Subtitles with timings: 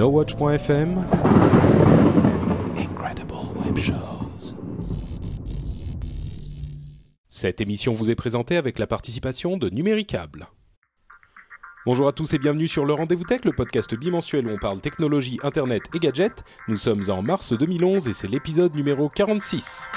[0.00, 1.04] NoWatch.fm
[2.78, 4.56] Incredible Web Shows.
[7.28, 10.46] Cette émission vous est présentée avec la participation de Numéricable.
[11.84, 14.80] Bonjour à tous et bienvenue sur le Rendez-vous Tech, le podcast bimensuel où on parle
[14.80, 16.44] technologie, internet et gadgets.
[16.66, 19.90] Nous sommes en mars 2011 et c'est l'épisode numéro 46.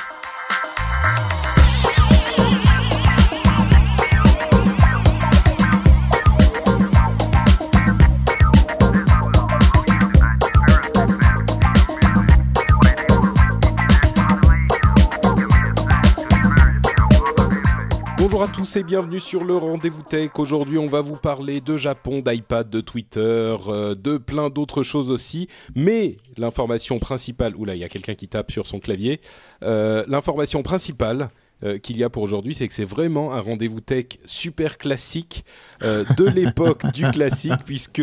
[18.24, 20.30] Bonjour à tous et bienvenue sur le Rendez-vous Tech.
[20.38, 23.20] Aujourd'hui, on va vous parler de Japon, d'iPad, de Twitter,
[23.68, 25.50] euh, de plein d'autres choses aussi.
[25.76, 29.20] Mais l'information principale, oula, il y a quelqu'un qui tape sur son clavier.
[29.62, 31.28] Euh, l'information principale
[31.64, 35.46] euh, qu'il y a pour aujourd'hui, c'est que c'est vraiment un rendez-vous tech super classique
[35.84, 38.02] euh, de l'époque du classique, puisque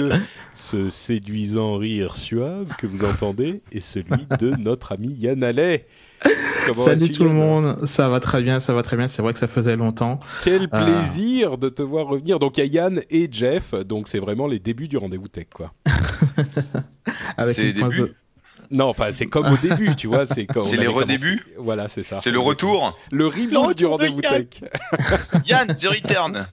[0.55, 5.87] ce séduisant rire suave que vous entendez est celui de notre ami Yann Allais.
[6.67, 9.09] Comment Salut tout le monde, ça va très bien, ça va très bien.
[9.09, 10.21] C'est vrai que ça faisait longtemps.
[10.45, 10.67] Quel Euh.
[10.69, 12.39] plaisir de te voir revenir.
[12.39, 15.47] Donc il y a Yann et Jeff, donc c'est vraiment les débuts du rendez-vous tech,
[15.55, 15.73] quoi.
[17.37, 18.15] Avec C'est une les pointe débuts de-
[18.71, 22.03] Non, enfin c'est comme au début, tu vois, c'est quand C'est les redébuts Voilà, c'est
[22.05, 22.19] ça.
[22.19, 22.97] C'est le retour.
[23.11, 24.47] Le reboot du rendez-vous tech.
[25.47, 26.47] Yann, The Return.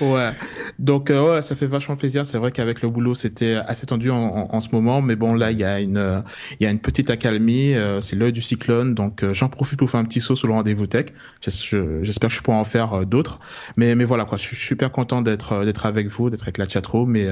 [0.00, 0.32] Ouais.
[0.78, 2.24] Donc euh, ouais, ça fait vachement plaisir.
[2.26, 5.34] C'est vrai qu'avec le boulot, c'était assez tendu en, en- en ce moment, mais bon
[5.34, 6.20] là, il y a une, euh,
[6.58, 7.74] il y a une petite accalmie.
[7.74, 10.48] euh, c'est l'œil du cyclone, donc euh, j'en profite pour faire un petit saut sur
[10.48, 11.06] le rendez-vous tech.
[11.42, 13.40] J'es- je- J'espère que je pourrai en faire euh, d'autres.
[13.76, 16.68] Mais mais voilà quoi, je suis super content d'être d'être avec vous, d'être avec la
[16.68, 17.10] chatroom.
[17.10, 17.28] Mais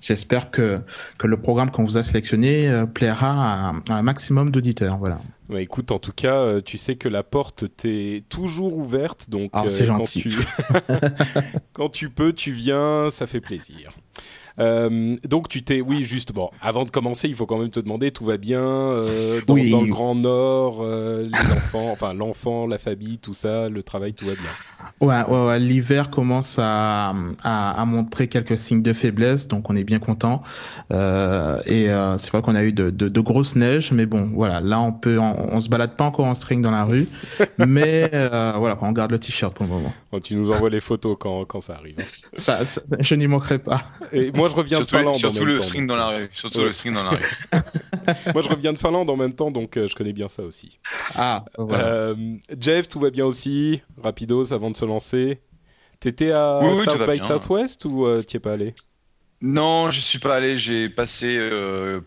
[0.00, 0.80] j'espère que
[1.18, 4.98] que le programme qu'on vous a sélectionné plaira à, à un maximum d'auditeurs.
[4.98, 5.18] Voilà.
[5.48, 9.50] Ouais, écoute, en tout cas, euh, tu sais que la porte t'est toujours ouverte, donc
[9.54, 10.30] Ah, quand tu
[11.72, 13.92] quand tu peux, tu viens, ça fait plaisir.
[14.60, 16.50] Euh, donc tu t'es, oui, juste bon.
[16.60, 19.70] Avant de commencer, il faut quand même te demander, tout va bien euh, dans, Oui.
[19.70, 24.14] dans le Grand Nord, euh, les enfants, enfin l'enfant, la famille, tout ça, le travail,
[24.14, 24.50] tout va bien.
[25.06, 27.14] Ouais, ouais, ouais, l'hiver commence à,
[27.44, 30.42] à, à montrer quelques signes de faiblesse, donc on est bien content.
[30.92, 31.86] Euh, et
[32.18, 34.92] c'est vrai qu'on a eu de, de, de grosses neiges, mais bon, voilà, là on
[34.92, 37.08] peut, on, on se balade pas encore en string dans la rue,
[37.58, 39.92] mais voilà, on garde le t-shirt pour le moment.
[40.10, 41.96] Bon, tu nous envoies les photos quand, quand ça arrive.
[42.32, 43.80] Ça, ça- je n'y manquerai pas.
[44.12, 45.14] Et moi, je reviens Surtout, de Finlande.
[45.14, 46.28] en surtout même le temps, string donc, dans la rue.
[46.32, 46.64] Surtout Ouais.
[46.66, 47.18] le string dans la rue.
[48.34, 50.78] Moi, je reviens de Finlande en même temps, donc euh, je connais bien ça aussi.
[51.14, 51.86] Ah, voilà.
[51.86, 52.14] Euh,
[52.58, 53.82] Jeff, tout va bien aussi?
[54.02, 55.40] Rapidos, avant de se lancer.
[56.00, 57.26] T'étais à Oui, oui, South by bien.
[57.26, 58.74] Southwest ou euh, t'y es pas allé?
[59.40, 60.56] Non, je suis pas allé.
[60.56, 62.00] J'ai passé euh,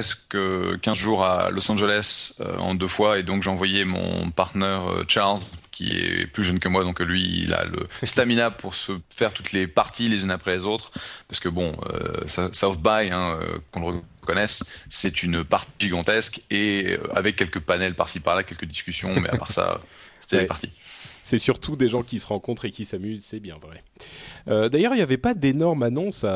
[0.00, 0.38] presque
[0.80, 4.90] 15 jours à Los Angeles euh, en deux fois et donc j'ai envoyé mon partenaire
[4.90, 5.40] euh, Charles
[5.70, 9.34] qui est plus jeune que moi donc lui il a le stamina pour se faire
[9.34, 10.90] toutes les parties les unes après les autres
[11.28, 13.38] parce que bon euh, South by hein,
[13.72, 19.14] qu'on le reconnaisse c'est une partie gigantesque et avec quelques panels par-ci par-là quelques discussions
[19.20, 19.82] mais à part ça
[20.20, 20.46] c'est Ouais.
[20.46, 20.72] parties
[21.30, 23.84] C'est surtout des gens qui se rencontrent et qui s'amusent, c'est bien vrai.
[24.48, 26.26] Euh, D'ailleurs, il n'y avait pas d'énormes annonces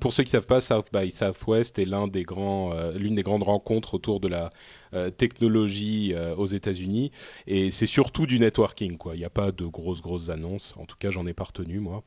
[0.00, 3.94] pour ceux qui savent pas, South by Southwest est des euh, l'une des grandes rencontres
[3.94, 4.50] autour de la
[4.94, 7.10] euh, technologie aux États-Unis,
[7.48, 9.16] et c'est surtout du networking, quoi.
[9.16, 10.74] Il n'y a pas de grosses grosses annonces.
[10.78, 12.04] En tout cas, j'en ai pas retenu moi.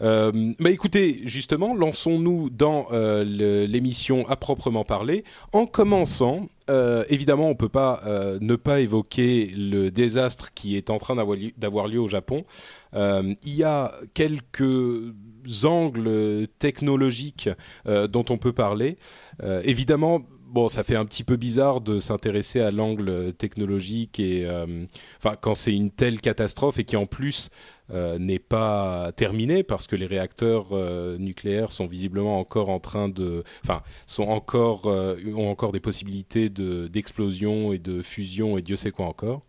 [0.00, 3.22] Euh, bah écoutez, justement, lançons-nous dans euh,
[3.66, 6.48] l'émission à proprement parler, en commençant.
[6.70, 11.14] euh, évidemment, on peut pas euh, ne pas évoquer le désastre qui est en train
[11.16, 12.44] d'avoir li- d'avoir lieu au Japon.
[12.94, 15.12] Euh, il y a quelques
[15.64, 17.50] angles technologiques
[17.86, 18.96] dont on peut parler.
[19.64, 24.86] Évidemment, bon, ça fait un petit peu bizarre de s'intéresser à l'angle technologique et, euh,
[25.18, 27.50] enfin, quand c'est une telle catastrophe et qui en plus
[27.90, 33.44] n'est pas terminée parce que les réacteurs euh, nucléaires sont visiblement encore en train de,
[33.62, 38.76] enfin, sont encore euh, ont encore des possibilités de d'explosion et de fusion et Dieu
[38.76, 39.42] sait quoi encore.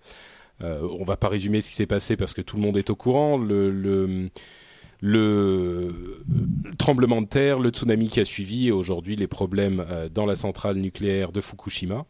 [0.61, 2.89] Euh, on va pas résumer ce qui s'est passé parce que tout le monde est
[2.89, 3.37] au courant.
[3.37, 4.29] Le, le,
[5.01, 6.23] le
[6.77, 10.35] tremblement de terre, le tsunami qui a suivi et aujourd'hui les problèmes euh, dans la
[10.35, 12.05] centrale nucléaire de Fukushima.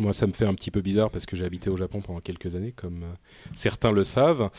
[0.00, 2.20] Moi, ça me fait un petit peu bizarre parce que j'ai habité au Japon pendant
[2.20, 3.14] quelques années, comme euh,
[3.54, 4.50] certains le savent.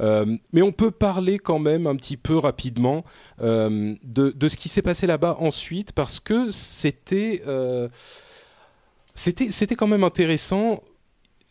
[0.00, 3.04] Euh, mais on peut parler quand même un petit peu rapidement
[3.40, 7.42] euh, de, de, ce qui s'est passé là-bas ensuite, parce que c'était
[9.14, 10.82] c'était quand même intéressant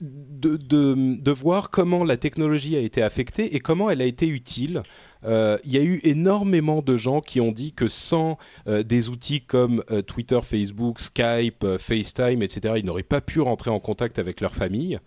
[0.01, 4.27] de, de, de, voir comment la technologie a été affectée et comment elle a été
[4.27, 4.83] utile.
[5.25, 8.37] Euh, il y a eu énormément de gens qui ont dit que sans
[8.67, 13.69] euh, des outils comme euh, Twitter, Facebook, Skype, FaceTime, etc., ils n'auraient pas pu rentrer
[13.69, 14.99] en contact avec leur famille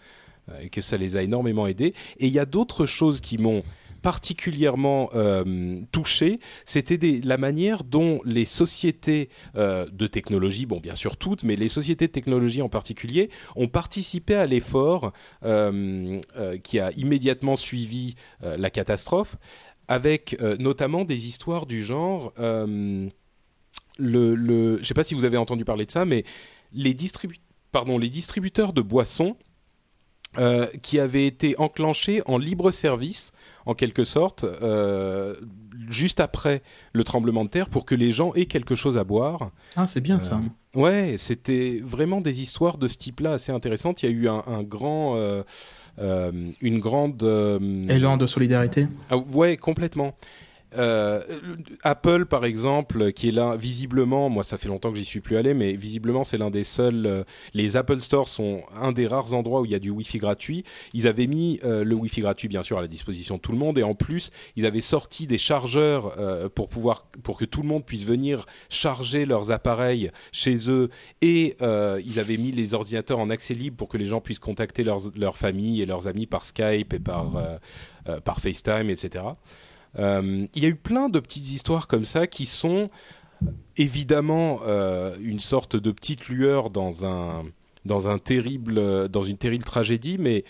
[0.60, 1.92] et que ça les a énormément aidés.
[2.18, 3.64] Et il y a d'autres choses qui m'ont
[4.02, 5.10] particulièrement
[5.90, 11.68] touché, c'était la manière dont les sociétés de technologie, bon bien sûr toutes, mais les
[11.68, 15.12] sociétés de technologie en particulier, ont participé à l'effort
[16.62, 19.38] qui a immédiatement suivi la catastrophe,
[19.88, 23.08] avec notamment des histoires du genre, le,
[23.98, 26.24] le, je ne sais pas si vous avez entendu parler de ça, mais
[26.72, 27.36] les, distribu
[27.72, 29.36] pardon, les distributeurs de boissons
[30.38, 33.32] euh, qui avait été enclenché en libre service,
[33.64, 35.34] en quelque sorte, euh,
[35.88, 36.62] juste après
[36.92, 39.50] le tremblement de terre, pour que les gens aient quelque chose à boire.
[39.76, 40.40] Ah, c'est bien ça.
[40.76, 44.02] Euh, ouais, c'était vraiment des histoires de ce type-là assez intéressantes.
[44.02, 45.16] Il y a eu un, un grand,
[45.98, 47.22] une grande
[47.88, 48.86] élan de solidarité?
[49.10, 50.14] Ah, ouais, complètement.
[50.74, 51.20] Euh,
[51.82, 55.36] Apple, par exemple, qui est là, visiblement, moi ça fait longtemps que j'y suis plus
[55.36, 57.06] allé, mais visiblement c'est l'un des seuls.
[57.06, 57.24] Euh,
[57.54, 60.64] les Apple Store sont un des rares endroits où il y a du Wi-Fi gratuit.
[60.92, 63.58] Ils avaient mis euh, le Wi-Fi gratuit, bien sûr, à la disposition de tout le
[63.58, 66.14] monde, et en plus, ils avaient sorti des chargeurs
[66.54, 70.90] pour pouvoir, pour que tout le monde puisse venir charger leurs appareils chez eux,
[71.22, 74.84] et ils avaient mis les ordinateurs en accès libre pour que les gens puissent contacter
[74.84, 77.32] leurs, leur famille et leurs amis par Skype et par
[78.24, 79.24] par FaceTime, etc.
[79.98, 82.90] Euh, il y a eu plein de petites histoires comme ça qui sont
[83.76, 87.44] évidemment euh, une sorte de petite lueur dans un
[87.84, 90.44] dans un terrible dans une terrible tragédie, mais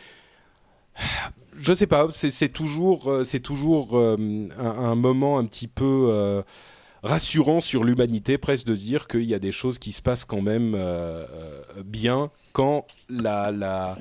[1.60, 6.42] je sais pas, c'est toujours c'est toujours euh, un, moment un petit peu
[7.02, 10.40] rassurant sur l'humanité, presque de dire qu'il y a des choses qui se passent quand
[10.40, 10.76] même
[11.84, 13.99] bien quand la, la,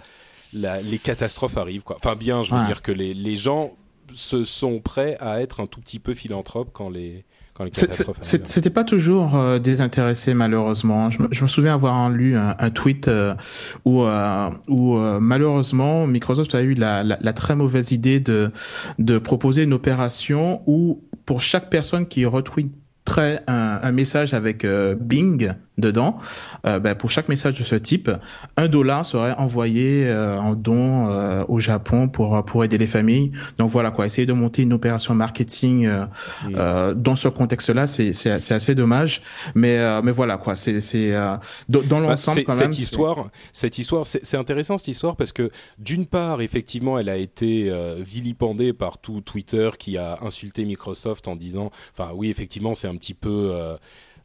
[0.54, 1.84] la, les catastrophes arrivent.
[1.84, 1.98] Quoi.
[1.98, 3.74] Enfin bien, je veux dire que les, les gens
[4.16, 8.18] se sont prêts à être un tout petit peu philanthropes quand les quand les catastrophes
[8.22, 11.10] C'était pas toujours euh, désintéressé malheureusement.
[11.10, 13.34] Je me, je me, souviens avoir lu un, un tweet euh,
[13.86, 18.52] où, euh, où malheureusement Microsoft a eu la, la, la, très mauvaise idée de
[19.00, 22.72] de proposer une opération où pour chaque personne qui retweet
[23.48, 24.66] un, un message avec
[25.00, 26.18] Bing dedans,
[26.66, 28.10] euh, ben, pour chaque message de ce type,
[28.56, 33.32] un dollar serait envoyé euh, en don euh, au Japon pour pour aider les familles.
[33.58, 35.90] Donc voilà quoi, essayer de monter une opération marketing
[36.56, 39.22] euh, dans ce contexte-là, c'est c'est c'est assez dommage,
[39.54, 41.12] mais mais voilà quoi, c'est c'est
[41.70, 42.72] dans bah, l'ensemble quand même.
[42.72, 47.18] Cette histoire, cette histoire, c'est intéressant cette histoire parce que d'une part, effectivement, elle a
[47.18, 52.88] été vilipendée par tout Twitter qui a insulté Microsoft en disant, enfin oui, effectivement, c'est
[52.88, 53.78] un petit peu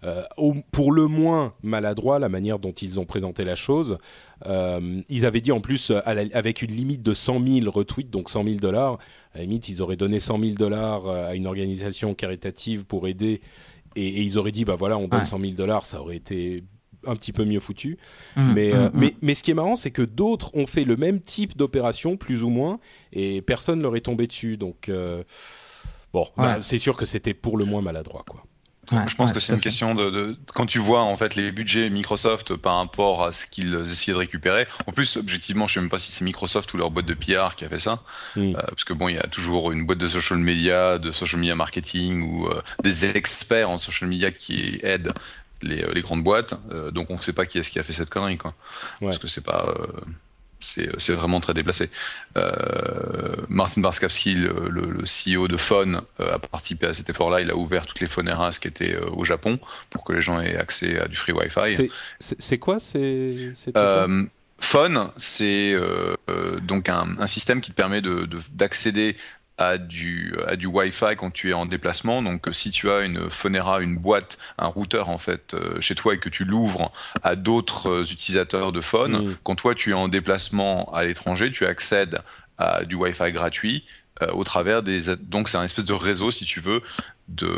[0.02, 0.24] euh,
[0.72, 3.98] pour le moins maladroit la manière dont ils ont présenté la chose.
[4.46, 8.44] Euh, ils avaient dit en plus avec une limite de 100 000 retweets, donc 100
[8.44, 8.98] 000 dollars.
[9.34, 13.08] À la limite, ils auraient donné 100 000 dollars euh, à une organisation caritative pour
[13.08, 13.42] aider,
[13.94, 16.64] et, ils auraient dit bah voilà, on donne 100 000 dollars, ça aurait été
[17.06, 17.98] un petit peu mieux foutu.
[18.36, 18.90] Mmh, mais, mmh, mmh.
[18.94, 22.16] mais, mais ce qui est marrant, c'est que d'autres ont fait le même type d'opération,
[22.16, 22.80] plus ou moins,
[23.12, 24.56] et personne leur est tombé dessus.
[24.56, 24.90] Donc,
[26.14, 28.44] bon, bah, c'est sûr que c'était pour le moins maladroit, quoi
[28.90, 31.90] je pense que c'est une question de, de, quand tu vois en fait les budgets
[31.90, 34.66] Microsoft par rapport à ce qu'ils essayaient de récupérer.
[34.86, 37.54] En plus, objectivement, je sais même pas si c'est Microsoft ou leur boîte de PR
[37.56, 38.02] qui a fait ça,
[38.36, 41.40] euh, parce que bon, il y a toujours une boîte de social media, de social
[41.40, 45.12] media marketing ou euh, des experts en social media qui aident
[45.62, 46.54] les, euh, les grandes boîtes.
[46.92, 48.54] donc on ne sait pas qui est-ce qui a fait cette connerie, quoi.
[49.00, 49.74] Parce que c'est pas
[50.60, 51.90] c'est vraiment très déplacé.
[52.36, 57.40] Euh, Martin Barskowski, le, le, CEO de Phone, euh, a participé à cet effort-là.
[57.40, 60.40] Il a ouvert toutes les Phoneras qui étaient euh, au Japon pour que les gens
[60.40, 61.90] aient accès à du free Wi-Fi.
[62.20, 63.32] C'est quoi c'est
[64.62, 65.74] Phone, c'est
[66.62, 68.02] donc un, un, système qui te permet
[68.52, 69.18] d'accéder de,
[69.60, 72.22] à du, à du Wi-Fi quand tu es en déplacement.
[72.22, 76.14] Donc, si tu as une Phonera, une boîte, un routeur en fait euh, chez toi
[76.14, 76.90] et que tu l'ouvres
[77.22, 79.36] à d'autres euh, utilisateurs de phone, mm.
[79.44, 82.20] quand toi tu es en déplacement à l'étranger, tu accèdes
[82.56, 83.84] à du Wi-Fi gratuit
[84.22, 85.14] euh, au travers des.
[85.16, 86.80] Donc, c'est un espèce de réseau, si tu veux,
[87.28, 87.52] de,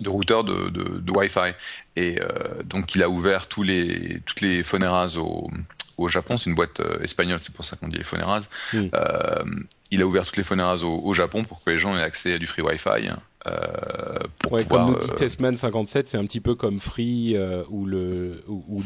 [0.00, 1.52] de routeurs de, de, de Wi-Fi.
[1.96, 2.18] Et
[2.64, 5.50] donc, il a ouvert tous les, toutes les Phoneras au,
[6.02, 6.36] au Japon.
[6.36, 8.48] C'est une boîte espagnole, c'est pour ça qu'on dit les Phoneras.
[8.72, 8.88] Mm
[9.92, 12.32] il a ouvert toutes les phoneras au, au, Japon pour que les gens aient accès
[12.32, 13.10] à du free Wi-Fi.
[14.38, 17.36] pour ouais, pouvoir, comme nous dit euh, Testman 57, c'est un petit peu comme Free
[17.36, 18.82] euh, ou le ou,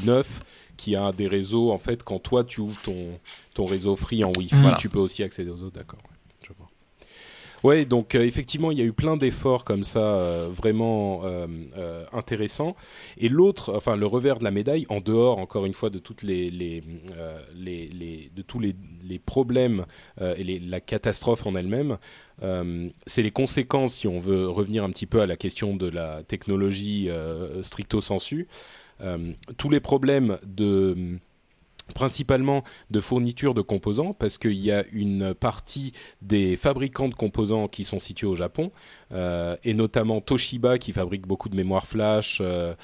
[0.76, 3.18] qui a des réseaux en fait quand toi tu ouvres ton
[3.54, 4.76] ton réseau Free en Wi-Fi, Voilà.
[4.76, 6.00] tu peux aussi accéder aux autres, d'accord.
[7.66, 12.04] Ouais, donc euh, effectivement, il y a eu plein d'efforts comme ça, euh, vraiment euh,
[12.12, 12.76] intéressants.
[13.18, 16.22] Et l'autre, enfin le revers de la médaille, en dehors encore une fois de toutes
[16.22, 16.82] les, les,
[18.34, 18.74] de tous les,
[19.18, 19.86] problèmes
[20.20, 21.98] et la catastrophe en elle-même,
[23.06, 26.22] c'est les conséquences, si on veut revenir un petit peu à la question de la
[26.22, 27.08] technologie
[27.62, 28.46] stricto sensu,
[29.56, 31.18] tous les problèmes de
[31.94, 37.68] principalement de fourniture de composants parce qu'il y a une partie des fabricants de composants
[37.68, 38.70] qui sont situés au Japon
[39.12, 42.74] euh, et notamment Toshiba qui fabrique beaucoup de mémoire flash, euh,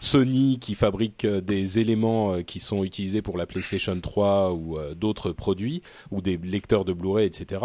[0.00, 5.32] Sony qui fabrique euh, des éléments qui sont utilisés pour la PlayStation 3 ou d'autres
[5.32, 7.62] produits ou des lecteurs de Blu-ray, etc.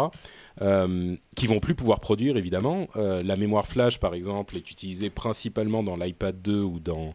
[0.62, 2.88] Euh, qui vont plus pouvoir produire évidemment.
[2.94, 7.14] La mémoire flash par exemple est utilisée principalement dans l'iPad 2 ou dans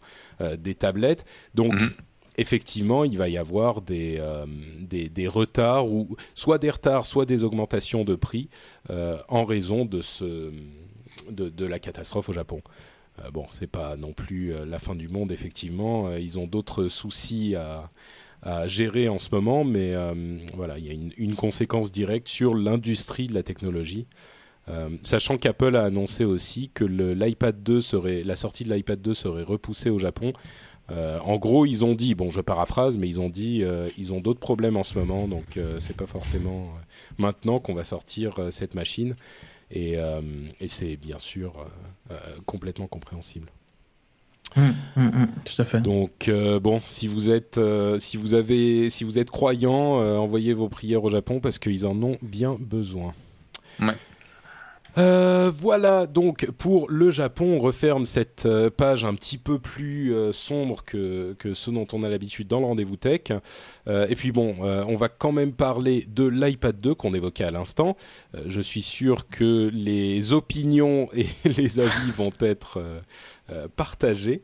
[0.57, 1.25] des tablettes.
[1.53, 1.91] Donc Mhm.
[2.37, 4.45] Effectivement, il va y avoir des, euh,
[4.79, 8.49] des, des retards ou soit des retards, soit des augmentations de prix
[8.89, 10.51] euh, en raison de ce
[11.29, 12.61] de, la catastrophe au Japon.
[13.23, 16.13] Euh, bon, c'est pas non plus euh, la fin du monde, effectivement.
[16.15, 17.89] Ils ont d'autres soucis à,
[18.41, 19.93] à gérer en ce moment, mais
[20.53, 24.07] voilà, il y a une conséquence directe sur l'industrie de la technologie.
[24.67, 29.13] Euh, sachant qu'Apple a annoncé aussi que l'iPad 2 serait, la sortie de l'iPad 2
[29.13, 30.33] serait repoussée au Japon.
[30.91, 34.13] Euh, en gros, ils ont dit, bon, je paraphrase, mais ils ont dit, euh, ils
[34.13, 36.69] ont d'autres problèmes en ce moment, donc euh, c'est pas forcément
[37.17, 39.15] maintenant qu'on va sortir euh, cette machine,
[39.71, 40.21] et, euh,
[40.59, 43.47] et c'est bien sûr euh, euh, complètement compréhensible.
[44.57, 45.81] Hum, hum, hum, tout à fait.
[45.81, 50.17] Donc euh, bon, si vous êtes, euh, si vous avez, si vous êtes croyant, euh,
[50.17, 53.13] envoyez vos prières au Japon parce qu'ils en ont bien besoin.
[53.81, 53.95] Ouais.
[54.97, 60.13] Euh, voilà donc pour le Japon, on referme cette euh, page un petit peu plus
[60.13, 63.21] euh, sombre que, que ce dont on a l'habitude dans le rendez-vous tech.
[63.87, 67.51] Euh, et puis bon, on va quand même parler de l'iPad 2 qu'on évoquait à
[67.51, 67.97] l'instant.
[68.45, 72.81] Je suis sûr que les opinions et les avis vont être
[73.75, 74.43] partagés.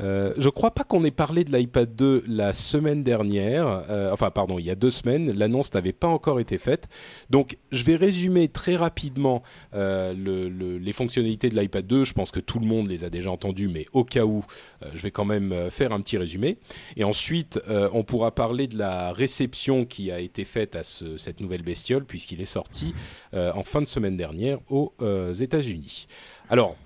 [0.00, 3.66] Euh, je crois pas qu'on ait parlé de l'iPad 2 la semaine dernière.
[3.90, 5.32] Euh, enfin, pardon, il y a deux semaines.
[5.36, 6.88] L'annonce n'avait pas encore été faite.
[7.30, 9.42] Donc, je vais résumer très rapidement
[9.74, 12.04] euh, le- le- les fonctionnalités de l'iPad 2.
[12.04, 14.44] Je pense que tout le monde les a déjà entendues, mais au cas où,
[14.82, 16.58] euh, je vais quand même faire un petit résumé.
[16.96, 17.60] Et ensuite,
[17.92, 22.04] on pourra parler de la réception qui a été faite à ce- cette nouvelle bestiole,
[22.04, 22.94] puisqu'il est sorti
[23.34, 24.92] en fin de semaine dernière aux
[25.32, 26.06] États-Unis.
[26.50, 26.76] Alors,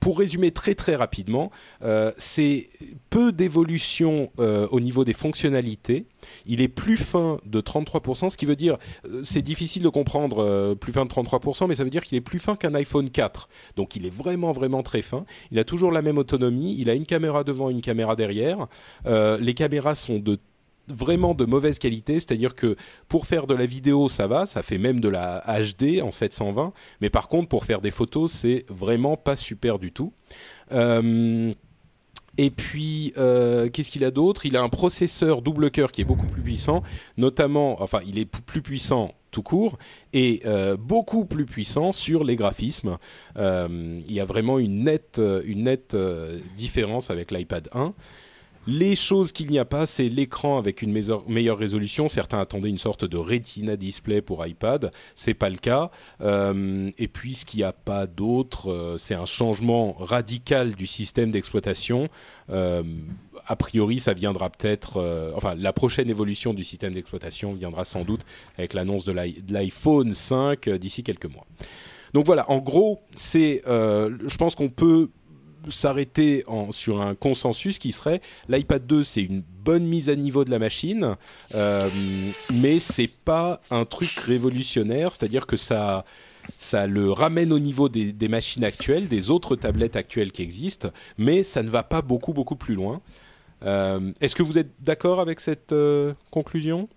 [0.00, 1.50] pour résumer très très rapidement,
[1.82, 2.68] euh, c'est
[3.10, 6.06] peu d'évolution euh, au niveau des fonctionnalités.
[6.44, 8.78] Il est plus fin de 33%, ce qui veut dire,
[9.08, 12.22] euh, c'est difficile de comprendre plus fin de 33%, mais ça veut dire qu'il est
[12.22, 13.48] plus fin qu'un iPhone 4.
[13.76, 15.24] Donc il est vraiment vraiment très fin.
[15.50, 16.76] Il a toujours la même autonomie.
[16.78, 18.66] Il a une caméra devant, une caméra derrière.
[19.04, 20.38] Les caméras sont de
[20.88, 22.76] vraiment de mauvaise qualité, c'est-à-dire que
[23.08, 26.72] pour faire de la vidéo, ça va, ça fait même de la HD en 720,
[27.00, 30.12] mais par contre pour faire des photos, c'est vraiment pas super du tout.
[30.72, 31.52] Euh,
[32.38, 34.44] et puis, euh, qu'est-ce qu'il a d'autre?
[34.44, 36.82] Il a un processeur double cœur qui est beaucoup plus puissant,
[37.16, 39.78] notamment, enfin, il est plus puissant tout court
[40.12, 42.98] et euh, beaucoup plus puissant sur les graphismes.
[43.36, 45.96] Il y a vraiment une nette, une nette
[46.56, 47.94] différence avec l'iPad 1.
[48.68, 52.08] Les choses qu'il n'y a pas, c'est l'écran avec une meilleure, résolution.
[52.08, 55.90] Certains attendaient une sorte de Retina display pour iPad, c'est pas le cas.
[56.20, 60.86] Euh, et puis ce qu'il n'y a pas d'autre, euh, c'est un changement radical du
[60.88, 62.08] système d'exploitation.
[62.50, 62.82] Euh,
[63.46, 65.32] a priori, ça viendra peut-être.
[65.36, 68.22] enfin, la prochaine évolution du système d'exploitation viendra sans doute
[68.58, 71.46] avec l'annonce de l'i- de l'iPhone 5 euh, d'ici quelques mois.
[72.14, 73.62] Donc voilà, en gros, c'est.
[73.66, 75.10] je pense qu'on peut
[75.68, 80.50] s'arrêter sur un consensus qui serait l'iPad 2 c'est une bonne mise à niveau de
[80.50, 81.16] la machine
[81.54, 81.88] euh,
[82.54, 86.04] mais c'est pas un truc révolutionnaire c'est-à-dire que ça
[86.48, 90.90] ça le ramène au niveau des, des machines actuelles des autres tablettes actuelles qui existent
[91.18, 93.00] mais ça ne va pas beaucoup beaucoup plus loin
[93.64, 96.88] Euh, est-ce que vous êtes d'accord avec cette euh, conclusion?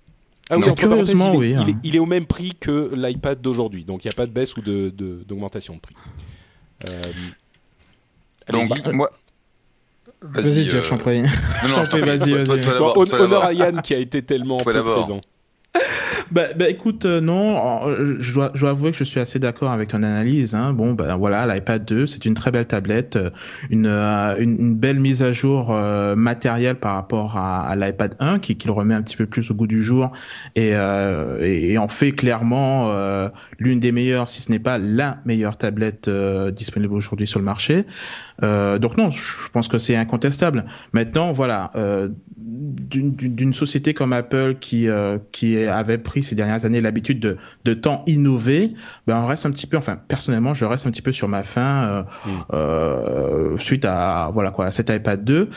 [0.50, 1.68] Ah oui, Non, curieusement, il, est, oui, il hein.
[1.70, 4.32] est- il est au même prix que l'iPad d'aujourd'hui, donc il n'y a pas de
[4.34, 5.96] baisse ou de- de- d'augmentation de, prix.
[6.90, 7.02] Euh,
[8.52, 8.94] Donc, allez-y.
[8.96, 9.12] moi.
[10.22, 11.22] Vas-y, Jeff, euh, j'en prie.
[11.22, 12.18] Non, non, je t'en prie, prie.
[12.18, 12.78] vas-y, vas-y.
[12.78, 15.22] Bon, honneur à Yann qui a été tellement peu présent.
[16.32, 17.88] Bah, bah écoute, euh, non,
[18.20, 20.54] je dois, je dois avouer que je suis assez d'accord avec ton analyse.
[20.54, 20.74] Hein.
[20.74, 23.30] Bon, ben voilà, l'iPad 2, c'est une très belle tablette, euh,
[23.70, 25.74] une, euh, une, une, belle mise à jour
[26.16, 29.50] matérielle par rapport à, à l'iPad 1, qui, qui, le remet un petit peu plus
[29.52, 30.12] au goût du jour
[30.56, 30.74] et,
[31.42, 32.92] et, et en fait clairement
[33.58, 36.10] l'une des meilleures, si ce n'est pas la meilleure tablette
[36.56, 37.86] disponible aujourd'hui sur le marché.
[38.42, 40.66] donc non, je pense que c'est incontestable.
[40.94, 41.72] Maintenant, voilà,
[42.38, 44.88] d'une société comme Apple qui
[45.32, 48.72] qui avait pris ces dernières années l'habitude de, de tant innover,
[49.08, 51.44] ben on reste un petit peu, enfin personnellement, je reste un petit peu sur ma
[51.44, 52.30] faim euh, mm.
[52.54, 55.50] euh, suite à voilà quoi, à cet iPad 2.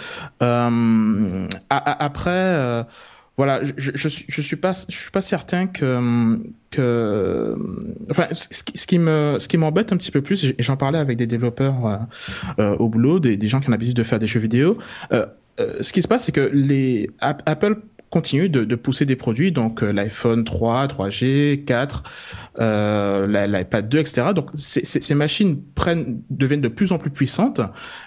[0.43, 2.85] Euh, après.
[3.39, 6.39] Voilà, je, je, je, suis pas, je suis pas certain que,
[6.71, 7.57] que,
[8.11, 11.17] enfin, ce, qui me, ce qui m'embête un petit peu plus, et j'en parlais avec
[11.17, 12.01] des développeurs
[12.59, 14.77] au boulot, des, des gens qui ont l'habitude de faire des jeux vidéo.
[15.61, 17.77] Euh, ce qui se passe, c'est que les Apple
[18.13, 22.03] continue de, de, pousser des produits, donc euh, l'iPhone 3, 3G, 4,
[22.61, 24.29] euh, l'iPad 2, etc.
[24.35, 27.63] Donc ces machines prennent, deviennent de plus en plus puissantes,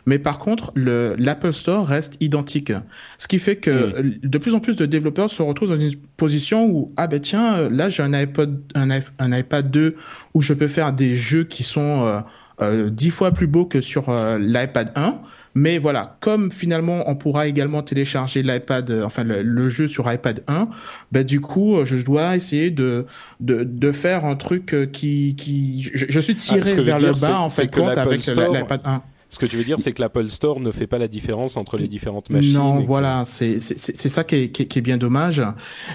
[0.06, 2.72] mais par contre l'Apple Store reste identique.
[3.18, 4.20] Ce qui fait que hmm.
[4.22, 7.68] de plus en plus de développeurs se retrouvent dans une position où ah ben tiens
[7.70, 9.96] là j'ai un iPod, un, un, iPad 2
[10.36, 12.20] où je peux faire des jeux qui sont euh,
[12.62, 15.20] euh, dix fois plus beaux que sur euh, l'iPad 1.
[15.56, 20.44] Mais voilà, comme finalement on pourra également télécharger l'iPad, euh, enfin le, jeu sur iPad
[20.48, 20.68] 1,
[21.12, 23.06] ben du coup je dois essayer de
[23.40, 27.50] de, de faire un truc qui qui je, suis ah, tiré vers le bas en
[27.50, 29.02] fait compte avec l'iPad 1.
[29.30, 31.78] Ce que tu veux dire, c'est que l'Apple Store ne fait pas la différence entre
[31.78, 32.54] les différentes machines.
[32.54, 35.42] Non, voilà, c'est c'est ça qui est, qui, est, bien dommage.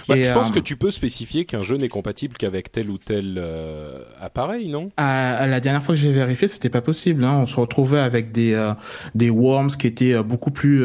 [0.09, 2.91] Bah, et je pense euh, que tu peux spécifier qu'un jeu n'est compatible qu'avec tel
[2.91, 4.91] ou tel euh, appareil, non?
[4.97, 7.25] À, La dernière fois que j'ai vérifié, c'était pas possible.
[7.25, 7.39] Hein.
[7.43, 8.75] On se retrouvait avec des euh,
[9.15, 10.85] des worms qui étaient beaucoup plus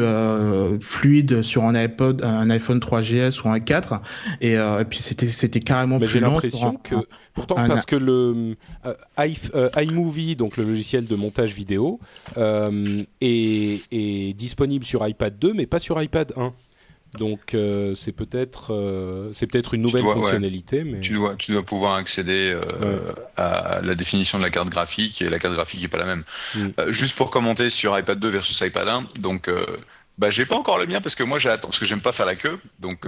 [0.80, 4.00] fluides sur un iPod, un iPhone 3GS ou un 4,
[4.40, 6.38] et, et puis c'était c'était carrément Mais plus lent.
[6.40, 6.94] J'ai l'impression que
[7.34, 8.56] pourtant parce que le
[9.76, 11.98] iMovie, donc le logiciel de montage vidéo
[12.36, 16.52] euh, est, disponible sur iPad 2, mais pas sur iPad 1.
[17.18, 21.62] Donc euh, c'est peut-être euh, c'est peut-être une nouvelle fonctionnalité, mais tu dois tu dois
[21.62, 22.54] pouvoir accéder
[23.36, 26.24] à la définition de la carte graphique et la carte graphique est pas la même.
[26.54, 26.68] Mm.
[26.88, 29.48] juste pour commenter sur iPad 2 versus iPad 1, donc
[30.18, 32.26] bah j'ai pas encore le mien parce que moi j'attends parce que j'aime pas faire
[32.26, 33.06] la queue, donc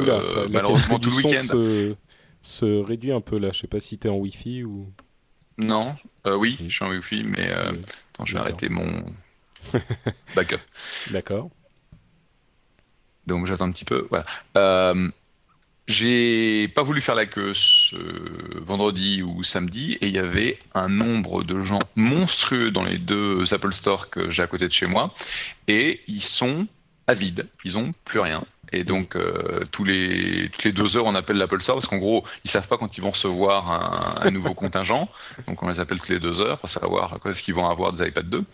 [0.48, 1.94] malheureusement tout le week-end se,
[2.40, 3.50] se, réduit un peu là.
[3.52, 4.90] Je sais pas si tu es en Wi-Fi ou
[5.58, 5.96] non.
[6.24, 9.04] oui, je suis en Wi-Fi, mais attends, je vais arrêter mon
[10.34, 10.60] backup.
[11.10, 11.50] D'accord.
[13.28, 14.06] Donc j'attends un petit peu.
[14.10, 14.24] Voilà.
[14.56, 15.10] Euh,
[15.86, 17.96] j'ai pas voulu faire la queue ce
[18.58, 23.52] vendredi ou samedi et il y avait un nombre de gens monstrueux dans les deux
[23.54, 25.14] Apple Store que j'ai à côté de chez moi
[25.66, 26.66] et ils sont
[27.06, 28.44] avides, ils ont plus rien.
[28.72, 31.98] Et donc euh, tous les toutes les deux heures on appelle l'Apple Store parce qu'en
[31.98, 35.08] gros ils savent pas quand ils vont recevoir un, un nouveau contingent,
[35.46, 37.92] donc on les appelle toutes les deux heures pour savoir quand est-ce qu'ils vont avoir
[37.92, 38.44] des iPad 2.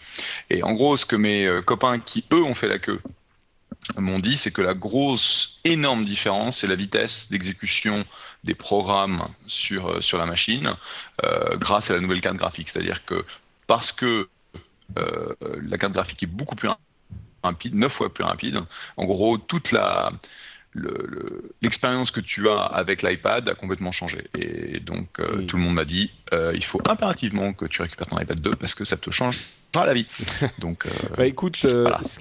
[0.51, 3.01] Et en gros ce que mes euh, copains qui eux ont fait la queue
[3.97, 8.05] m'ont dit c'est que la grosse énorme différence c'est la vitesse d'exécution
[8.45, 10.75] des programmes sur euh, sur la machine
[11.25, 13.25] euh, grâce à la nouvelle carte graphique, c'est-à-dire que
[13.67, 14.29] parce que
[14.99, 16.69] euh, la carte graphique est beaucoup plus
[17.45, 18.61] rapide, 9 fois plus rapide.
[18.97, 20.13] En gros, toute la
[21.63, 24.25] l'expérience que tu as avec l'iPad a complètement changé.
[24.37, 28.09] Et donc, euh, tout le monde m'a dit, euh, il faut impérativement que tu récupères
[28.09, 29.41] ton iPad 2 parce que ça te change
[29.83, 30.07] la vie.
[30.61, 32.19] Donc, euh, bah écoute, ce,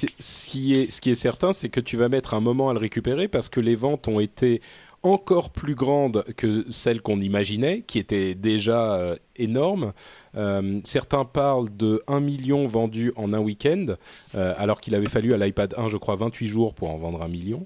[0.50, 2.80] qui est, ce qui est certain, c'est que tu vas mettre un moment à le
[2.80, 4.62] récupérer parce que les ventes ont été
[5.04, 9.94] encore plus grandes que celles qu'on imaginait, qui étaient déjà énormes.
[10.36, 13.96] Euh, certains parlent de 1 million vendus en un week-end,
[14.36, 17.22] euh, alors qu'il avait fallu à l'iPad 1, je crois, 28 jours pour en vendre
[17.22, 17.66] un million.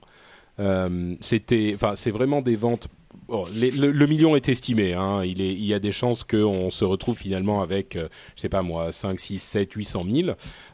[0.60, 2.88] Euh, c'était, c'est vraiment des ventes
[3.30, 4.94] le, million est estimé.
[4.94, 5.24] Hein.
[5.26, 8.50] Il, est, il y a des chances qu'on se retrouve finalement avec, euh, je sais
[8.50, 10.30] pas moi, 5, 6, 7, 800 000.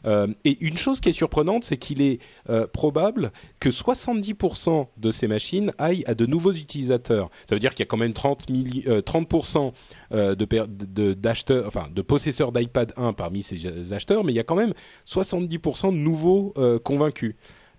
[0.06, 5.10] Euh, et une chose qui est surprenante, c'est qu'il est, euh, probable que 70% de
[5.10, 7.30] ces machines aillent à de nouveaux utilisateurs.
[7.46, 9.72] Ça veut dire qu'il y a quand même 30, 30%
[10.12, 14.54] de, d'acheteurs, enfin, de possesseurs d'iPad 1 parmi ces acheteurs, mais il y a quand
[14.54, 14.74] même
[15.06, 17.34] 70% de nouveaux convaincus.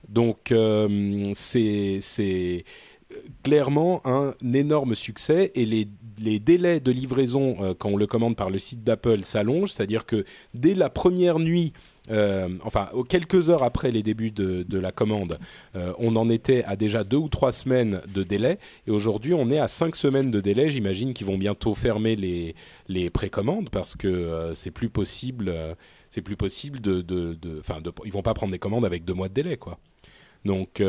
[0.07, 0.53] Donc
[1.33, 1.99] c'est
[3.43, 5.88] clairement un énorme succès et les,
[6.39, 10.25] délais de livraison euh, quand on le commande par le site d'Apple s'allongent, c'est-à-dire que
[10.54, 11.73] dès la première nuit,
[12.10, 15.38] euh, enfin quelques heures après les débuts de, la commande,
[15.75, 19.49] euh, on en était à déjà deux ou trois semaines de délai et aujourd'hui on
[19.51, 20.69] est à cinq semaines de délai.
[20.69, 25.54] J'imagine qu'ils vont bientôt fermer les, précommandes parce que c'est plus possible,
[26.10, 29.13] c'est plus possible de, de, de, de, ils vont pas prendre des commandes avec deux
[29.13, 29.80] mois de délai quoi.
[30.45, 30.82] Donc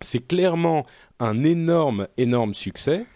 [0.00, 0.86] c'est clairement
[1.20, 3.06] un énorme, énorme succès,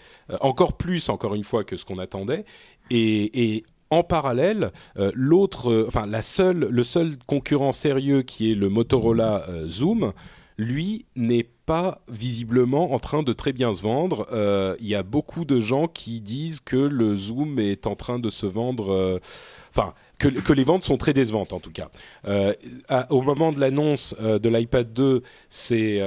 [0.40, 2.45] encore plus, encore une fois, que ce qu'on attendait.
[2.90, 4.73] Et, en parallèle,
[5.12, 10.14] l'autre, enfin la seule, le seul concurrent sérieux qui est le Motorola Zoom,
[10.62, 14.27] lui n'est pas visiblement en train de très bien se vendre.
[14.33, 18.18] Euh, il y a beaucoup de gens qui disent que le Zoom est en train
[18.18, 18.92] de se vendre.
[18.92, 19.18] Euh,
[19.70, 21.88] enfin, que, les ventes sont très décevantes en tout cas.
[22.27, 22.53] Euh,
[23.11, 26.01] au moment de l'annonce de l'iPad 2, c'est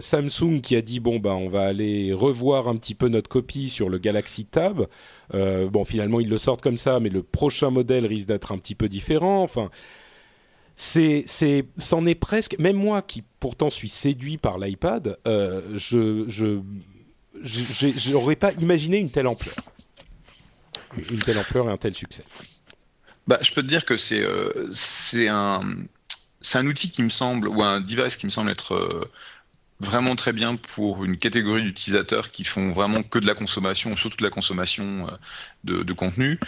[0.00, 3.68] Samsung qui a dit bon bah on va aller revoir un petit peu notre copie
[3.68, 4.86] sur le Galaxy Tab.
[5.32, 8.76] bon finalement ils le sortent comme ça, mais le prochain modèle risque d'être un petit
[8.76, 9.42] peu différent.
[9.42, 9.70] Enfin
[10.80, 12.58] c'est, c'est, c'en est presque.
[12.58, 16.60] Même moi, qui pourtant suis séduit par l'iPad, euh, je, je,
[17.98, 19.56] j'aurais pas imaginé une telle ampleur,
[21.10, 22.24] une telle ampleur et un tel succès.
[23.26, 25.60] Bah, je peux te dire que c'est, euh, c'est un,
[26.40, 29.04] c'est un outil qui me semble ou un device qui me semble être euh,
[29.80, 34.16] vraiment très bien pour une catégorie d'utilisateurs qui font vraiment que de la consommation, surtout
[34.16, 35.10] de la consommation
[35.64, 36.40] de, de contenu.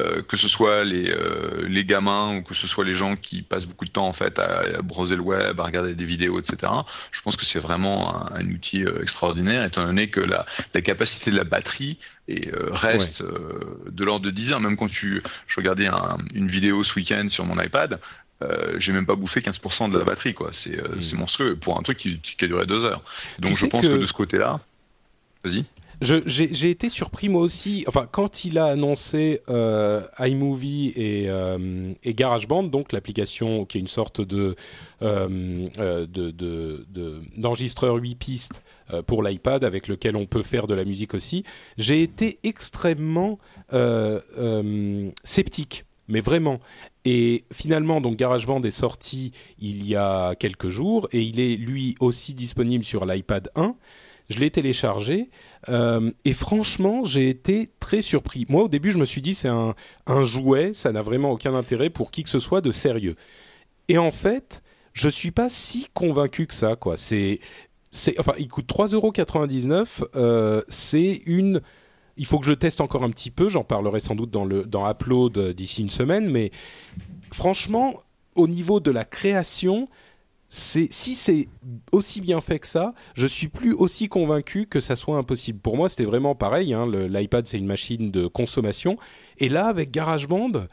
[0.00, 3.42] Euh, que ce soit les, euh, les gamins ou que ce soit les gens qui
[3.42, 6.38] passent beaucoup de temps en fait à, à browser le web, à regarder des vidéos,
[6.38, 6.72] etc.
[7.10, 10.80] Je pense que c'est vraiment un, un outil euh, extraordinaire, étant donné que la, la
[10.80, 14.60] capacité de la batterie et, reste de l'ordre de 10 heures.
[14.60, 17.98] Même quand tu, je regardais un, une vidéo ce week-end sur mon iPad,
[18.42, 20.50] euh, j'ai même pas bouffé 15% de la batterie, quoi.
[20.52, 21.18] C'est mm.
[21.18, 23.02] monstrueux pour un truc qui, qui, a duré deux heures.
[23.38, 23.88] Donc je pense que...
[23.88, 24.60] que de ce côté-là,
[25.44, 25.64] vas-y
[26.00, 27.84] j'ai été surpris moi aussi.
[27.86, 33.80] Enfin, quand il a annoncé euh, iMovie et, euh, et, GarageBand, donc l'application qui est
[33.80, 34.56] une sorte de
[35.02, 35.68] euh,
[37.36, 38.62] d'enregistreur de, de, 8 pistes
[39.06, 41.44] pour l'iPad avec lequel on peut faire de la musique aussi,
[41.76, 43.38] j'ai été extrêmement
[45.24, 46.58] sceptique mais vraiment.
[47.04, 51.94] Et finalement, donc GarageBand est sorti il y a quelques jours et il est lui
[52.00, 53.76] aussi disponible sur l'iPad 1
[54.30, 55.28] je l'ai téléchargé
[55.68, 58.46] euh, et franchement, j'ai été très surpris.
[58.48, 59.74] Moi, au début, je me suis dit c'est un,
[60.24, 63.14] jouet, ça n'a vraiment aucun intérêt pour qui que ce soit de sérieux.
[63.88, 66.76] Et en fait, je suis pas si convaincu que ça.
[66.76, 66.96] Quoi.
[66.96, 67.40] C'est,
[67.90, 70.04] c'est, enfin, il coûte 3,99€.
[70.16, 71.60] Euh, c'est une
[72.16, 73.48] il faut que je teste encore un petit peu.
[73.48, 76.28] J'en parlerai sans doute dans le dans Upload d'ici une semaine.
[76.28, 76.50] Mais
[77.32, 77.98] franchement,
[78.34, 79.88] au niveau de la création,
[80.50, 81.48] si c'est
[81.92, 85.60] aussi bien fait que ça, je suis plus aussi convaincu que ça soit impossible.
[85.60, 86.74] Pour moi, c'était vraiment pareil.
[86.74, 88.98] Hein, L'iPad, c'est une machine de consommation,
[89.38, 90.66] et là, avec GarageBand,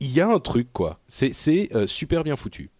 [0.00, 0.98] il y a un truc quoi.
[1.06, 2.70] C'est euh, super bien foutu.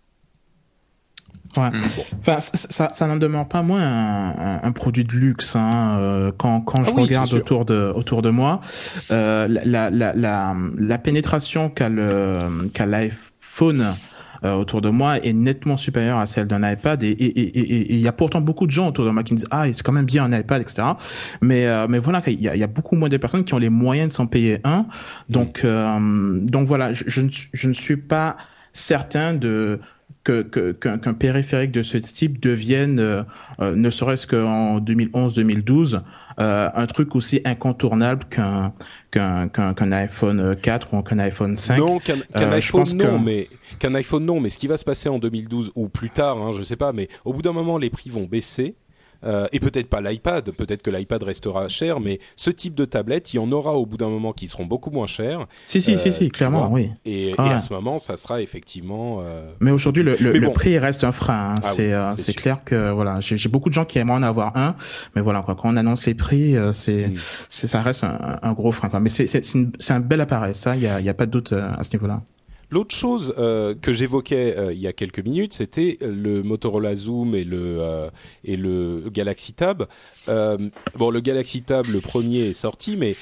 [1.56, 1.70] Ouais.
[1.70, 1.82] Mm.
[2.18, 5.54] Enfin, ça, ça, n'en demeure pas moins un, un, produit de luxe.
[5.54, 5.98] Hein.
[6.00, 8.60] Euh, quand, quand ah je regarde autour de autour de moi,
[9.10, 11.90] euh, la, la, la, la, pénétration qu'a
[12.72, 13.94] qu'a l'iPhone
[14.44, 17.02] euh, autour de moi est nettement supérieure à celle d'un iPad.
[17.02, 19.64] Et il y a pourtant beaucoup de gens autour de moi qui me disent ah
[19.72, 20.82] c'est quand même bien un iPad etc
[21.40, 23.58] mais euh, mais voilà il y a, y a, beaucoup moins de personnes qui ont
[23.58, 24.86] les moyens de s'en payer un.
[25.28, 28.36] Donc euh, donc voilà je, je, ne, je ne suis pas
[28.72, 29.80] certain de
[30.24, 33.24] que qu'un qu périphérique de ce type devienne, euh,
[33.60, 36.02] ne serait-ce qu'en 2011-2012,
[36.38, 38.72] euh, un truc aussi incontournable qu'un
[39.10, 41.78] qu'un qu'un iPhone 4 ou qu'un iPhone 5.
[41.78, 45.08] Non, qu'un euh, iPhone non, mais qu'un iPhone non, mais ce qui va se passer
[45.08, 47.90] en 2012 ou plus tard, hein, je sais pas, mais au bout d'un moment, les
[47.90, 48.76] prix vont baisser
[49.24, 53.32] euh, et peut-être pas l'iPad, peut-être que l'iPad restera cher, mais ce type de tablette,
[53.32, 55.46] il y en aura au bout d'un moment qui seront beaucoup moins chers.
[55.64, 56.90] Si, si, si, si, clairement, oui.
[57.04, 59.18] Et, ah et, à ce moment, ça sera effectivement.
[59.22, 59.52] Euh...
[59.60, 61.52] Mais aujourd'hui, le, le, le, prix reste un frein.
[61.52, 61.54] Hein.
[61.62, 64.56] Ah c'est euh, c'est clair que voilà, j'ai beaucoup de gens qui aimeraient en avoir
[64.56, 64.76] un,
[65.14, 67.14] mais voilà, quoi, quand on annonce les prix, euh, c'est mm.
[67.48, 68.88] c'est ça reste un, un, gros frein.
[68.88, 69.00] Quoi.
[69.00, 71.52] Mais c'est c'est un bel appareil, ça, il y a, y a pas de doute
[71.52, 72.22] à ce niveau-là.
[72.72, 77.34] L'autre chose euh, que j'évoquais euh, il y a quelques minutes, c'était le Motorola Zoom
[77.34, 77.80] et le
[78.46, 79.86] euh, Galaxy Tab.
[80.26, 83.14] Bon, le Galaxy Tab, le premier est sorti, mais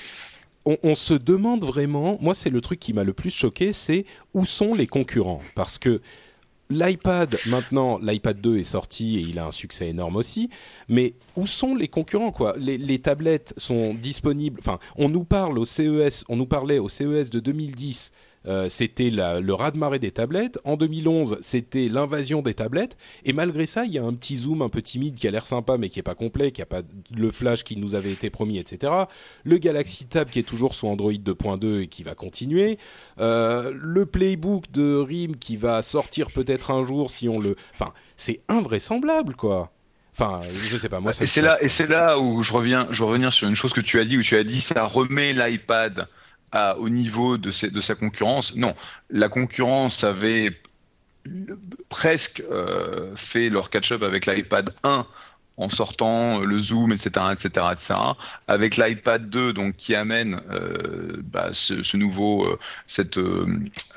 [0.64, 2.16] on, se demande vraiment.
[2.20, 5.42] Moi, c'est le truc qui m'a le plus choqué, c'est où sont les concurrents?
[5.56, 6.00] Parce que
[6.68, 10.48] l'iPad, maintenant, l'iPad 2 est sorti et il a un succès énorme aussi.
[10.88, 12.54] Mais où sont les concurrents, quoi?
[12.56, 14.60] Les, tablettes sont disponibles.
[14.60, 18.12] Enfin, on nous nous parlait au CES de 2010
[18.46, 20.58] euh, c'était le raz-de-marée des tablettes.
[20.64, 22.96] En 2011, c'était l'invasion des tablettes.
[23.24, 25.46] Et malgré ça, il y a un petit zoom un peu timide qui a l'air
[25.46, 26.82] sympa, mais qui est pas complet, qui a pas
[27.14, 28.92] le flash qui nous avait été promis, etc.
[29.44, 32.78] Le Galaxy Tab qui est toujours sous Android 2.2 et qui va continuer.
[33.18, 37.56] Euh, le Playbook de RIM qui va sortir peut-être un jour si on le.
[37.74, 39.72] Enfin, c'est invraisemblable, quoi.
[40.12, 41.00] Enfin, je sais pas.
[41.00, 43.72] Moi, et c'est là, et c'est là où je reviens, je revenir sur une chose
[43.72, 46.08] que tu as dit, où tu as dit, ça remet l'iPad
[46.52, 48.56] au niveau de sa concurrence.
[48.56, 48.74] Non,
[49.10, 50.60] la concurrence avait
[51.88, 55.06] presque euh, fait leur catch-up avec l'iPad 1
[55.60, 57.94] en sortant le zoom, etc., etc., etc.
[58.48, 63.46] Avec l'iPad 2, donc qui amène euh, bah, ce, ce, nouveau, euh, cette euh,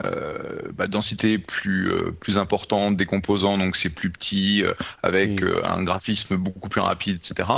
[0.04, 4.63] euh bah, densité plus plus importante des composants, donc c'est plus petit,
[5.02, 7.49] avec un graphisme beaucoup plus rapide, etc.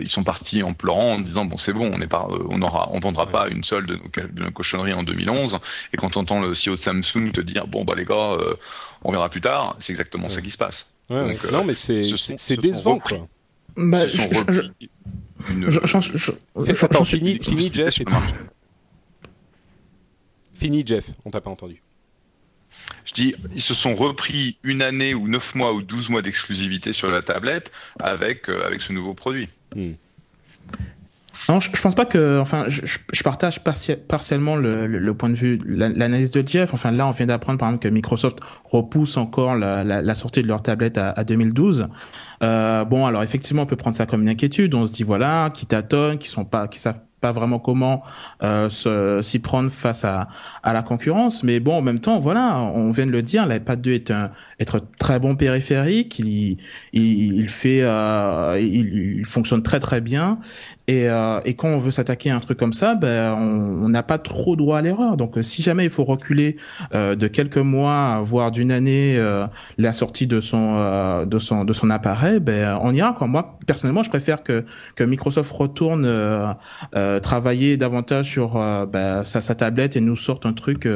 [0.00, 2.90] ils sont partis en pleurant, en disant bon c'est bon, on est pas, on aura,
[2.92, 5.58] on vendra pas une seule de nos, de nos, cochonneries en 2011.
[5.92, 8.36] Et quand on entend le CEO de Samsung te dire bon bah les gars,
[9.04, 10.86] on verra plus tard, c'est exactement ça qui se passe.
[11.10, 13.28] Ouais, Donc, non, mais c'est c'est décevant quoi.
[13.76, 14.16] Bah, je,
[14.48, 14.62] je,
[16.14, 17.98] je, Attends, fini, fini Jeff.
[20.54, 21.82] Fini Jeff, on t'a pas entendu.
[23.04, 26.92] Je dis, ils se sont repris une année ou neuf mois ou douze mois d'exclusivité
[26.92, 29.48] sur la tablette avec, euh, avec ce nouveau produit.
[29.74, 29.92] Hmm.
[31.48, 33.60] Non, je, je, pense pas que, enfin, je, je partage
[34.08, 36.72] partiellement le, le, point de vue, l'analyse de Jeff.
[36.72, 40.42] Enfin, là, on vient d'apprendre, par exemple, que Microsoft repousse encore la, la, la sortie
[40.42, 41.88] de leur tablette à, à 2012.
[42.42, 44.74] Euh, bon, alors effectivement, on peut prendre ça comme une inquiétude.
[44.74, 48.02] On se dit voilà, qui tâtonnent, qui sont pas, qui savent pas vraiment comment
[48.42, 48.68] euh,
[49.22, 50.28] s'y prendre face à,
[50.62, 51.42] à la concurrence.
[51.44, 54.32] Mais bon, en même temps, voilà, on vient de le dire, l'iPad 2 est un
[54.60, 56.18] être très bon périphérique.
[56.18, 56.58] Il,
[56.92, 60.38] il, il fait, euh, il, il, fonctionne très très bien.
[60.88, 64.02] Et, euh, et quand on veut s'attaquer à un truc comme ça, ben on n'a
[64.02, 65.16] pas trop droit à l'erreur.
[65.16, 66.56] Donc si jamais il faut reculer
[66.94, 69.46] euh, de quelques mois, voire d'une année, euh,
[69.78, 73.12] la sortie de son euh, de son de son appareil, ben on ira.
[73.12, 73.28] Quoi.
[73.28, 74.64] Moi personnellement, je préfère que
[74.96, 76.52] que Microsoft retourne euh,
[77.20, 78.54] travailler davantage sur
[78.86, 80.88] ben, sa, sa, tablette et nous sorte un truc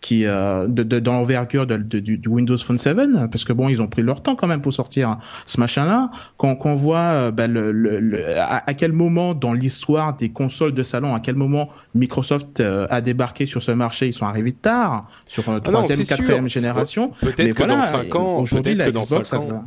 [0.00, 2.96] qui de, de dans l'envergure de, de, du, Windows Phone 7,
[3.30, 6.10] parce que bon, ils ont pris leur temps quand même pour sortir ce machin-là.
[6.36, 10.82] Quand qu'on voit ben, le, le, à, à quel moment dans l'histoire des consoles de
[10.82, 15.06] salon, à quel moment Microsoft euh, a débarqué sur ce marché Ils sont arrivés tard,
[15.26, 17.12] sur euh, ah troisième, quatrième génération.
[17.20, 19.64] Peut-être que dans 5 ans, aujourd'hui, que dans 5 ans.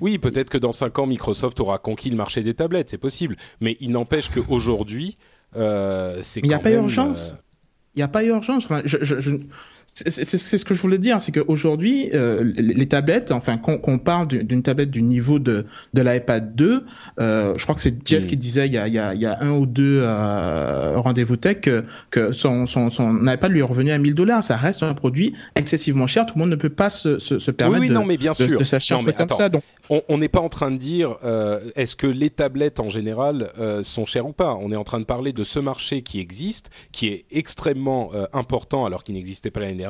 [0.00, 3.36] Oui, peut-être que dans 5 ans, Microsoft aura conquis le marché des tablettes, c'est possible.
[3.60, 5.16] Mais il n'empêche qu'aujourd'hui,
[5.56, 6.40] euh, c'est.
[6.40, 7.32] Il n'y a pas urgence.
[7.32, 7.42] Euh,
[7.94, 8.64] il n'y a pas urgence.
[8.64, 9.32] Enfin, je, je, je
[10.06, 14.62] c'est ce que je voulais dire, c'est qu'aujourd'hui, euh, les tablettes, enfin, qu'on parle d'une
[14.62, 16.84] tablette du niveau de, de l'iPad 2,
[17.18, 18.26] euh, je crois que c'est Jeff mm.
[18.26, 20.94] qui disait il y a, il y a, il y a un ou deux euh,
[20.96, 24.44] rendez-vous tech que, que son, son, son iPad lui est revenu à 1000 dollars.
[24.44, 26.26] Ça reste un produit excessivement cher.
[26.26, 28.32] Tout le monde ne peut pas se, se, se permettre oui, oui, non, mais bien
[28.32, 28.58] de, sûr.
[28.58, 29.48] de, s'acheter un truc comme ça.
[29.48, 31.16] Donc, on n'est pas en train de dire
[31.74, 33.50] est-ce que les tablettes en général
[33.82, 34.54] sont chères ou pas?
[34.54, 38.84] On est en train de parler de ce marché qui existe, qui est extrêmement important
[38.84, 39.87] alors qu'il n'existait pas l'année dernière,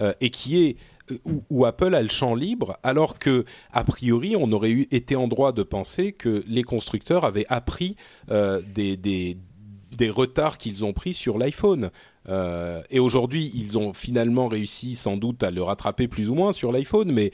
[0.00, 0.76] euh, et qui est
[1.24, 5.26] où, où, Apple a le champ libre, alors que a priori on aurait été en
[5.26, 7.96] droit de penser que les constructeurs avaient appris
[8.28, 11.90] des, des, retards qu'ils ont pris sur l'iPhone.
[12.28, 16.52] Euh, et aujourd'hui, ils ont finalement réussi sans doute à le rattraper plus ou moins
[16.52, 17.32] sur l'iPhone, mais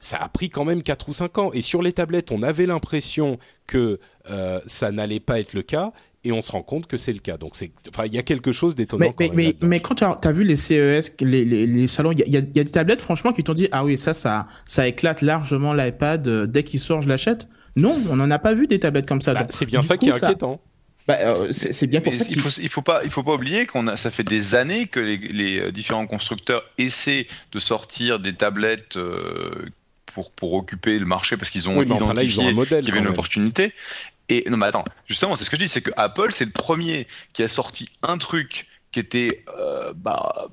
[0.00, 1.52] ça a pris quand même 4 ou 5 ans.
[1.52, 3.98] Et sur les tablettes, on avait l'impression que
[4.30, 5.92] euh, ça n'allait pas être le cas.
[6.28, 7.38] Et on se rend compte que c'est le cas.
[7.38, 9.14] Donc, c'est, enfin, il y a quelque chose d'étonnant.
[9.18, 12.22] Mais, mais, mais, quand tu as, vu les CES, les, les, les salons, il y
[12.22, 15.22] a, y a, des tablettes, franchement, qui t'ont dit, ah oui, ça, ça, ça éclate
[15.22, 16.28] largement l'iPad.
[16.28, 17.48] Euh, dès qu'il sort, je l'achète.
[17.76, 19.32] Non, on n'en a pas vu des tablettes comme ça.
[19.32, 20.60] Bah, c'est bien ça qui est inquiétant.
[21.06, 23.64] Bah, euh, c'est bien pour ça qu'il faut, il faut pas, il faut pas oublier
[23.64, 28.34] qu'on a, ça fait des années que les, les, différents constructeurs essaient de sortir des
[28.34, 29.70] tablettes euh,
[30.04, 33.72] pour, pour occuper le marché parce qu'ils ont identifié qu'il y avait une opportunité.
[34.28, 36.50] Et non, mais attends, justement, c'est ce que je dis, c'est que Apple, c'est le
[36.50, 40.48] premier qui a sorti un truc qui était euh, bah,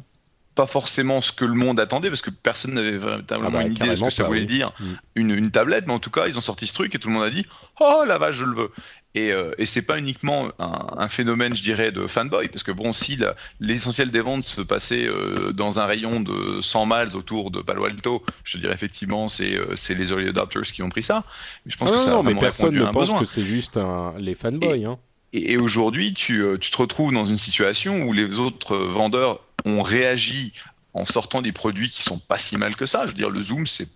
[0.55, 3.73] pas forcément ce que le monde attendait parce que personne n'avait véritablement ah bah, une
[3.73, 4.71] idée de ce que ça voulait dire.
[4.79, 4.93] Mm.
[5.15, 7.13] une, une, tablette mais en tout cas ils ont sorti ce truc et tout le
[7.13, 7.45] monde a dit
[7.79, 8.71] oh la vache je le veux
[9.15, 12.71] et, euh, et c'est pas uniquement un, un, phénomène, je dirais, de fanboy, parce que
[12.71, 13.17] bon, si
[13.61, 17.85] l'essentiel des ventes se passait euh, dans un rayon de 100 miles autour de Palo
[17.85, 21.23] Alto, je te dirais effectivement, c'est euh, c'est les early adopters qui ont pris ça.
[21.65, 24.35] Mais je pense que ça non, mais personne ne pense que c'est juste un, les
[24.35, 24.81] fanboys.
[24.81, 24.99] Et, hein.
[25.31, 29.39] et, et aujourd'hui, tu, euh, tu te retrouves dans une situation où les autres vendeurs
[29.63, 30.51] ont réagi
[30.93, 33.03] en sortant des produits qui sont pas si mal que ça.
[33.03, 33.87] Je veux dire, le zoom, c'est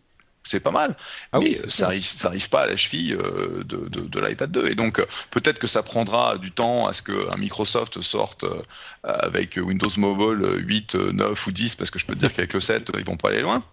[0.49, 0.95] c'est pas mal.
[1.31, 4.19] Ah mais oui, ça arrive, ça arrive pas à la cheville euh, de, de, de
[4.19, 4.69] l'iPad 2.
[4.69, 8.63] Et donc, euh, peut-être que ça prendra du temps à ce qu'un Microsoft sorte euh,
[9.03, 12.59] avec Windows Mobile 8, 9 ou 10, parce que je peux te dire qu'avec le
[12.59, 13.63] 7, ils vont pas aller loin.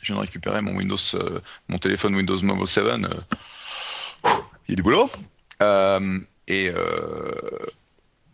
[0.00, 0.96] Je viens de récupérer mon Windows,
[1.68, 2.84] mon téléphone Windows Mobile 7.
[2.88, 5.10] il y a du boulot.
[6.48, 6.72] et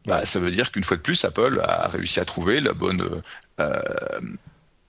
[0.06, 3.22] bah, ça veut dire qu'une fois de plus, Apple a réussi à trouver la bonne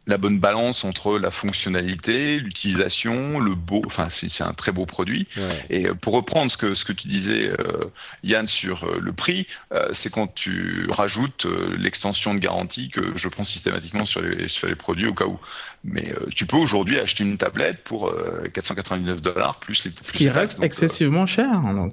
[0.10, 3.84] la bonne balance entre la fonctionnalité, l'utilisation, le beau.
[3.86, 5.28] Enfin, c'est un très beau produit.
[5.70, 7.86] Et euh, pour reprendre ce que ce que tu disais, euh,
[8.24, 9.46] Yann, sur euh, le prix,
[9.92, 11.46] c'est quand tu rajoutes
[11.78, 15.40] l'extension de garantie que je prends systématiquement sur les sur les produits au cas où.
[15.84, 18.14] Mais tu peux aujourd'hui acheter une tablette pour
[18.54, 19.92] 499 dollars plus les.
[20.02, 21.50] Ce qui reste excessivement cher.
[21.50, 21.90] Hein,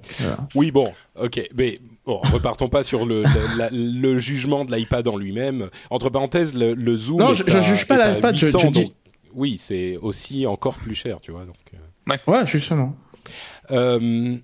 [0.55, 3.25] oui, bon, ok, mais Bon, repartons pas sur le,
[3.73, 5.71] le, jugement de l'iPad en lui-même.
[5.91, 7.19] Entre parenthèses, le, le zoom.
[7.19, 8.37] Non, je, je juge pas l'iPad.
[8.37, 8.93] Je, je dis.
[9.35, 11.45] oui, c'est aussi encore plus cher, tu vois.
[11.45, 11.57] Donc.
[11.75, 12.17] Euh.
[12.29, 12.95] Ouais, justement.
[13.73, 14.37] Euh,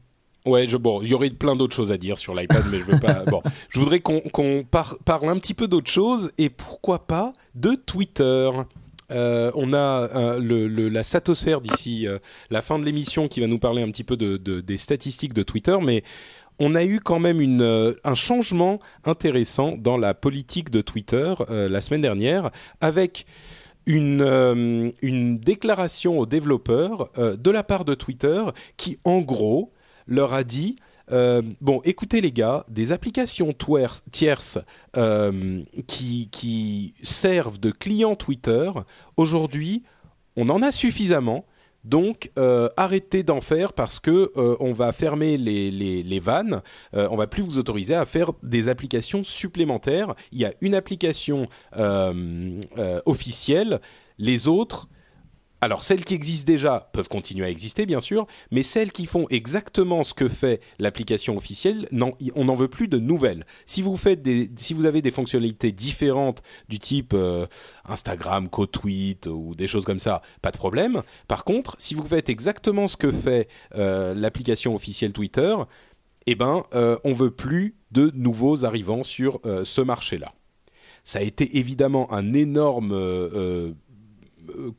[0.45, 2.85] ouais, je, bon, il y aurait plein d'autres choses à dire sur l'iPad, mais je
[2.85, 3.25] veux pas.
[3.27, 4.65] bon, je voudrais qu'on
[5.05, 8.51] parle un petit peu d'autre chose et pourquoi pas de Twitter.
[9.13, 12.19] Euh, on a euh, le, la satosphère d'ici euh,
[12.51, 15.35] la fin de l'émission qui va nous parler un petit peu de, de, des statistiques
[15.35, 16.03] de Twitter, mais
[16.59, 21.69] on a eu quand même euh, un changement intéressant dans la politique de Twitter euh,
[21.69, 23.27] la semaine dernière avec
[23.87, 28.43] une, euh, une déclaration aux développeurs de la part de Twitter
[28.77, 29.73] qui, en gros,
[30.07, 30.77] leur a dit
[31.61, 33.53] bon, écoutez les gars, des applications
[34.13, 34.59] tierces
[35.87, 38.71] qui, servent de client Twitter,
[39.19, 39.83] aujourd'hui,
[40.37, 41.45] on en a suffisamment
[41.85, 46.63] donc euh, arrêtez d'en faire parce que euh, on va fermer les, vannes.
[46.95, 50.15] Euh, on va plus vous autoriser à faire des applications supplémentaires.
[50.31, 51.49] Il y a une application
[53.07, 53.81] officielle.
[54.19, 54.89] Les autres,
[55.63, 59.27] alors celles qui existent déjà peuvent continuer à exister bien sûr, mais celles qui font
[59.31, 61.89] exactement ce que fait l'application officielle,
[62.35, 63.47] on n'en veut plus de nouvelles.
[63.65, 67.47] Si vous faites si vous avez des fonctionnalités différentes du type euh,
[67.85, 71.03] Instagram, co-tweet ou des choses comme ça, pas de problème.
[71.29, 75.55] Par contre, si vous faites exactement ce que fait euh, l'application officielle Twitter,
[76.27, 80.33] eh ben, euh, on veut plus de nouveaux arrivants sur euh, ce marché-là.
[81.05, 83.73] Ça a été évidemment un énorme euh,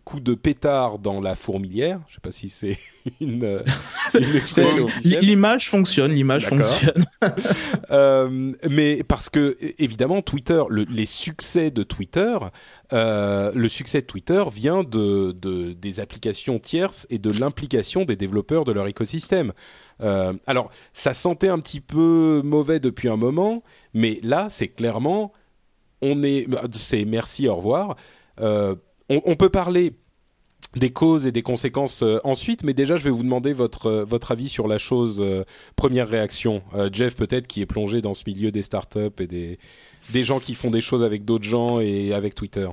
[0.03, 1.99] coup de pétard dans la fourmilière.
[2.07, 2.77] Je sais pas si c'est
[3.21, 3.63] une, euh,
[5.03, 7.05] L'image fonctionne, l'image fonctionne.
[7.91, 12.37] euh, mais parce que évidemment, Twitter, le, les succès de Twitter,
[12.93, 18.15] euh, le succès de Twitter vient de, de des applications tierces et de l'implication des
[18.15, 19.53] développeurs de leur écosystème.
[20.01, 25.31] Euh, alors, ça sentait un petit peu mauvais depuis un moment, mais là, c'est clairement,
[26.01, 27.95] on est, c'est merci, au revoir.
[29.25, 29.93] On, peut parler
[30.75, 34.03] des causes et des conséquences euh, ensuite, mais déjà je vais vous demander votre euh,
[34.03, 35.21] votre avis sur la chose.
[35.21, 35.43] Euh,
[35.75, 39.59] première réaction, Jeff peut-être qui est plongé dans ce milieu des startups et des
[40.09, 42.67] des gens qui font des choses avec d'autres gens et avec Twitter.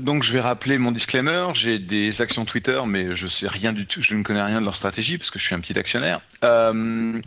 [0.00, 1.46] donc je vais rappeler mon disclaimer.
[1.54, 4.00] J'ai des actions Twitter, mais je sais rien du tout.
[4.02, 6.20] Je ne connais rien de leur stratégie parce que je suis un petit actionnaire.
[6.42, 7.22] le,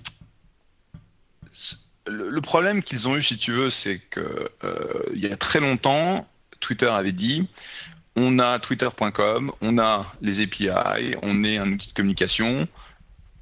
[2.42, 4.52] problème qu'ils ont eu, si tu veux, c'est que
[5.14, 6.28] il y a très longtemps,
[6.60, 7.48] Twitter avait dit
[8.16, 12.68] on a twitter.com, on a les API, on est un outil de communication.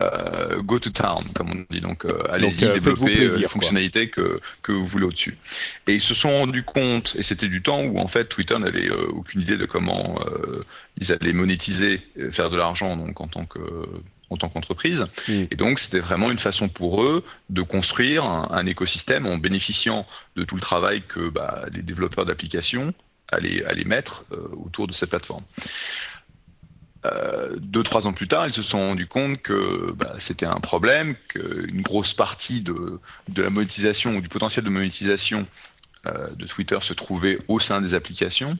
[0.03, 1.79] Euh, go to town, comme on dit.
[1.79, 5.37] Donc, euh, allez-y, euh, développer les fonctionnalités que, que vous voulez au-dessus.
[5.87, 8.89] Et ils se sont rendus compte, et c'était du temps où en fait Twitter n'avait
[8.89, 10.19] aucune idée de comment
[10.99, 12.01] ils allaient monétiser,
[12.31, 13.59] faire de l'argent donc en tant que
[14.29, 15.05] en tant qu'entreprise.
[15.27, 20.43] Et donc, c'était vraiment une façon pour eux de construire un, écosystème en bénéficiant de
[20.43, 22.93] tout le travail que bah, les développeurs d'applications
[23.31, 25.43] allaient, allaient, mettre euh, autour de cette plateforme.
[27.05, 30.59] Euh, deux, trois ans plus tard, ils se sont rendus compte que bah, c'était un
[30.59, 35.45] problème, qu'une grosse partie de, de, la monétisation ou du potentiel de monétisation
[36.07, 38.57] euh, de Twitter se trouvait au sein des applications.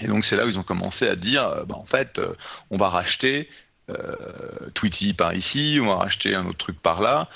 [0.00, 2.20] Et donc c'est là où ils ont commencé à dire, bah, en fait,
[2.70, 3.48] on va racheter
[4.74, 7.30] Tweety par ici, on va racheter un autre truc par là.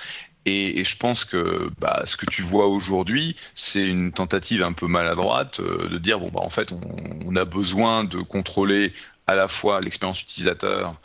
[0.45, 4.87] Et, je pense que bah, ce que tu vois aujourd'hui, c'est une tentative un peu
[4.87, 8.93] maladroite euh, de dire bon bah en fait on, a besoin de contrôler
[9.27, 10.97] à la fois l'expérience utilisateur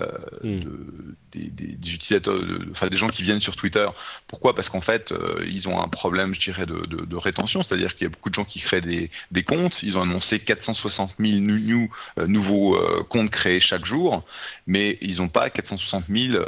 [0.00, 0.08] euh,
[0.42, 1.14] hmm.
[1.32, 3.86] des, des, utilisateurs, enfin des gens qui viennent sur Twitter.
[4.26, 4.54] Pourquoi?
[4.54, 7.94] Parce qu'en fait, euh, ils ont un problème, je dirais, de, de, de rétention, c'est-à-dire
[7.94, 9.82] qu'il y a beaucoup de gens qui créent des, des comptes.
[9.82, 14.24] Ils ont annoncé 460 000 new, euh, nouveaux comptes créés chaque jour,
[14.66, 16.44] mais ils n'ont pas 460 000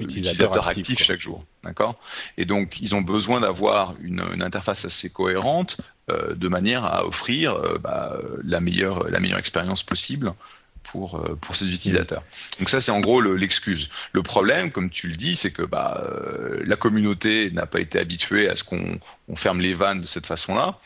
[0.00, 1.44] utilisateurs, actifs, chaque jour.
[1.64, 1.98] D'accord?
[2.36, 7.56] Et donc, ils ont besoin d'avoir une, une, interface assez cohérente de manière à offrir
[7.80, 10.34] bah, la meilleure la meilleure expérience possible
[10.84, 12.22] pour euh, pour ces utilisateurs.
[12.58, 13.88] Donc ça c'est en gros l'excuse.
[14.12, 17.98] Le, problème, comme tu le dis, c'est que bah euh, la communauté n'a pas été
[17.98, 20.78] habituée à ce qu'on on ferme les vannes de cette façon-là.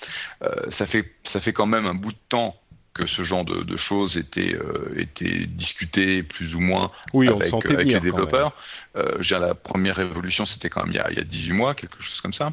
[0.43, 2.57] Euh, ça fait ça fait quand même un bout de temps
[2.97, 7.61] que ce genre de, choses était euh, était discuté plus ou moins oui, avec, on
[7.61, 8.53] avec les développeurs.
[8.97, 11.75] Euh, la première révolution, c'était quand même il y, a, il y a 18 mois,
[11.75, 12.53] quelque chose comme ça.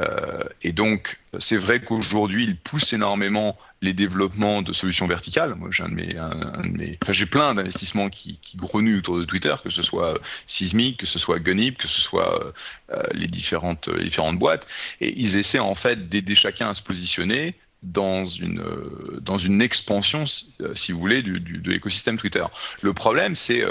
[0.00, 5.54] Euh, et donc, c'est vrai qu'aujourd'hui, il pousse énormément les développements de solutions verticales.
[5.54, 8.98] Moi, j'ai un de mes, un, de mes, enfin, j'ai plein d'investissements qui, qui grenuent
[8.98, 12.54] autour de Twitter, que ce soit Sismic, que ce soit Gunip, que ce soit
[12.90, 14.66] euh, les différentes, les différentes boîtes,
[15.00, 17.54] et ils essaient en fait d'aider chacun à se positionner
[17.84, 20.24] dans une euh, dans une expansion,
[20.60, 22.44] euh, si vous voulez, du, du, de l'écosystème Twitter.
[22.82, 23.62] Le problème, c'est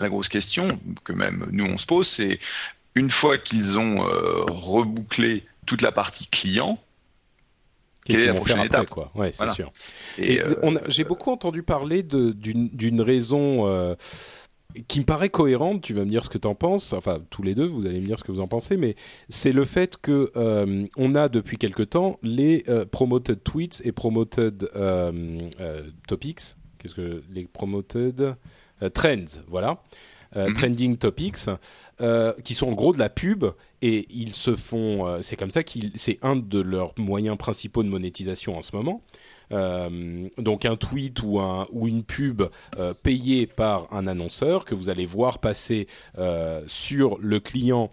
[0.00, 2.40] la grosse question que même nous on se pose, c'est
[2.94, 6.78] une fois qu'ils ont euh, rebouclé toute la partie client,
[8.04, 8.88] quelle est la prochaine étape?
[8.88, 9.10] quoi?
[9.14, 9.70] Ouais, c'est sûr.
[10.18, 10.54] Et, euh,
[10.88, 13.94] j'ai beaucoup entendu parler d'une raison euh,
[14.88, 15.82] qui me paraît cohérente.
[15.82, 16.92] Tu vas me dire ce que tu en penses.
[16.92, 18.76] Enfin, tous les deux, vous allez me dire ce que vous en pensez.
[18.76, 18.96] Mais
[19.28, 20.30] c'est le fait que
[20.96, 24.68] on a depuis quelque temps les promoted tweets et promoted
[26.06, 26.40] topics.
[26.78, 28.36] Qu'est-ce que les promoted
[28.94, 29.82] trends Voilà.
[30.36, 30.54] Mhm.
[30.54, 31.46] trending topics,
[32.00, 33.44] euh, qui sont en gros de la pub
[33.82, 35.06] et ils se font.
[35.06, 35.92] Euh, c'est comme ça qu'ils.
[35.96, 39.02] C'est un de leurs moyens principaux de monétisation en ce moment.
[39.52, 42.42] Euh, donc un tweet ou, un, ou une pub
[43.02, 45.86] payée par un annonceur que vous allez voir passer
[46.66, 47.90] sur le client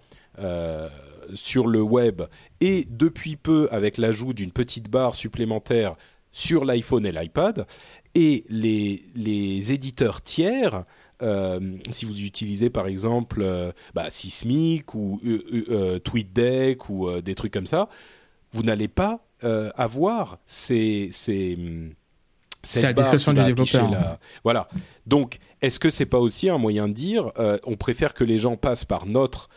[1.34, 2.22] sur le web
[2.62, 5.96] et depuis peu avec l'ajout d'une petite barre supplémentaire
[6.32, 7.66] sur l'iPhone et l'iPad.
[8.16, 10.86] Et les, éditeurs tiers
[11.24, 17.54] euh, si vous utilisez par exemple euh, bah, Sismic ou euh, TweetDeck ou des trucs
[17.54, 17.90] comme ça,
[18.52, 21.58] vous n'allez pas avoir ces, ces
[22.64, 24.18] c'est la discussion du développeur.
[24.44, 24.68] Voilà.
[25.06, 27.32] Donc, est-ce que c'est pas aussi un moyen de dire,
[27.66, 29.50] on préfère que les gens passent par notre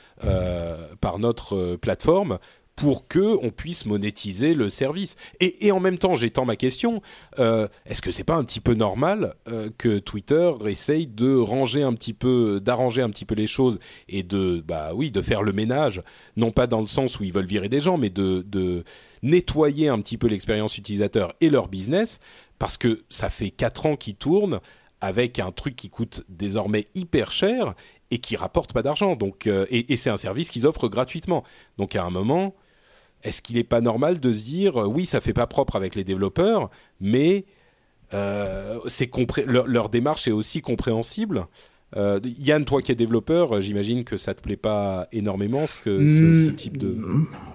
[1.01, 2.39] par notre plateforme
[2.77, 5.17] pour que on puisse monétiser le service?
[5.39, 7.03] Et, et en même temps, j'étends ma question
[7.39, 11.83] euh, est-ce que c'est pas un petit peu normal euh, que Twitter essaye de ranger
[11.83, 15.43] un petit peu, d'arranger un petit peu les choses et de, bah oui, de faire
[15.43, 16.03] le ménage,
[16.37, 18.85] non pas dans le sens où ils veulent virer des gens, mais de, de
[19.23, 22.21] nettoyer un petit peu l'expérience utilisateur et leur business,
[22.59, 24.61] parce que ça fait quatre ans qu'ils tournent
[25.01, 27.75] avec un truc qui coûte désormais hyper cher
[28.11, 29.17] et qui rapporte pas d'argent.
[29.17, 31.45] Donc, euh, et, c'est un service qu'ils offrent gratuitement.
[31.79, 32.55] Donc, à un moment,
[33.23, 35.95] est-ce qu'il n'est pas normal de se dire, euh, oui, ça fait pas propre avec
[35.95, 37.45] les développeurs, mais
[38.13, 38.79] euh,
[39.47, 41.47] leur, démarche est aussi compréhensible
[41.97, 46.07] euh, Yann, toi qui es développeur, euh, j'imagine que ça te plaît pas énormément ce,
[46.07, 46.97] ce, ce, type de.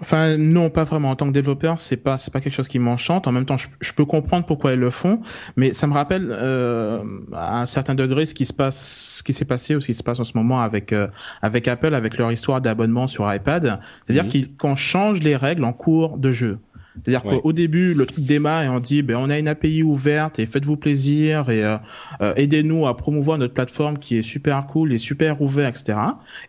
[0.01, 1.11] Enfin non, pas vraiment.
[1.11, 3.27] En tant que développeur, c'est pas c'est pas quelque chose qui m'enchante.
[3.27, 5.21] En même temps, je, je, peux comprendre pourquoi ils le font,
[5.55, 7.01] mais ça me rappelle euh,
[7.33, 9.93] à un certain degré ce qui se passe, ce qui s'est passé ou ce qui
[9.93, 11.07] se passe en ce moment avec euh,
[11.41, 13.79] avec Apple, avec leur histoire d'abonnement sur iPad.
[14.05, 14.57] C'est-à-dire mmh.
[14.57, 16.59] qu'on change les règles en cours de jeu.
[17.03, 20.39] C'est-à-dire qu'au début, le truc démarre et on dit, ben, on a une API ouverte
[20.39, 21.77] et faites-vous plaisir et euh,
[22.21, 25.99] euh, aidez-nous à promouvoir notre plateforme qui est super cool et super ouverte, etc.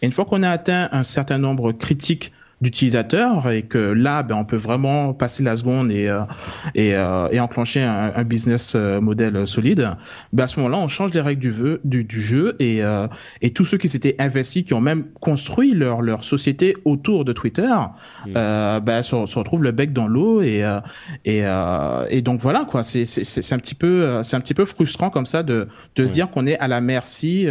[0.00, 2.32] Et une fois qu'on a atteint un certain nombre critique
[2.62, 6.22] d'utilisateurs et que là ben on peut vraiment passer la seconde et euh,
[6.74, 9.90] et, euh, et, enclencher un, un business euh, modèle solide
[10.32, 12.80] ben à ce moment-là on change les règles du, vœu, du, du jeu et
[13.42, 17.34] et tous ceux qui s'étaient investis qui ont même construit leur leur société autour de
[17.34, 17.74] Twitter
[18.26, 18.32] mmh.
[18.32, 20.64] ben se, se, retrouvent le bec dans l'eau et
[21.26, 21.42] et
[22.10, 25.10] et donc voilà quoi c'est c'est c'est un petit peu c'est un petit peu frustrant
[25.10, 27.46] comme ça de de se dire qu'on est à la merci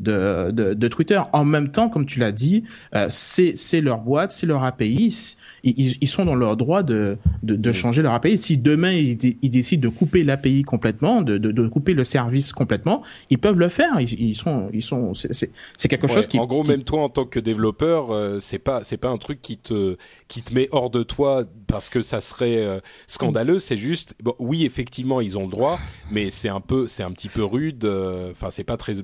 [0.00, 1.20] de, de, de Twitter.
[1.32, 2.64] En même temps comme tu l'as dit
[3.08, 7.56] c'est c'est leur boîte c'est leur API, ils, ils, sont dans leur droit de, de,
[7.56, 8.38] de changer leur API.
[8.38, 12.52] Si demain ils, ils décident de couper l'API complètement, de, de, de, couper le service
[12.52, 14.00] complètement, ils peuvent le faire.
[14.00, 16.38] Ils, ils sont, ils sont, c'est quelque chose qui.
[16.38, 19.42] En gros, même toi en tant que développeur, euh, c'est pas, c'est pas un truc
[19.42, 19.96] qui te,
[20.28, 23.58] qui te met hors de toi parce que ça serait euh, scandaleux.
[23.58, 25.78] C'est juste, bon, oui, effectivement, ils ont le droit,
[26.10, 27.84] mais c'est un peu, c'est un petit peu rude.
[27.84, 28.94] Euh, enfin, c'est pas très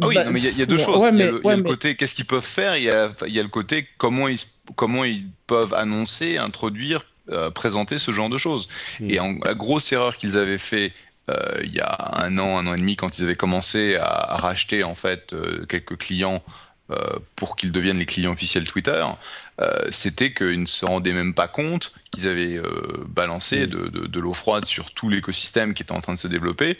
[0.00, 1.00] ah oui, mais il y, a deux choses.
[1.12, 3.48] il y a le, côté qu'est-ce qu'ils peuvent faire, il y a, y a le
[3.48, 4.38] côté comment ils,
[4.76, 8.68] comment ils peuvent annoncer, introduire, euh, présenter ce genre de choses.
[9.00, 9.10] Hmm.
[9.10, 10.92] Et en, la grosse erreur qu'ils avaient fait
[11.30, 14.06] euh, il y a un an, un an et demi, quand ils avaient commencé à,
[14.06, 16.42] à racheter en fait euh, quelques clients
[17.36, 19.02] pour qu'ils deviennent les clients officiels Twitter,
[19.60, 22.60] euh, c'était qu'ils ne se rendaient même pas compte qu'ils avaient
[23.06, 23.70] balancé hmm.
[23.70, 26.76] de, de, de l'eau froide sur tout l'écosystème qui était en train de se développer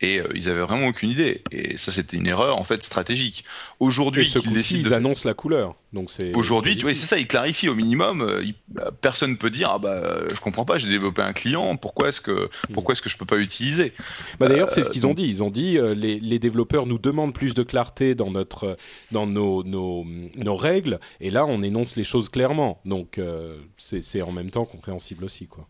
[0.00, 1.42] et euh, ils avaient vraiment aucune idée.
[1.50, 3.44] Et ça, c'était une erreur en fait stratégique.
[3.80, 5.74] Aujourd'hui, ils décident, ils annoncent la couleur.
[5.92, 7.18] Donc c'est aujourd'hui, c'est ça.
[7.18, 8.20] Ils clarifient au minimum.
[8.20, 11.76] Euh, bah, personne peut dire, ah bah, je comprends pas, j'ai développé un client.
[11.76, 12.72] Pourquoi est-ce que, hmm.
[12.74, 13.94] pourquoi est-ce que je peux pas l'utiliser?
[14.38, 15.26] Bah d'ailleurs, c'est ce qu'ils ont euh, dit.
[15.26, 18.76] Ils ont dit, les, les, développeurs nous demandent plus de clarté dans notre,
[19.12, 20.04] dans nos, nos,
[20.36, 21.00] nos règles.
[21.20, 22.80] Et là, on énonce les choses clairement.
[22.84, 23.20] Donc
[23.76, 25.66] c'est en même temps compréhensible aussi, quoi.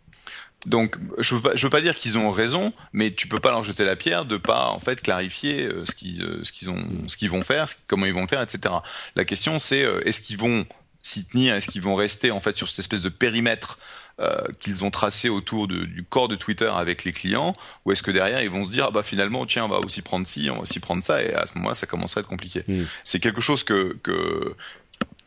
[0.64, 3.52] Donc, je veux pas, je veux pas dire qu'ils ont raison, mais tu peux pas
[3.52, 7.16] leur jeter la pierre de pas en fait clarifier ce qu'ils, ce qu'ils ont, ce
[7.16, 8.74] qu'ils vont faire, comment ils vont le faire, etc.
[9.14, 10.66] La question c'est est-ce qu'ils vont
[11.06, 13.78] s'y tenir, est-ce qu'ils vont rester en fait sur cette espèce de périmètre
[14.18, 17.52] euh, qu'ils ont tracé autour du corps de Twitter avec les clients,
[17.84, 20.00] ou est-ce que derrière ils vont se dire ah bah finalement tiens on va aussi
[20.00, 22.28] prendre ci, on va aussi prendre ça, et à ce moment-là ça commencerait à être
[22.28, 22.64] compliqué.
[22.66, 22.84] Hmm.
[23.04, 24.56] C'est quelque chose que, que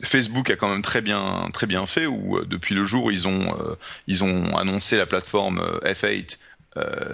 [0.02, 3.28] Facebook a quand même très bien très bien fait où euh, depuis le jour ils
[3.28, 3.74] ont euh,
[4.06, 6.38] ils ont annoncé la plateforme F8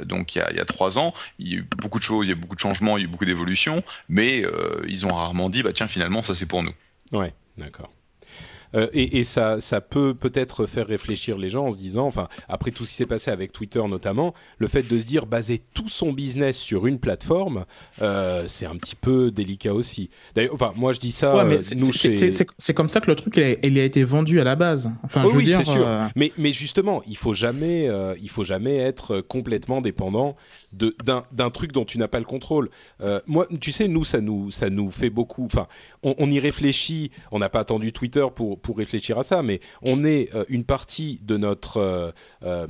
[0.05, 2.05] donc il y, a, il y a trois ans, il y a eu beaucoup de
[2.05, 4.45] choses, il y a eu beaucoup de changements, il y a eu beaucoup d'évolutions, mais
[4.87, 6.74] ils ont rarement dit bah tiens finalement ça c'est pour nous.
[7.11, 7.91] Ouais, d'accord.
[8.75, 12.29] Euh, et, et, ça, ça peut peut-être faire réfléchir les gens en se disant, enfin,
[12.49, 15.62] après tout ce qui s'est passé avec Twitter notamment, le fait de se dire baser
[15.75, 17.64] tout son business sur une plateforme,
[18.03, 20.11] euh, c'est un petit peu délicat aussi.
[20.35, 21.37] D'ailleurs, enfin, moi je dis ça.
[21.37, 21.59] Ouais, mais
[22.59, 24.91] c'est comme ça que le truc il a, été vendu à la base.
[25.03, 25.87] Enfin, je veux oui, c'est sûr.
[25.87, 30.37] Euh, mais, mais justement, il faut jamais, euh, il faut jamais être complètement dépendant
[31.05, 32.71] d'un truc dont tu n'as pas le contrôle.
[33.01, 35.45] Euh, moi, tu sais, nous, ça nous, ça nous fait beaucoup.
[35.45, 35.67] Enfin,
[36.03, 37.11] on, on y réfléchit.
[37.33, 40.65] On n'a pas attendu Twitter pour pour réfléchir à ça, mais on est euh, une
[40.65, 42.11] partie de notre euh,
[42.43, 42.67] euh,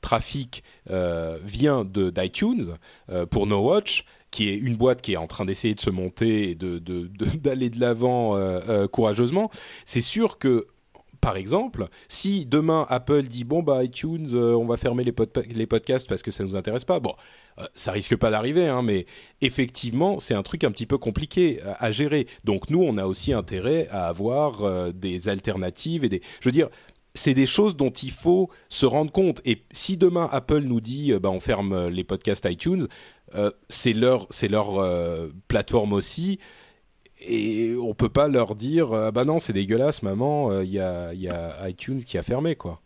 [0.00, 0.62] trafic
[1.44, 2.76] vient de d'iTunes
[3.30, 6.50] pour No Watch qui est une boîte qui est en train d'essayer de se monter
[6.50, 6.78] et de
[7.36, 8.38] d'aller de l'avant
[8.88, 9.50] courageusement.
[9.84, 10.66] C'est sûr que
[11.24, 16.06] par exemple, si demain Apple dit bon bah iTunes, euh, on va fermer les, podcasts
[16.06, 17.14] parce que ça nous intéresse pas, bon,
[17.58, 19.06] euh, ça risque pas d'arriver, hein, mais
[19.40, 22.26] effectivement, c'est un truc un petit peu compliqué à, gérer.
[22.44, 26.52] Donc nous, on a aussi intérêt à avoir euh, des alternatives et des, je veux
[26.52, 26.68] dire.
[27.14, 29.40] C'est des choses dont il faut se rendre compte.
[29.44, 32.88] Et si demain Apple nous dit, bah, on ferme les podcasts iTunes,
[33.68, 34.84] c'est leur, c'est leur
[35.46, 36.40] plateforme aussi
[37.26, 41.22] et on peut pas leur dire ah bah non c'est dégueulasse maman il euh, y,
[41.22, 42.80] y, a iTunes qui a fermé quoi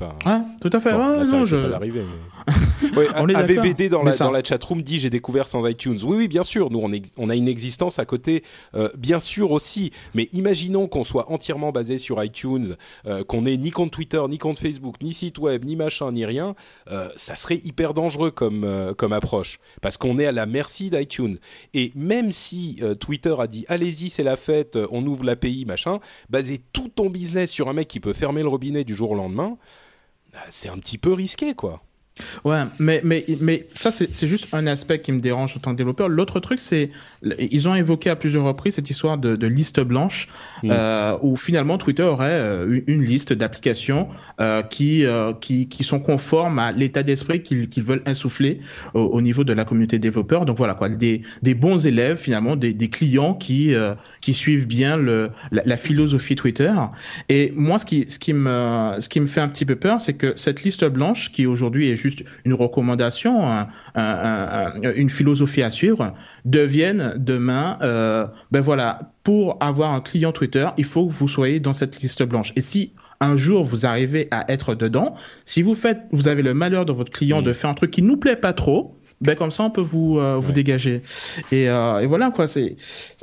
[0.00, 0.92] Enfin, tout à fait.
[0.92, 1.56] Bon, ça non, je...
[1.56, 2.04] pas d'arriver.
[2.82, 3.06] Mais...
[3.16, 5.98] on est AVVD dans la, dans la chatroom dit j'ai découvert sans iTunes.
[6.04, 6.70] Oui, oui, bien sûr.
[6.70, 8.42] Nous, on, on a une existence à côté,
[8.74, 9.92] euh, bien sûr aussi.
[10.14, 12.76] Mais imaginons qu'on soit entièrement basé sur iTunes,
[13.06, 16.24] euh, qu'on ait ni compte Twitter, ni compte Facebook, ni site web, ni machin, ni
[16.24, 16.54] rien.
[16.90, 21.36] Euh, ça serait hyper dangereux comme comme approche, parce qu'on est à la merci d'iTunes.
[21.74, 26.60] Et même si Twitter a dit allez-y, c'est la fête, on ouvre l'API, machin, baser
[26.72, 29.56] tout ton business sur un mec qui peut fermer le robinet du jour au lendemain.
[30.48, 31.82] C'est un petit peu risqué, quoi.
[32.44, 35.76] Ouais, mais, mais, mais ça, c'est juste un aspect qui me dérange en tant que
[35.76, 36.08] développeur.
[36.08, 36.90] L'autre truc, c'est,
[37.38, 40.28] ils ont évoqué à plusieurs reprises cette histoire de, de liste blanche,
[40.62, 40.70] mm.
[40.70, 44.08] euh, où finalement Twitter aurait euh, une, liste d'applications
[44.40, 48.60] euh, qui, euh, qui, qui sont conformes à l'état d'esprit qu'ils qu'ils veulent insuffler
[48.94, 50.44] au, au, niveau de la communauté développeur.
[50.46, 54.66] Donc voilà, quoi, des, des bons élèves, finalement, des, des clients qui, euh, qui suivent
[54.66, 56.72] bien le, la, la, philosophie Twitter.
[57.28, 60.00] Et moi, ce qui, ce qui me, ce qui me fait un petit peu peur,
[60.00, 62.07] c'est que cette liste blanche, qui aujourd'hui est juste
[62.44, 70.32] une recommandation, une philosophie à suivre, deviennent demain, euh, ben voilà, pour avoir un client
[70.32, 72.52] Twitter, il faut que vous soyez dans cette liste blanche.
[72.56, 76.54] Et si un jour vous arrivez à être dedans, si vous faites, vous avez le
[76.54, 79.50] malheur de votre client de faire un truc qui nous plaît pas trop, ben comme
[79.50, 81.02] ça on peut vous euh, vous dégager.
[81.50, 82.76] Et, euh, et voilà quoi c'est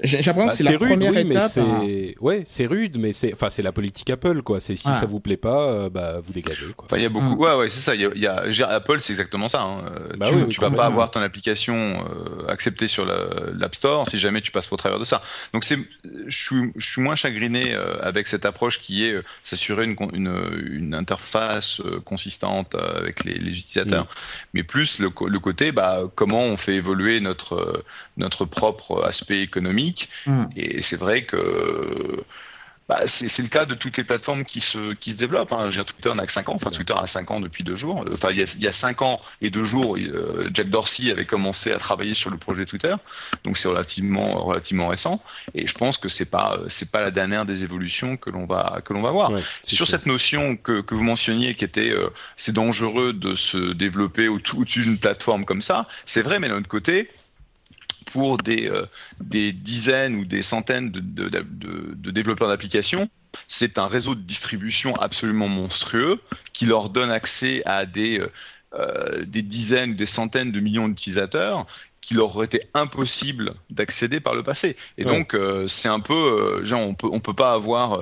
[0.04, 2.98] j'ai l'impression que bah, c'est la rude, première oui, étape mais c'est ouais c'est rude
[3.00, 4.60] mais c'est enfin c'est la politique Apple quoi.
[4.60, 6.86] C'est si ça vous plaît pas euh, bah vous dégagez quoi.
[6.86, 7.40] Enfin il y a beaucoup mm.
[7.40, 9.84] ouais ouais c'est ça il y a, y a Apple c'est exactement ça hein.
[10.18, 14.18] bah tu, oui, tu vas pas avoir ton application euh, acceptée sur l'App Store si
[14.18, 15.22] jamais tu passes au travers de ça.
[15.54, 15.78] Donc c'est
[16.28, 20.36] je suis je suis moins chagriné avec cette approche qui est s'assurer une, une
[20.72, 24.04] une interface consistante avec les, les utilisateurs.
[24.04, 24.08] Mm.
[24.56, 25.85] mais plus le, le côté bah
[26.16, 27.84] comment on fait évoluer notre
[28.18, 30.10] notre propre aspect économique.
[30.26, 30.46] Mm.
[30.56, 32.24] Et c'est vrai que
[32.88, 35.54] bah, c'est le cas de toutes les plateformes qui se, qui se développent.
[35.54, 35.70] Hein.
[35.70, 38.06] Twitter n'a que 5 ans, enfin Twitter a 5 ans depuis deux jours.
[38.14, 41.10] Enfin, il y a, il y a 5 ans et deux jours, euh, Jack Dorsey
[41.10, 42.94] avait commencé à travailler sur le projet Twitter,
[43.44, 45.24] donc c'est relativement, relativement récent.
[45.56, 48.82] Et je pense que c'est pas, c'est pas la dernière des évolutions que l'on va,
[48.86, 49.32] que l'on va voir.
[49.64, 54.28] sur cette notion que, que vous mentionniez, qui était, euh, c'est dangereux de se développer
[54.28, 55.88] au-dessus d'une plateforme comme ça.
[56.06, 57.10] C'est vrai, mais d'un autre côté,
[58.12, 58.86] pour des, euh,
[59.20, 63.10] des dizaines ou des centaines de, de, de, de développeurs d'applications,
[63.48, 66.22] c'est un réseau de distribution absolument monstrueux
[66.54, 68.32] qui leur donne accès à des, euh,
[68.74, 71.66] euh des dizaines ou des centaines de millions d'utilisateurs
[72.02, 74.78] qui leur aurait été impossible d'accéder par le passé.
[75.00, 78.00] Et donc euh, c'est un peu, genre on peut on peut pas avoir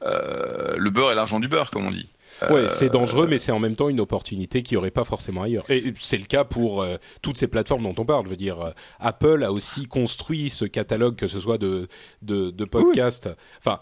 [0.00, 2.08] le beurre et l'argent du beurre comme on dit.
[2.42, 5.42] Ouais, c'est dangereux, mais c'est en même temps une opportunité qui n'y aurait pas forcément
[5.42, 5.64] ailleurs.
[5.68, 8.24] Et c'est le cas pour euh, toutes ces plateformes dont on parle.
[8.24, 8.70] Je veux dire, euh,
[9.00, 11.88] Apple a aussi construit ce catalogue, que ce soit de
[12.22, 13.30] de, de podcasts.
[13.58, 13.80] Enfin,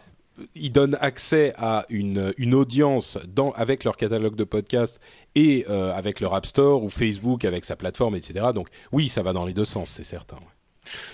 [0.54, 5.00] ils donnent accès à une, une audience dans, avec leur catalogue de podcasts
[5.34, 8.46] et euh, avec leur App Store ou Facebook avec sa plateforme, etc.
[8.54, 10.38] Donc oui, ça va dans les deux sens, c'est certain.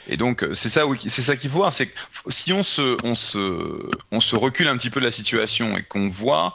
[0.09, 1.93] Et donc c'est ça, c'est ça qu'il faut voir, c'est que
[2.29, 5.83] si on se, on se, on se recule un petit peu de la situation et
[5.83, 6.55] qu'on voit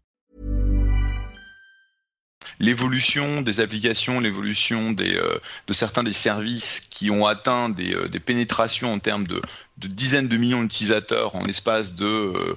[2.59, 8.07] L'évolution des applications, l'évolution des, euh, de certains des services qui ont atteint des, euh,
[8.07, 9.41] des pénétrations en termes de,
[9.77, 12.55] de dizaines de millions d'utilisateurs en l'espace de euh,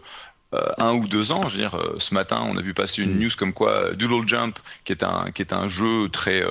[0.79, 1.49] un ou deux ans.
[1.49, 4.59] Je veux dire, ce matin, on a vu passer une news comme quoi Doodle Jump,
[4.85, 6.45] qui est un qui est un jeu très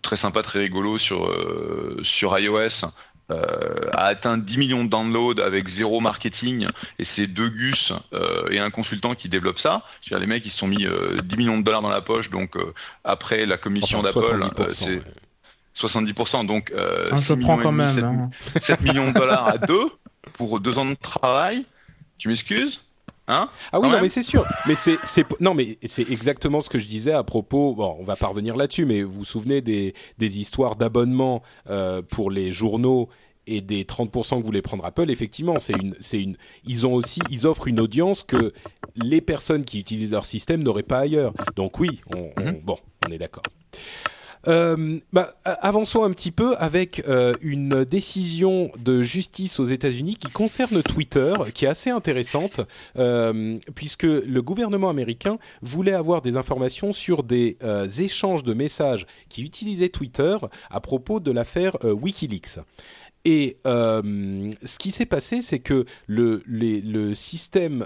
[0.00, 1.30] très sympa, très rigolo sur
[2.02, 2.86] sur iOS.
[3.30, 6.66] Euh, a atteint 10 millions de downloads avec zéro marketing
[6.98, 9.82] et c'est deux gus euh, et un consultant qui développe ça.
[10.02, 11.88] Je veux dire, les mecs ils se sont mis euh, 10 millions de dollars dans
[11.88, 12.72] la poche donc euh,
[13.04, 15.02] après la commission Enfin, d'Apple 70%, euh, c'est ouais.
[15.76, 17.88] 70% donc euh, Ah, je 6 prends millions et quand demi, même.
[17.94, 18.30] 7 hein.
[18.60, 19.86] 7 millions de dollars à deux
[20.34, 21.64] pour deux ans de travail.
[22.18, 22.85] Tu m'excuses?
[23.28, 24.46] Hein Ah oui, non, mais c'est sûr.
[24.66, 27.74] Mais c'est, c'est, non, mais c'est exactement ce que je disais à propos.
[27.74, 32.02] Bon, on va pas revenir là-dessus, mais vous vous souvenez des, des histoires d'abonnement euh,
[32.02, 33.08] pour les journaux
[33.48, 35.10] et des 30% que voulait prendre Apple.
[35.10, 36.36] Effectivement, c'est une, c'est une.
[36.64, 38.52] Ils ont aussi, ils offrent une audience que
[38.96, 41.32] les personnes qui utilisent leur système n'auraient pas ailleurs.
[41.54, 42.60] Donc oui, on, on- Mhm.
[42.64, 43.44] bon, on est d'accord.
[44.48, 50.30] Euh, bah, avançons un petit peu avec euh, une décision de justice aux États-Unis qui
[50.30, 52.60] concerne Twitter, qui est assez intéressante,
[52.96, 57.56] euh, puisque le gouvernement américain voulait avoir des informations sur des
[57.98, 60.36] échanges de messages qui utilisaient Twitter
[60.70, 62.60] à propos de l'affaire WikiLeaks.
[63.24, 67.84] Et ce qui s'est passé, c'est que le, système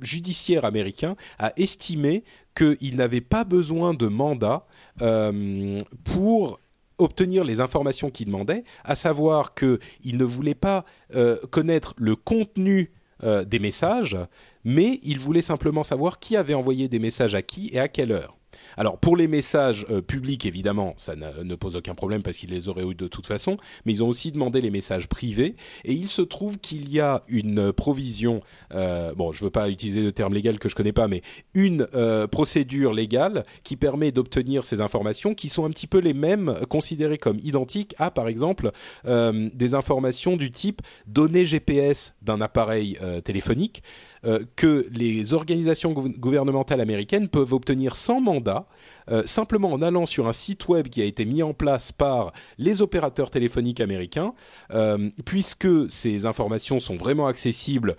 [0.00, 2.24] judiciaire américain a estimé
[2.58, 4.66] qu'il n'avait pas besoin de mandat
[5.00, 6.58] euh, pour
[6.98, 9.78] obtenir les informations qu'il demandait, à savoir qu'il
[10.16, 10.84] ne voulait pas
[11.14, 12.90] euh, connaître le contenu
[13.22, 14.16] euh, des messages,
[14.64, 18.10] mais il voulait simplement savoir qui avait envoyé des messages à qui et à quelle
[18.10, 18.37] heure.
[18.78, 22.50] Alors pour les messages euh, publics, évidemment, ça ne, ne pose aucun problème parce qu'ils
[22.50, 25.92] les auraient eu de toute façon, mais ils ont aussi demandé les messages privés, et
[25.92, 28.40] il se trouve qu'il y a une provision,
[28.72, 31.22] euh, bon, je ne veux pas utiliser de terme légal que je connais pas, mais
[31.54, 36.14] une euh, procédure légale qui permet d'obtenir ces informations qui sont un petit peu les
[36.14, 38.70] mêmes, considérées comme identiques à, par exemple,
[39.04, 43.82] des informations du type données GPS d'un appareil téléphonique
[44.24, 48.66] euh, que les organisations gouv- gouvernementales américaines peuvent obtenir sans mandat,
[49.10, 52.32] euh, simplement en allant sur un site web qui a été mis en place par
[52.58, 54.34] les opérateurs téléphoniques américains,
[54.74, 57.96] euh, puisque ces informations sont vraiment accessibles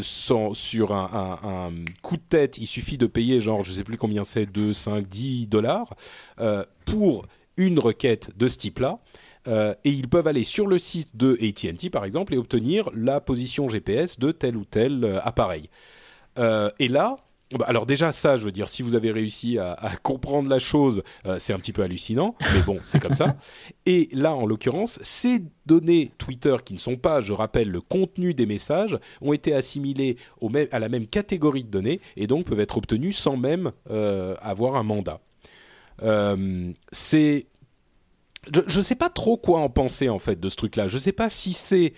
[0.00, 1.72] sans- sur un,
[2.02, 5.06] coup de tête, il suffit de payer genre, je sais plus combien c'est, 2, 5,
[5.08, 5.94] 10 dollars,
[6.84, 7.26] pour
[7.56, 8.98] une requête de ce type-là.
[9.48, 13.20] Euh, et ils peuvent aller sur le site de AT&T par exemple et obtenir la
[13.20, 15.70] position GPS de tel ou tel euh, appareil.
[16.38, 17.16] Euh, et là,
[17.58, 20.60] bah, alors déjà ça, je veux dire, si vous avez réussi à, à comprendre la
[20.60, 23.36] chose, euh, c'est un petit peu hallucinant, mais bon, c'est comme ça.
[23.86, 28.34] Et là, en l'occurrence, ces données Twitter qui ne sont pas, je rappelle, le contenu
[28.34, 32.44] des messages, ont été assimilées au même, à la même catégorie de données et donc
[32.46, 35.20] peuvent être obtenues sans même euh, avoir un mandat.
[36.02, 37.46] Euh, c'est
[38.48, 40.88] je ne sais pas trop quoi en penser en fait de ce truc-là.
[40.88, 41.92] Je ne sais pas si c'est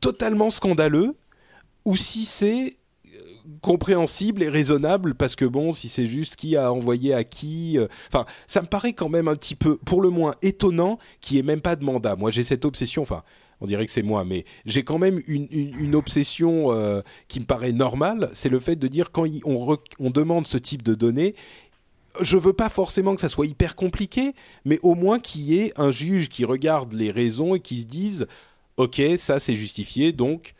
[0.00, 1.14] totalement scandaleux
[1.84, 2.76] ou si c'est
[3.14, 3.18] euh,
[3.60, 7.88] compréhensible et raisonnable parce que bon, si c'est juste qui a envoyé à qui, euh,
[8.12, 11.40] enfin, ça me paraît quand même un petit peu, pour le moins étonnant, qu'il n'y
[11.40, 12.16] ait même pas de mandat.
[12.16, 13.22] Moi, j'ai cette obsession, enfin.
[13.60, 17.70] On dirait que c'est moi, mais j'ai quand même une, obsession euh, qui me paraît
[17.70, 21.36] normale, c'est le fait de dire quand on demande ce type de données,
[22.20, 24.34] je veux pas forcément que ça soit hyper compliqué,
[24.64, 27.86] mais au moins qu'il y ait un juge qui regarde les raisons et qui se
[27.86, 28.26] dise
[28.76, 30.54] ok, ça c'est justifié, donc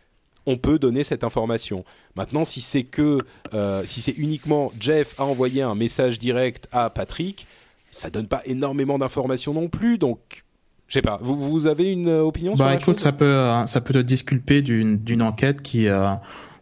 [0.46, 1.84] on peut donner cette information.
[2.16, 3.18] Maintenant, si c'est que,
[3.54, 7.46] euh, si c'est uniquement Jeff a envoyé un message direct à Patrick,
[7.90, 10.44] ça donne pas énormément d'informations non plus, donc
[10.88, 11.18] je sais pas.
[11.22, 13.94] Vous, vous avez une opinion sur Bah la écoute, chose ça peut euh, ça peut
[13.94, 16.12] te disculper d'une d'une enquête qui euh,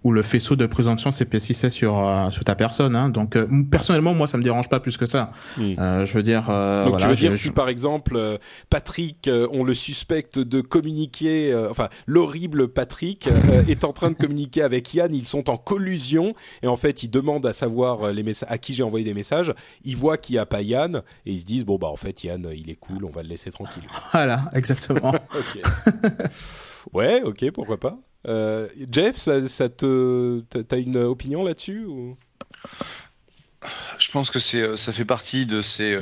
[0.02, 2.96] où le faisceau de présomption s'épaississait sur euh, sur ta personne.
[2.96, 3.10] Hein.
[3.10, 5.32] Donc euh, personnellement, moi, ça me dérange pas plus que ça.
[5.56, 5.74] Hmm.
[5.78, 8.18] Euh, je veux dire, Donc voilà, tu veux dire si par exemple
[8.70, 13.28] Patrick, on le suspecte de communiquer, enfin l'horrible Patrick
[13.68, 17.10] est en train de communiquer avec Yann, ils sont en collusion et en fait ils
[17.10, 19.52] demandent à savoir les messa- à qui j'ai envoyé des messages,
[19.84, 22.24] ils voient qu'il n'y a pas Yann et ils se disent bon bah en fait
[22.24, 23.84] Yann il est cool, on va le laisser tranquille.
[24.12, 25.14] Voilà, exactement.
[26.92, 27.98] Ouais, ok, pourquoi pas.
[28.26, 31.86] Euh, Jeff, ça, ça te, t'as- une opinion là-dessus
[33.98, 35.98] Je pense que c'est, euh, ça fait partie de ces,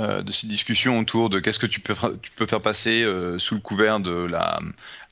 [0.00, 3.04] euh, de ces discussions autour de qu'est-ce que tu peux, tu peux faire passer
[3.38, 4.60] sous le couvert de la,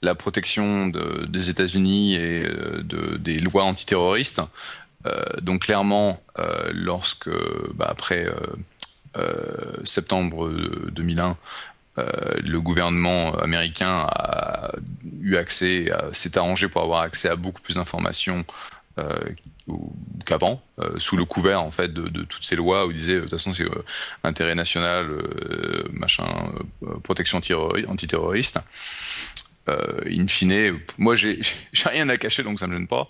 [0.03, 4.41] la protection de- des États-Unis et de, des lois antiterroristes.
[5.41, 6.21] Donc clairement,
[6.73, 7.31] lorsque,
[7.75, 8.27] bah, après
[9.85, 10.51] septembre
[10.91, 11.37] 2001,
[11.99, 14.73] euh, le gouvernement américain a
[15.21, 18.45] eu accès, s'est arrangé pour avoir accès à beaucoup plus d'informations
[18.99, 19.19] euh,
[20.25, 23.21] qu'avant, euh, sous le couvert en fait de, toutes ces lois où il disait de
[23.21, 23.67] toute façon c'est
[24.25, 25.07] intérêt national,
[25.93, 26.25] machin,
[27.03, 28.59] protection anti- antiterroriste.
[29.69, 31.41] In fine, moi j'ai
[31.85, 33.09] rien à cacher donc ça me gêne pas,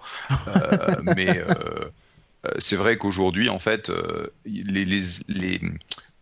[1.16, 1.42] mais
[2.58, 3.90] c'est vrai qu'aujourd'hui en fait
[4.44, 5.02] les,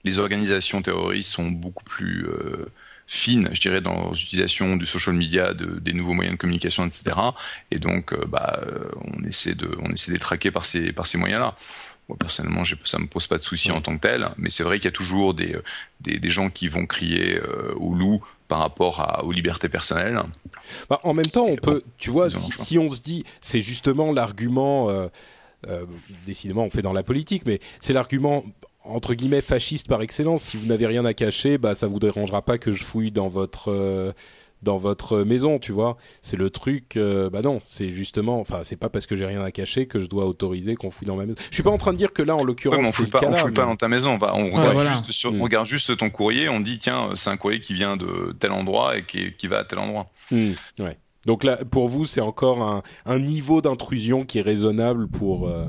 [0.05, 2.67] les organisations terroristes sont beaucoup plus euh,
[3.07, 7.17] fines, je dirais, dans l'utilisation du social media, de, des nouveaux moyens de communication, etc.
[7.73, 10.93] Et donc, euh, bah, euh, on essaie de, on essaie de les traquer par ces,
[10.93, 11.57] par ces moyens-là.
[12.09, 14.77] Moi, personnellement, ça me pose pas de souci en tant que tel, mais c'est vrai
[14.77, 15.57] qu'il y a toujours des,
[16.01, 20.21] des, des gens qui vont crier euh, au loup par rapport à, aux libertés personnelles.
[20.89, 23.61] Bah, en même temps, on Et peut, bon, tu vois, si, on se dit, c'est
[23.61, 25.09] justement l'argument, euh,
[26.27, 28.45] décidément, on fait dans la politique, mais c'est l'argument
[28.85, 30.43] entre guillemets fasciste par excellence.
[30.43, 33.29] Si vous n'avez rien à cacher, bah ça vous dérangera pas que je fouille dans
[33.29, 34.13] votre euh,
[34.63, 35.97] dans votre maison, tu vois.
[36.21, 36.99] C'est le truc.
[36.99, 40.01] euh, bah non, c'est justement, enfin, c'est pas parce que j'ai rien à cacher que
[40.01, 41.39] je dois autoriser qu'on fouille dans ma maison.
[41.51, 43.11] Je suis pas en train de dire que là, en l'occurrence, Ouais, on fouille le
[43.11, 44.19] pas, cas on là, fouille pas dans ta maison.
[44.19, 44.91] Bah, on, regarde voilà.
[44.93, 45.41] juste sur, Mm.
[45.41, 48.53] on regarde juste ton courrier, on dit tiens, c'est un courrier qui vient de tel
[48.53, 50.11] endroit et qui, qui va à tel endroit.
[50.31, 50.99] Ouais.
[51.25, 55.65] Donc là, pour vous, c'est encore un, un niveau d'intrusion qui est raisonnable pour euh,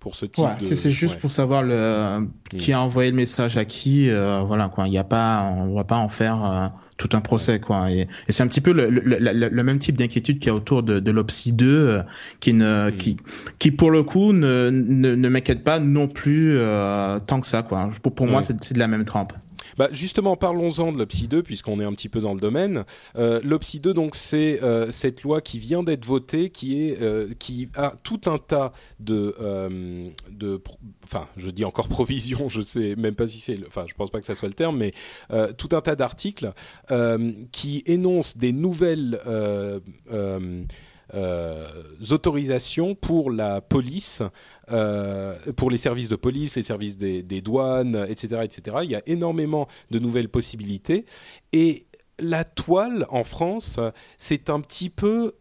[0.00, 0.64] pour ce type Ouais, de.
[0.64, 1.20] c'est juste ouais.
[1.20, 2.26] pour savoir le
[2.56, 4.08] qui a envoyé le message à qui.
[4.10, 4.88] euh, voilà quoi.
[4.88, 7.90] Il y a pas, on va pas en faire euh, tout un procès quoi.
[7.90, 10.50] Et, et c'est un petit peu le, le, le, le même type d'inquiétude qu'il y
[10.50, 12.02] a autour de, de l'Opsi 2, euh,
[12.40, 13.16] qui ne, qui,
[13.58, 17.62] qui pour le coup ne ne, ne m'inquiète pas non plus euh, tant que ça
[17.62, 17.90] quoi.
[18.02, 18.46] Pour, pour moi, Ouais.
[18.60, 19.32] c'est de la même trempe.
[19.80, 22.84] Bah justement, parlons-en de l'Opsi 2 puisqu'on est un petit peu dans le domaine.
[23.16, 27.28] Euh, L'Opsi 2, donc, c'est euh, cette loi qui vient d'être votée, qui euh,
[27.76, 30.06] a tout un tas de euh,
[31.04, 34.18] enfin, je dis encore provision, je sais même pas si c'est, enfin, je pense pas
[34.18, 34.90] que ça soit le terme, mais
[35.56, 36.52] tout un tas d'articles
[37.50, 39.18] qui énoncent des nouvelles
[42.10, 44.22] autorisations pour la police,
[44.70, 48.78] euh, pour les services de police, les services des, douanes, etc., etc.
[48.84, 51.04] Il y a énormément de nouvelles possibilités
[51.52, 51.86] et
[52.18, 53.80] la toile en France,
[54.18, 55.32] c'est un petit peu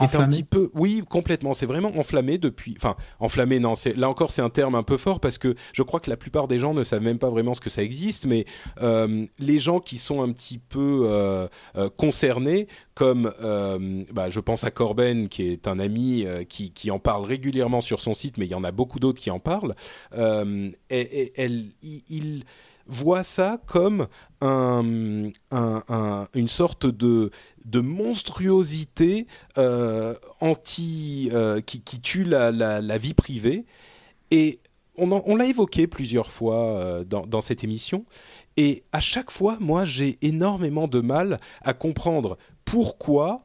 [0.00, 1.54] est un petit peu, oui, complètement.
[1.54, 2.74] C'est vraiment enflammé depuis.
[2.76, 3.58] Enfin, enflammé.
[3.60, 6.10] Non, c'est là encore, c'est un terme un peu fort parce que je crois que
[6.10, 8.26] la plupart des gens ne savent même pas vraiment ce que ça existe.
[8.26, 8.44] Mais
[8.82, 14.40] euh, les gens qui sont un petit peu euh, euh, concernés, comme euh, bah, je
[14.40, 18.14] pense à Corben, qui est un ami euh, qui, qui en parle régulièrement sur son
[18.14, 19.74] site, mais il y en a beaucoup d'autres qui en parlent.
[20.14, 22.44] Euh, et, et- elle, il, il
[22.86, 24.06] voit ça comme
[24.40, 27.30] un, un- un- une sorte de,
[27.64, 29.26] de monstruosité
[29.58, 33.64] euh, anti euh, qui, qui tue la, la, vie privée.
[34.30, 34.60] Et
[34.96, 38.04] on, on l'a évoqué plusieurs fois euh, dans, dans cette émission.
[38.56, 43.42] Et à chaque fois moi j'ai énormément de mal à comprendre pourquoi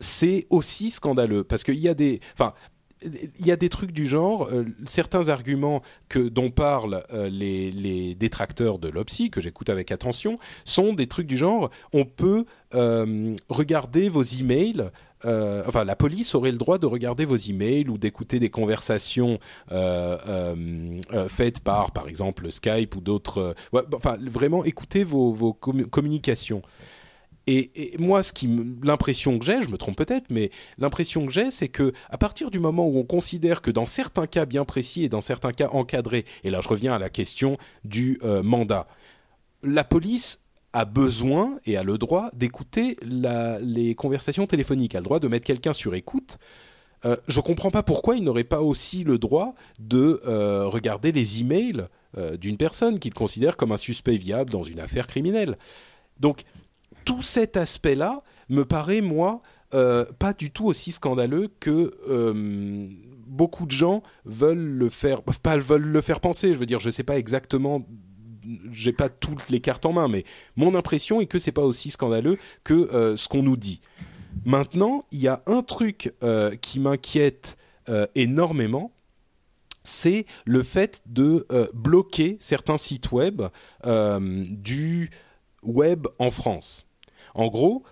[0.00, 1.44] c'est aussi scandaleux.
[1.44, 2.54] Parce qu'il y a des enfin
[3.02, 5.82] il y a des trucs du genre, euh, certains arguments
[6.14, 11.36] dont parlent euh, les, détracteurs de l'OPSI, que j'écoute avec attention, sont des trucs du
[11.36, 14.90] genre, on peut euh, regarder vos emails,
[15.24, 21.60] enfin la police aurait le droit de regarder vos emails ou d'écouter des conversations faites
[21.60, 23.56] par, par exemple, Skype ou d'autres,
[23.92, 26.62] enfin vraiment écouter vos, vos commu- communications.
[27.48, 28.50] Et, moi, ce qui,
[28.82, 32.50] l'impression que j'ai, je me trompe peut-être, mais l'impression que j'ai, c'est que à partir
[32.50, 35.68] du moment où on considère que dans certains cas bien précis et dans certains cas
[35.70, 38.88] encadrés, et là je reviens à la question du euh, mandat,
[39.62, 40.40] la police
[40.72, 45.46] a besoin et a le droit d'écouter les conversations téléphoniques, a le droit de mettre
[45.46, 46.38] quelqu'un sur écoute.
[47.04, 51.40] Euh, je comprends pas pourquoi il n'aurait pas aussi le droit de euh, regarder les
[51.40, 51.86] emails
[52.18, 55.56] euh, d'une personne qu'il considère comme un suspect viable dans une affaire criminelle.
[56.20, 56.42] Donc
[57.06, 59.40] tout cet aspect-là me paraît moi
[59.70, 61.90] pas du tout aussi scandaleux que
[63.26, 66.52] beaucoup de gens veulent le faire, veulent le faire penser.
[66.54, 67.86] Je veux dire, je sais pas exactement
[68.70, 70.24] j'ai pas toutes les cartes en main, mais
[70.56, 73.80] mon impression est que c'est pas aussi scandaleux que euh, ce qu'on nous dit.
[74.44, 77.56] Maintenant, il y a un truc euh, qui m'inquiète
[77.88, 78.92] euh, énormément,
[79.82, 83.42] c'est le fait de bloquer certains sites web
[83.84, 85.10] du
[85.62, 86.85] web en France.
[87.38, 87.84] En gros,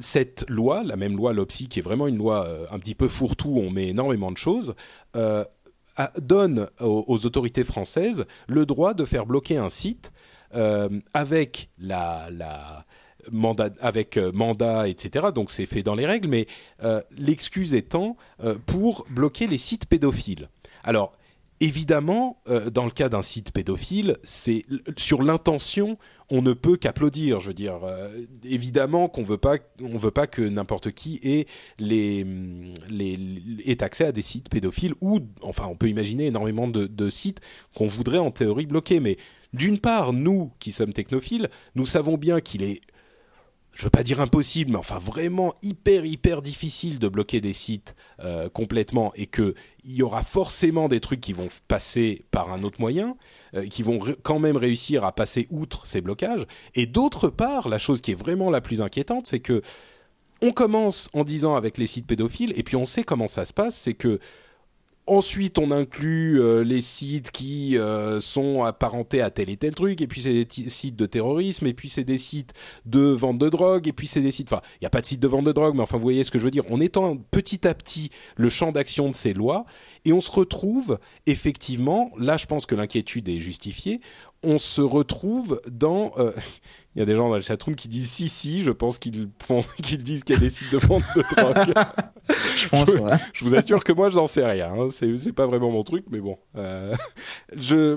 [0.00, 3.56] cette loi, la même loi LOPSI, qui est vraiment une loi un petit peu fourre-tout,
[3.56, 4.74] on met énormément de choses,
[6.18, 10.12] donne aux, autorités françaises le droit de faire bloquer un site
[10.54, 12.28] euh, avec la,
[13.30, 15.28] mandat, avec euh, mandat, etc.
[15.34, 16.46] Donc c'est fait dans les règles, mais
[16.82, 18.16] euh, l'excuse étant
[18.66, 20.48] pour bloquer les sites pédophiles.
[20.82, 21.12] Alors
[21.60, 22.42] évidemment,
[22.72, 24.64] dans le cas d'un site pédophile, c'est
[24.96, 25.98] sur l'intention,
[26.30, 27.40] on ne peut qu'applaudir.
[27.40, 28.08] Je veux dire, euh,
[28.44, 29.38] évidemment qu'on veut
[29.98, 31.46] veut pas que n'importe qui
[31.78, 32.26] les,
[33.66, 37.40] ait accès à des sites pédophiles ou, enfin, on peut imaginer énormément de sites
[37.74, 39.00] qu'on voudrait en théorie bloquer.
[39.00, 39.16] Mais
[39.52, 42.80] d'une part, nous qui sommes technophiles, nous savons bien qu'il est
[43.72, 47.94] je veux pas dire impossible, mais enfin vraiment hyper hyper difficile de bloquer des sites
[48.22, 49.54] euh, complètement et que
[49.84, 53.16] il y aura forcément des trucs qui vont passer par un autre moyen,
[53.54, 56.46] euh, qui vont quand même réussir à passer outre ces blocages.
[56.74, 59.62] Et d'autre part, la chose qui est vraiment la plus inquiétante, c'est que
[60.42, 63.52] on commence en disant avec les sites pédophiles et puis on sait comment ça se
[63.52, 64.18] passe, c'est que
[65.10, 70.00] Ensuite, on inclut euh, les sites qui euh, sont apparentés à tel et tel truc,
[70.00, 72.52] et puis c'est des sites de terrorisme, et puis c'est des sites
[72.86, 74.52] de vente de drogue, et puis c'est des sites.
[74.52, 76.22] Enfin, il n'y a pas de site de vente de drogue, mais enfin, vous voyez
[76.22, 76.62] ce que je veux dire.
[76.70, 79.66] On étend petit à petit le champ d'action de ces lois,
[80.04, 84.00] et on se retrouve effectivement, là, je pense que l'inquiétude est justifiée.
[84.42, 86.32] On se retrouve dans euh,
[86.94, 89.28] il y a des gens dans le chatroom qui disent si si, je pense qu'ils
[89.38, 91.74] font, qu'ils disent qu'il y a des sites de vente de drogue.
[92.56, 92.90] je pense.
[93.32, 94.72] Je, vous assure que moi, je n'en sais rien.
[94.72, 94.88] Hein.
[94.90, 96.38] C'est, c'est pas vraiment mon truc, mais bon.
[96.56, 96.94] Euh,
[97.56, 97.96] je,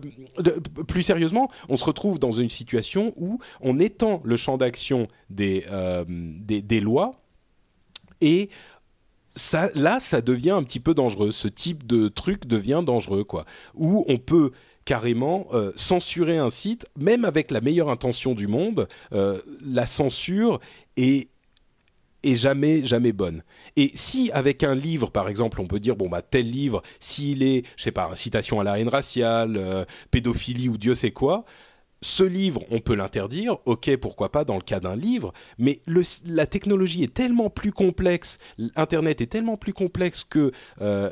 [0.88, 5.66] plus sérieusement, on se retrouve dans une situation où on étend le champ d'action des,
[5.72, 7.24] euh, des, des lois
[8.22, 8.50] et
[9.36, 11.32] ça, là, ça devient un petit peu dangereux.
[11.32, 13.46] Ce type de truc devient dangereux, quoi.
[13.76, 14.52] Où on peut
[14.86, 20.60] carrément euh, censurer un site, même avec la meilleure intention du monde, euh, la censure
[20.98, 21.28] est
[22.26, 23.44] jamais jamais bonne.
[23.76, 27.44] Et si avec un livre par exemple, on peut dire bon bah tel livre, s'il
[27.44, 31.46] est je sais pas, incitation à la haine raciale, euh, pédophilie ou Dieu sait quoi,
[32.02, 35.82] ce livre, on peut l'interdire, ok, pourquoi pas dans le cas d'un livre, mais
[36.26, 38.40] la technologie est tellement plus complexe,
[38.76, 40.52] Internet est tellement plus complexe que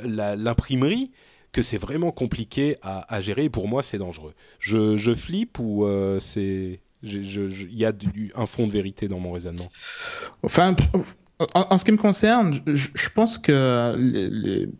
[0.04, 1.12] l'imprimerie
[1.52, 3.50] que c'est vraiment compliqué à, gérer.
[3.50, 4.34] pour moi, c'est dangereux.
[4.60, 7.94] Je, je flippe ou euh, c'est il y a
[8.36, 9.70] un fond de vérité dans mon raisonnement?
[10.44, 10.76] Enfin,
[11.56, 13.98] en, ce qui me concerne, je, pense que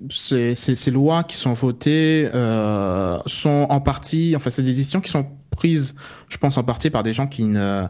[0.10, 5.28] ces, lois qui sont votées euh, sont en partie, enfin, c'est des décisions qui sont
[5.50, 5.96] prises,
[6.30, 7.86] je pense en partie par des gens qui ne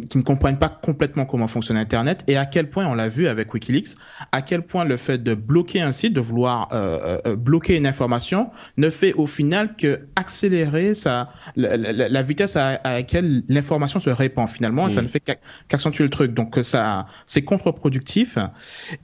[0.00, 3.28] qui, ne comprennent pas complètement comment fonctionne Internet et à quel point on l'a vu
[3.28, 3.96] avec WikiLeaks,
[4.30, 7.76] à quel point le fait de bloquer un site, de vouloir euh, euh, euh bloquer
[7.76, 14.00] une information, ne fait au final que accélérer sa la, la, vitesse à, laquelle l'information
[14.00, 15.22] se répand finalement, et ça ne fait
[15.68, 16.32] qu'accentuer le truc.
[16.32, 18.38] Donc euh, ça, c'est contre-productif.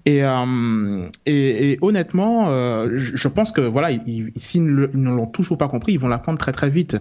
[0.07, 2.49] Et, euh, et, et honnêtement,
[2.95, 3.91] je, pense que voilà,
[4.37, 6.97] s'ils ne l'ont toujours pas compris, ils vont l'apprendre très très vite.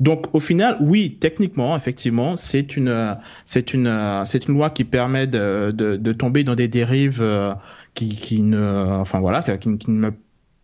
[0.00, 4.84] Donc au final, oui, techniquement, effectivement, c'est une c'est une euh, c'est une loi qui
[4.84, 7.54] permet de, de, de tomber dans des dérives euh,
[7.94, 10.12] qui, qui ne enfin voilà qui, qui, ne me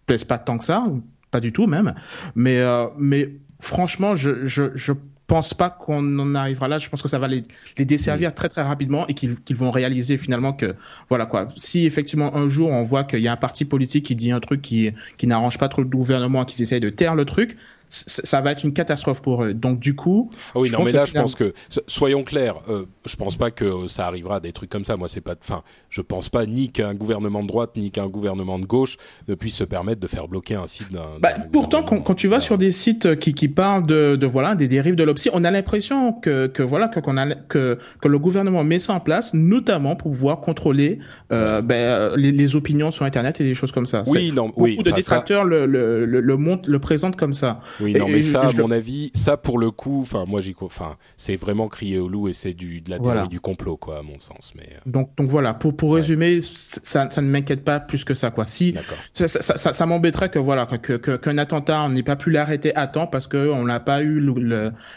[0.06, 0.84] plaisent pas tant que ça
[1.30, 1.94] pas du tout même
[2.34, 4.92] mais euh, mais franchement je je je
[5.26, 6.78] pense pas qu'on en arrivera là.
[6.78, 7.44] Je pense que ça va les,
[7.78, 10.74] les desservir très très rapidement et qu'ils qu'ils vont réaliser finalement que
[11.08, 11.48] voilà quoi.
[11.56, 14.40] Si effectivement un jour on voit qu'il y a un parti politique qui dit un
[14.40, 17.56] truc qui qui n'arrange pas trop le gouvernement, qui essaye de taire le truc,
[17.88, 19.54] ça va être une catastrophe pour eux.
[19.54, 21.54] Donc du coup, ah oui, non, mais là, je pense que
[21.86, 24.96] soyons clairs, euh, je pense pas que ça arrivera à des trucs comme ça.
[24.96, 28.58] Moi, c'est pas, enfin, je pense pas ni qu'un gouvernement de droite ni qu'un gouvernement
[28.58, 28.96] de gauche
[29.28, 31.18] ne puisse se permettre de faire bloquer un site d'un.
[31.20, 34.54] Bah, pourtant, quand, quand, tu vas sur des sites qui, qui parlent de, de voilà
[34.54, 38.08] des dérives de l'OPSI, on a l'impression que, que voilà que qu'on a que que
[38.08, 40.98] le gouvernement met ça en place, notamment pour pouvoir contrôler
[41.32, 44.02] euh, ben, les, les, opinions sur Internet et des choses comme ça.
[44.06, 44.82] Oui, non, beaucoup oui.
[44.82, 47.60] de détracteurs le, le, le, le, le présentent comme ça.
[47.80, 50.96] Oui, non, mais ça, à mon avis, ça pour le coup, enfin, moi j'y, enfin,
[51.16, 54.02] c'est vraiment crier au loup et c'est du de la théorie du complot, quoi, à
[54.02, 54.52] mon sens.
[54.56, 54.78] Mais euh.
[54.86, 58.44] donc, donc voilà, pour pour résumer, ça, ça ne m'inquiète pas plus que ça, quoi.
[58.44, 58.74] Si
[59.12, 62.74] ça, ça, ça, ça m'embêterait que voilà que qu'un attentat, on n'ait pas pu l'arrêter
[62.74, 64.22] à temps parce que on n'a pas eu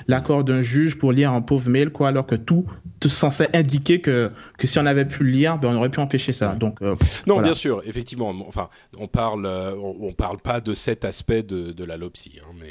[0.08, 2.66] l'accord d'un juge pour lire un pauvre mail, quoi, alors que tout,
[3.00, 6.00] tout censait indiquer que que si on avait pu le lire, ben on aurait pu
[6.00, 6.56] empêcher ça.
[6.56, 8.34] Donc euh, non, bien sûr, effectivement.
[8.48, 12.54] Enfin, on parle, euh, on, parle pas de cet aspect de, de la lopsie, hein,
[12.60, 12.67] mais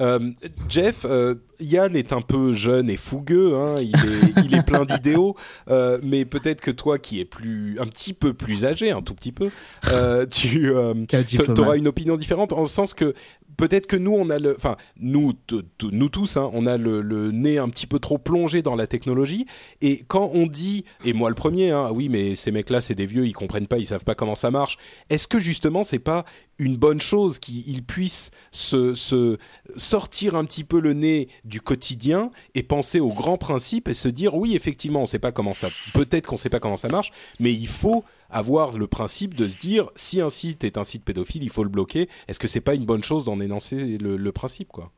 [0.00, 0.30] euh,
[0.68, 1.06] Jeff,
[1.62, 5.36] Yann est un peu jeune et fougueux, hein, il, est, il est plein d'idéaux,
[6.02, 9.32] mais peut-être que toi, qui es plus, un petit peu plus âgé, un tout petit
[9.32, 9.50] peu,
[10.30, 13.14] tu auras une opinion différente, en le sens que
[13.56, 15.32] peut-être que nous, on a le, enfin, nous,
[15.82, 19.46] nous tous, hein, on a le, nez un petit peu trop plongé dans la technologie.
[19.80, 23.06] Et quand on dit, et moi le premier, hein, oui, mais ces mecs-là, c'est des
[23.06, 24.78] vieux, ils comprennent pas, ils savent pas comment ça marche.
[25.10, 26.24] Est-ce que justement, c'est pas
[26.58, 29.38] une bonne chose qu'ils puissent se, se,
[29.76, 34.08] sortir un petit peu le nez du quotidien et penser aux grands principes et se
[34.08, 37.12] dire, oui, effectivement, on sait pas comment ça, peut-être qu'on sait pas comment ça marche,
[37.40, 41.04] mais il faut avoir le principe de se dire si un site est un site
[41.04, 42.08] pédophile, il faut le bloquer.
[42.26, 44.90] Est-ce que c'est pas une bonne chose d'en énoncer le, principe, quoi?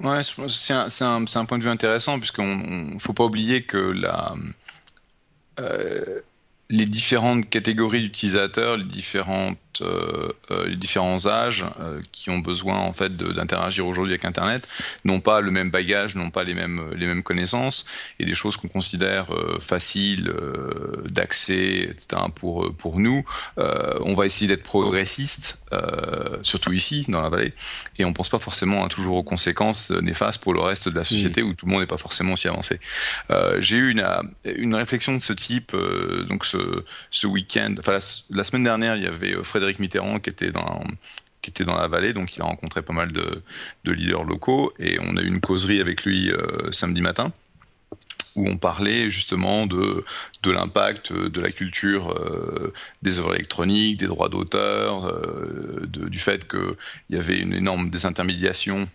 [0.00, 0.88] Ouais, c'est un,
[1.22, 4.34] un, point de vue intéressant puisqu'on faut pas oublier que la
[5.60, 6.20] euh,
[6.70, 8.84] les différentes catégories d'utilisateurs, les
[9.74, 14.24] différentes euh, euh, les différents âges euh, qui ont besoin en fait d'interagir aujourd'hui avec
[14.24, 14.68] Internet
[15.04, 17.84] n'ont pas le même bagage, n'ont pas les mêmes les mêmes connaissances
[18.18, 19.26] et des choses qu'on considère
[19.58, 20.32] faciles
[21.08, 22.22] d'accès, etc.
[22.34, 23.24] pour pour nous,
[23.56, 25.62] on va essayer d'être progressiste,
[26.42, 27.52] surtout ici dans la vallée,
[27.98, 31.04] et on pense pas forcément hein, toujours aux conséquences néfastes pour le reste de la
[31.04, 32.80] société où tout le monde n'est pas forcément aussi avancé.
[33.58, 34.04] J'ai eu une
[34.44, 35.76] une réflexion de ce type
[36.28, 38.00] donc ce ce week-end, enfin la,
[38.30, 40.84] la, semaine dernière, il y avait Frédéric Frédéric Mitterrand qui était dans
[41.40, 43.42] qui était dans la vallée, donc il a rencontré pas mal de,
[43.84, 47.32] leaders locaux et on a eu une causerie avec lui euh, samedi matin
[48.34, 50.04] où on parlait justement de,
[50.42, 56.48] de l'impact de la culture euh, des œuvres électroniques, des droits d'auteur, euh, du fait
[56.48, 56.76] qu'il
[57.10, 58.86] y avait une énorme désintermédiation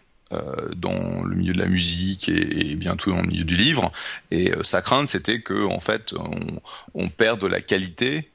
[0.76, 3.92] dans le milieu de la musique et, bientôt dans le milieu du livre.
[4.30, 6.62] Et sa crainte, c'était que en fait, on,
[6.94, 8.30] on perde de la qualité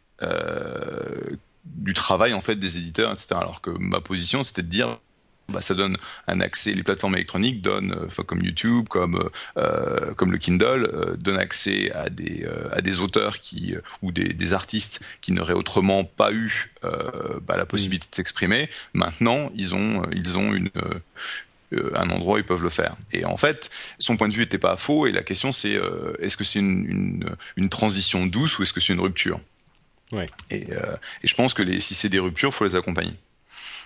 [1.64, 3.28] du travail en fait des éditeurs, etc.
[3.32, 4.98] Alors que ma position, c'était de dire
[5.48, 10.32] bah, ça donne un accès, les plateformes électroniques donnent, euh, comme YouTube, comme euh, comme
[10.32, 15.00] le Kindle, euh, donnent accès à des à des auteurs qui ou des, des, artistes
[15.20, 18.68] qui n'auraient autrement pas eu bah, la possibilité de s'exprimer.
[18.94, 20.70] Maintenant, ils ont ils ont une
[21.72, 22.96] un endroit où ils peuvent le faire.
[23.12, 25.06] Et en fait, son point de vue n'était pas faux.
[25.06, 25.80] Et la question, c'est
[26.20, 29.40] est-ce que c'est une, une transition douce ou est-ce que c'est une rupture?
[30.14, 30.28] Ouais.
[30.50, 33.14] Et, euh, et, je pense que les, si c'est des ruptures, faut les accompagner.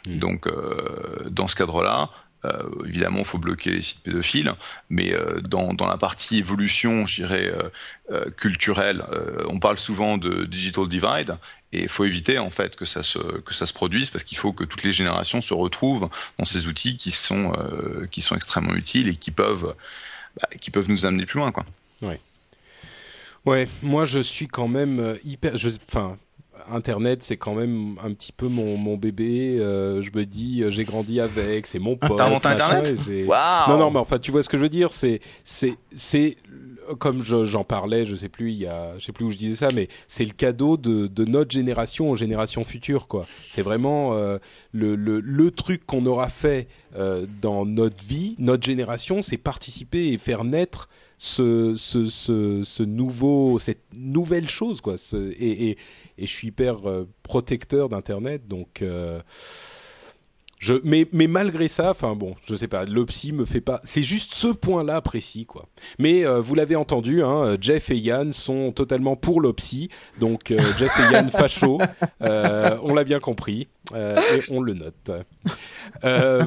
[0.07, 0.19] Hmm.
[0.19, 2.11] Donc, euh, dans ce cadre-là,
[2.45, 4.53] euh, évidemment, il faut bloquer les sites pédophiles,
[4.91, 7.53] mais euh, dans, dans, la partie évolution, je dirais
[8.13, 9.05] euh, culturelle,
[9.49, 11.37] on parle souvent de digital divide,
[11.73, 14.39] et il faut éviter en fait que ça se que ça se produise parce qu'il
[14.39, 16.09] faut que toutes les générations se retrouvent
[16.39, 17.53] dans ces outils qui sont
[18.11, 19.75] qui sont extrêmement utiles et qui peuvent
[20.41, 21.67] bah, qui peuvent nous amener plus loin, quoi.
[22.01, 22.19] Ouais.
[23.49, 25.55] Ouais, moi je suis quand même euh, hyper.
[25.89, 26.19] Enfin,
[26.71, 29.59] Internet, c'est quand même un petit peu mon, mon bébé.
[29.59, 32.19] Euh, je me dis, euh, j'ai grandi avec, c'est mon pote.
[32.19, 32.95] T'as inventé Internet
[33.69, 34.91] Non, non, mais enfin, tu vois ce que je veux dire.
[34.91, 36.37] C'est, c'est, c'est
[36.99, 39.57] comme j'en parlais, je sais plus, il y a, je sais plus où je disais
[39.57, 43.27] ça, mais c'est le cadeau de, de, notre génération aux générations futures, quoi.
[43.51, 44.41] C'est vraiment le,
[44.73, 46.67] le, le, truc qu'on aura fait
[47.43, 50.89] dans notre vie, notre génération, c'est participer et faire naître
[51.19, 54.95] ce, ce, ce, ce, nouveau, cette nouvelle chose, quoi.
[55.13, 55.79] Et, et,
[56.17, 58.83] et, je suis hyper euh, protecteur d'Internet, donc.
[58.83, 59.21] Euh,
[60.59, 63.81] je, mais, mais malgré ça, enfin bon, je sais pas, l'opsie me fait pas.
[63.85, 65.67] C'est juste ce point-là précis, quoi.
[65.99, 69.89] Mais euh, vous l'avez entendu, hein, Jeff et Yann sont totalement pour l'opsie,
[70.21, 71.79] donc Jeff et Yann facho,
[72.21, 75.11] on l'a bien compris et on le note.
[76.05, 76.45] Euh,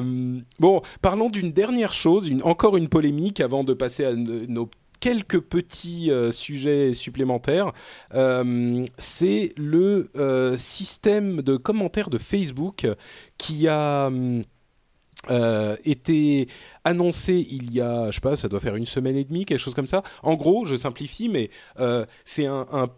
[0.58, 4.68] bon, parlons d'une dernière chose, une, encore une polémique avant de passer à nos
[5.02, 7.72] quelques petits euh, sujets supplémentaires.
[8.14, 10.08] Euh, c'est le
[10.56, 12.86] système de commentaires de Facebook
[13.36, 14.10] qui a
[15.84, 16.48] été
[16.84, 19.58] annoncé il y a, je sais pas, ça doit faire une semaine et demie, quelque
[19.58, 20.02] chose comme ça.
[20.22, 21.50] En gros, je simplifie, mais
[22.24, 22.88] c'est un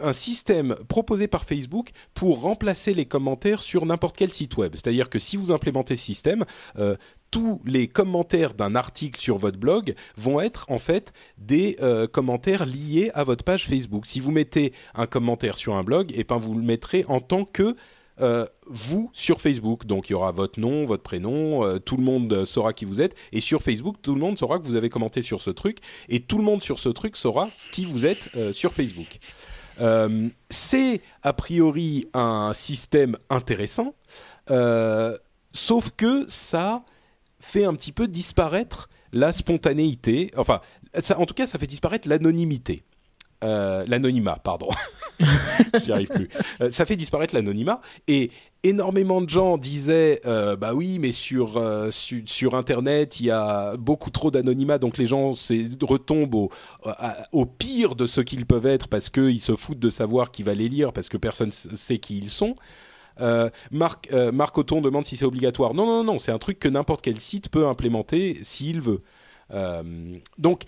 [0.00, 4.72] un système proposé par Facebook pour remplacer les commentaires sur n'importe quel site web.
[4.74, 6.44] C'est-à-dire que si vous implémentez ce système,
[6.78, 6.96] euh,
[7.30, 12.66] tous les commentaires d'un article sur votre blog vont être en fait des euh, commentaires
[12.66, 14.06] liés à votre page Facebook.
[14.06, 17.20] Si vous mettez un commentaire sur un blog, et eh ben vous le mettrez en
[17.20, 17.74] tant que
[18.20, 19.86] euh, vous sur Facebook.
[19.86, 23.16] Donc il y aura votre nom, votre prénom, tout le monde saura qui vous êtes.
[23.32, 25.78] Et sur Facebook, tout le monde saura que vous avez commenté sur ce truc.
[26.10, 29.18] Et tout le monde sur ce truc saura qui vous êtes sur Facebook.
[29.78, 33.94] C'est a priori un système intéressant,
[35.52, 36.84] sauf que ça
[37.40, 40.30] fait un petit peu disparaître la spontanéité.
[40.36, 40.60] Enfin,
[41.16, 42.84] en tout cas, ça fait disparaître l'anonymité.
[43.42, 44.68] Euh, l'anonymat, pardon.
[45.84, 46.28] J'y arrive plus.
[46.60, 48.30] Euh, ça fait disparaître l'anonymat et
[48.62, 54.10] énormément de gens disaient euh, bah oui mais sur, sur, internet il y a beaucoup
[54.10, 55.32] trop d'anonymat donc les gens
[55.82, 56.50] retombent au,
[57.32, 60.54] au pire de ce qu'ils peuvent être parce qu'ils se foutent de savoir qui va
[60.54, 62.54] les lire parce que personne sait qui ils sont.
[63.70, 65.74] Marc, Marc Othon demande si c'est obligatoire.
[65.74, 69.02] Non, non, non, c'est un truc que n'importe quel site peut implémenter s'il veut.
[70.38, 70.62] donc,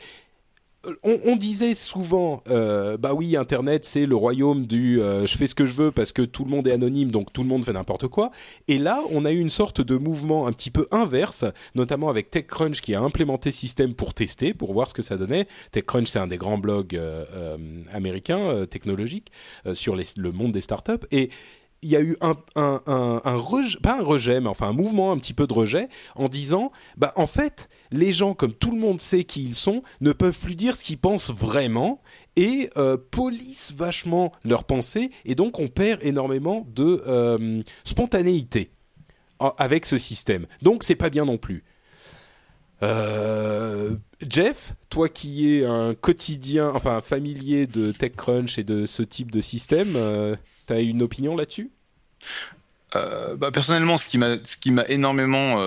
[1.03, 5.55] on, disait souvent, euh, bah oui, Internet, c'est le royaume du euh, je fais ce
[5.55, 7.73] que je veux parce que tout le monde est anonyme, donc tout le monde fait
[7.73, 8.31] n'importe quoi.
[8.69, 12.31] Et là, on a eu une sorte de mouvement un petit peu inverse, notamment avec
[12.31, 15.47] TechCrunch qui a implémenté système pour tester, pour voir ce que ça donnait.
[15.73, 17.57] TechCrunch, c'est un des grands blogs euh,
[17.93, 19.31] américains technologiques
[19.75, 21.07] sur le monde des startups.
[21.11, 21.31] Et
[21.85, 22.35] il y a eu un,
[23.37, 26.73] rejet, pas un rejet, mais enfin un mouvement un petit peu de rejet en disant,
[26.97, 30.39] bah en fait, les gens, comme tout le monde sait qui ils sont, ne peuvent
[30.39, 32.01] plus dire ce qu'ils pensent vraiment
[32.37, 38.71] et euh, polissent vachement leurs pensées et donc on perd énormément de euh, spontanéité
[39.59, 40.47] avec ce système.
[40.63, 41.65] Donc c'est pas bien non plus.
[42.83, 43.97] Euh,
[44.27, 49.41] Jeff, toi qui es un quotidien, enfin familier de TechCrunch et de ce type de
[49.41, 51.71] système, euh, tu as une opinion là-dessus?
[52.97, 55.61] Euh, bah, Personnellement, ce qui m'a, ce qui m'a énormément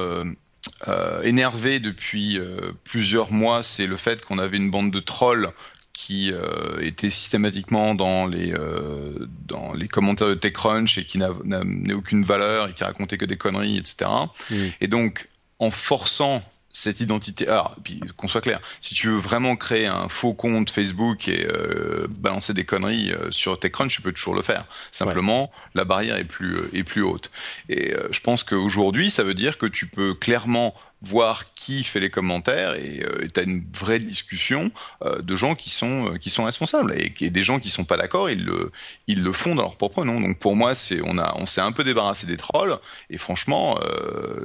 [1.23, 2.39] énervé depuis
[2.83, 5.51] plusieurs mois, c'est le fait qu'on avait une bande de trolls
[5.93, 6.31] qui
[6.79, 8.53] était systématiquement dans les
[9.47, 13.37] dans les commentaires de TechCrunch et qui n'amenait aucune valeur et qui racontait que des
[13.37, 14.09] conneries, etc.
[14.81, 15.27] Et donc
[15.59, 16.43] en forçant
[16.77, 17.47] cette identité.
[17.47, 21.47] Alors, puis qu'on soit clair, si tu veux vraiment créer un faux compte Facebook et
[21.47, 24.65] euh, balancer des conneries euh, sur TechCrunch, tu peux toujours le faire.
[24.91, 27.31] Simplement, la barrière est plus euh, est plus haute.
[27.69, 32.09] Et je pense qu'aujourd'hui, ça veut dire que tu peux clairement voir qui fait les
[32.09, 34.71] commentaires et tu as une vraie discussion
[35.05, 38.31] de gens qui sont qui sont responsables et, et des gens qui sont pas d'accord
[38.31, 38.71] ils le
[39.05, 41.61] ils le font dans leur propre nom donc pour moi c'est on a on s'est
[41.61, 42.79] un peu débarrassé des trolls
[43.11, 43.79] et franchement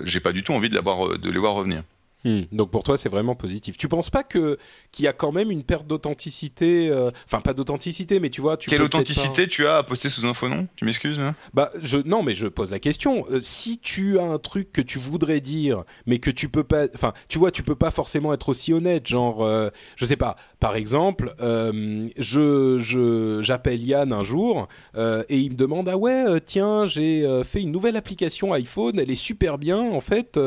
[0.04, 1.82] j'ai pas du tout envie de, de les voir revenir
[2.24, 2.42] Hmm.
[2.52, 3.76] Donc pour toi, c'est vraiment positif.
[3.76, 4.58] Tu penses pas que
[4.92, 8.56] qu'il y a quand même une perte d'authenticité, euh, enfin pas d'authenticité, mais tu vois,
[8.56, 10.68] tu quelle authenticité tu as à poster sous un faux nom?
[10.76, 11.34] Tu m'excuses hein?
[11.52, 13.24] Bah je non, mais je pose la question.
[13.30, 16.86] Euh, si tu as un truc que tu voudrais dire, mais que tu peux pas,
[16.94, 19.06] enfin tu vois, tu peux pas forcément être aussi honnête.
[19.06, 20.36] Genre, euh, je sais pas.
[20.60, 26.86] Par exemple, je je j'appelle Yann un jour et il me demande ah ouais tiens
[26.86, 30.38] j'ai fait une nouvelle application iPhone, elle est super bien en fait,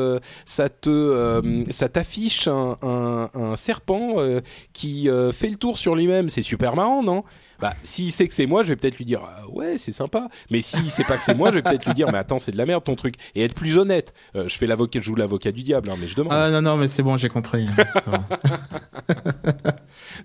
[0.46, 4.40] ça te ça t'affiche un, serpent euh,
[4.72, 6.28] qui euh, fait le tour sur lui-même.
[6.28, 7.24] C'est super marrant, non?
[7.58, 10.28] Bah, s'il sait que c'est moi, je vais peut-être lui dire ah ouais, c'est sympa.
[10.50, 12.52] Mais s'il sait pas que c'est moi, je vais peut-être lui dire mais attends, c'est
[12.52, 14.12] de la merde ton truc et être plus honnête.
[14.34, 16.34] Euh, je fais l'avocat, je joue l'avocat du diable, hein, mais je demande.
[16.34, 17.66] Ah non non, mais c'est bon, j'ai compris.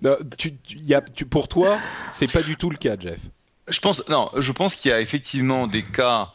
[0.36, 1.78] tu, y a, tu, pour toi,
[2.12, 3.20] c'est pas du tout le cas, Jeff.
[3.68, 6.32] Je pense non, je pense qu'il y a effectivement des cas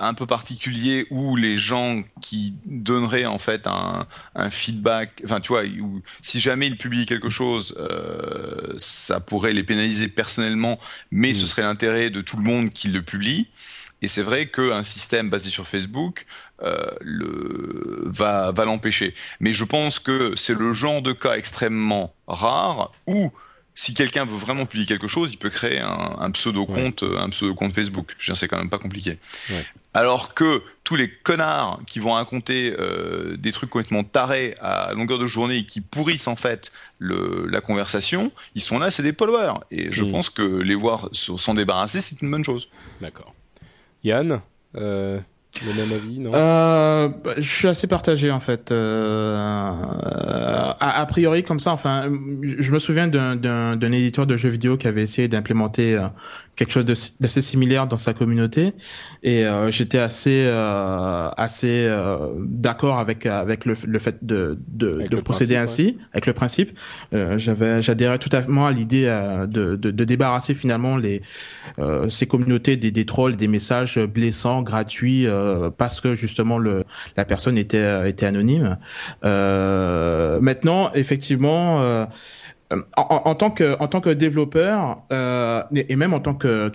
[0.00, 4.06] un peu particulier où les gens qui donneraient en fait un,
[4.50, 5.62] feedback, enfin tu vois,
[6.22, 10.78] si jamais ils publient quelque chose, euh, ça pourrait les pénaliser personnellement,
[11.10, 11.46] mais ce mm.
[11.46, 13.48] serait l'intérêt de tout le monde qui le publie.
[14.02, 16.24] Et c'est vrai qu'un système basé sur Facebook
[16.62, 19.14] euh, le, va, va l'empêcher.
[19.40, 23.30] Mais je pense que c'est le genre de cas extrêmement rare où
[23.80, 27.54] si quelqu'un veut vraiment publier quelque chose, il peut créer un, pseudo compte, un pseudo
[27.54, 28.14] compte Facebook.
[28.18, 29.16] C'est quand même pas compliqué.
[29.94, 35.18] Alors que tous les connards qui vont raconter euh, des trucs complètement tarés à longueur
[35.18, 39.14] de journée et qui pourrissent en fait le, la conversation, ils sont là, c'est des
[39.14, 39.54] followers.
[39.70, 40.12] Et je mm.
[40.12, 42.68] pense que les voir s'en débarrasser, c'est une bonne chose.
[43.00, 43.34] D'accord.
[44.04, 44.42] Yann,
[44.76, 45.18] euh,
[45.66, 46.32] le même avis, non?
[46.34, 48.72] Euh, bah, Je suis assez partagé en fait.
[48.72, 49.34] Euh,
[50.80, 52.10] a, a, priori, comme ça, enfin,
[52.42, 56.06] je me souviens d'un éditeur de jeux vidéo qui avait essayé d'implémenter euh,
[56.60, 58.74] quelque chose d'assez similaire dans sa communauté,
[59.22, 65.08] et euh, j'étais assez euh, assez euh, d'accord avec avec le, le fait de de,
[65.08, 66.78] de procéder ainsi, avec le principe.
[67.12, 69.06] J'avais j'adhérais tout à fait à l'idée
[69.48, 71.22] de, de, de débarrasser finalement les
[72.10, 76.84] ces communautés des, des trolls, des messages blessants, gratuits euh, parce que justement le
[77.16, 78.76] la personne était euh, était anonyme.
[79.24, 82.06] Euh, maintenant, effectivement.
[82.96, 86.70] En, en, tant que en tant que développeur et même en tant que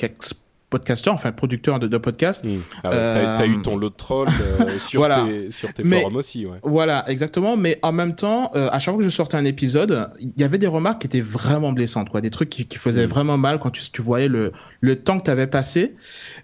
[0.70, 2.44] podcasteur, enfin producteur de, de podcast.
[2.44, 2.58] Mmh.
[2.84, 5.24] Ah ouais, t'as, t'as eu ton lot de trolls euh, sur, Voilà.
[5.26, 6.58] tes, sur tes Mais- forums aussi, ouais.
[6.64, 7.56] Voilà, exactement.
[7.56, 10.44] Mais en même temps, euh, à chaque fois que je sortais un épisode, il y
[10.44, 13.10] avait des remarques qui étaient vraiment blessantes, quoi, des trucs qui, qui faisaient Mm.
[13.10, 14.52] vraiment mal quand tu, tu voyais le,
[14.82, 15.96] le temps que tu avais passé.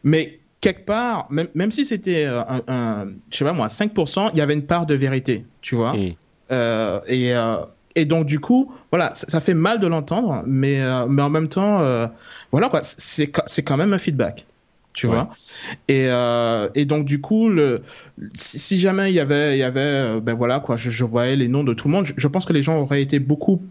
[0.04, 4.30] Mais quelque part, même, même si c'était euh, un, un, je sais pas moi, 5%,
[4.34, 5.94] il y avait une part de vérité, tu vois.
[5.94, 6.12] Mm.
[6.52, 7.56] Euh, et, euh,
[7.96, 11.30] et donc du coup, voilà, ça, ça fait mal de l'entendre, mais euh, mais en
[11.30, 12.08] même temps, euh,
[12.52, 14.46] voilà quoi, c'est c'est quand même un feedback,
[14.94, 15.14] tu Ouais.
[15.14, 15.30] vois.
[15.88, 17.82] Et euh, et donc du coup, le
[18.36, 21.04] si, si jamais il y avait il y avait euh, ben voilà quoi, je, je
[21.06, 23.20] voyais les noms de tout le monde, je, je pense que les gens auraient été
[23.20, 23.62] beaucoup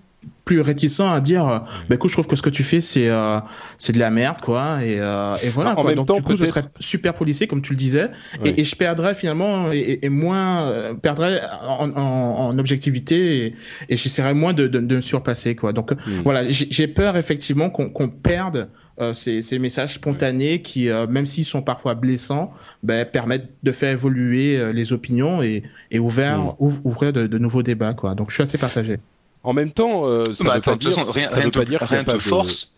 [0.44, 1.58] plus réticents à dire euh,
[1.88, 3.38] ben écoute je trouve que ce que tu fais c'est euh,
[3.78, 5.84] c'est de la merde quoi et euh, et voilà En quoi.
[5.84, 8.10] même donc temps, du coup peut-être- serait super policier comme tu le disais
[8.44, 12.00] et, et je perdrais finalement et, et- moins euh, perdrais en, en,
[12.48, 13.54] en objectivité et,
[13.88, 16.20] et j'essaierais moins de, de, de me surpasser quoi donc Mm.
[16.24, 18.68] voilà j'ai peur effectivement qu'on qu'on perde
[19.00, 22.52] euh, ces, ces messages spontanés qui euh, même s'ils sont parfois blessants
[22.82, 26.52] ben, permettent de faire évoluer euh, les opinions et, et ouvrir Mm.
[26.60, 28.98] ouv- ouvrir de, de nouveaux débats quoi donc je suis assez partagé
[29.42, 31.50] En même temps, euh, ça Bah, veut attends, pas dire, façon, rien, ça rien veut
[31.50, 32.74] te, pas dire rien pas te de- force.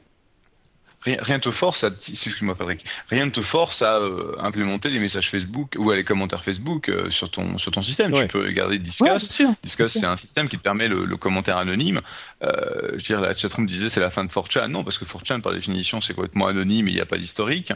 [1.05, 5.01] Rien, rien te force à, excuse-moi Patrick, rien ne te force à euh, implémenter les
[5.01, 8.13] messages Facebook ou à les commentaires Facebook euh, sur ton sur ton système.
[8.13, 8.29] Ouais.
[8.29, 9.09] Tu peux regarder Ouais, Discuss.
[9.09, 12.03] bien sûr, Discuss, c'est un système qui te permet le, le commentaire anonyme.
[12.45, 14.69] Euh, je veux dire, la chatroom disait c'est la fin de 4chan.
[14.69, 17.73] Non, parce que 4chan, par définition, c'est complètement anonyme et il n'y a pas d'historique.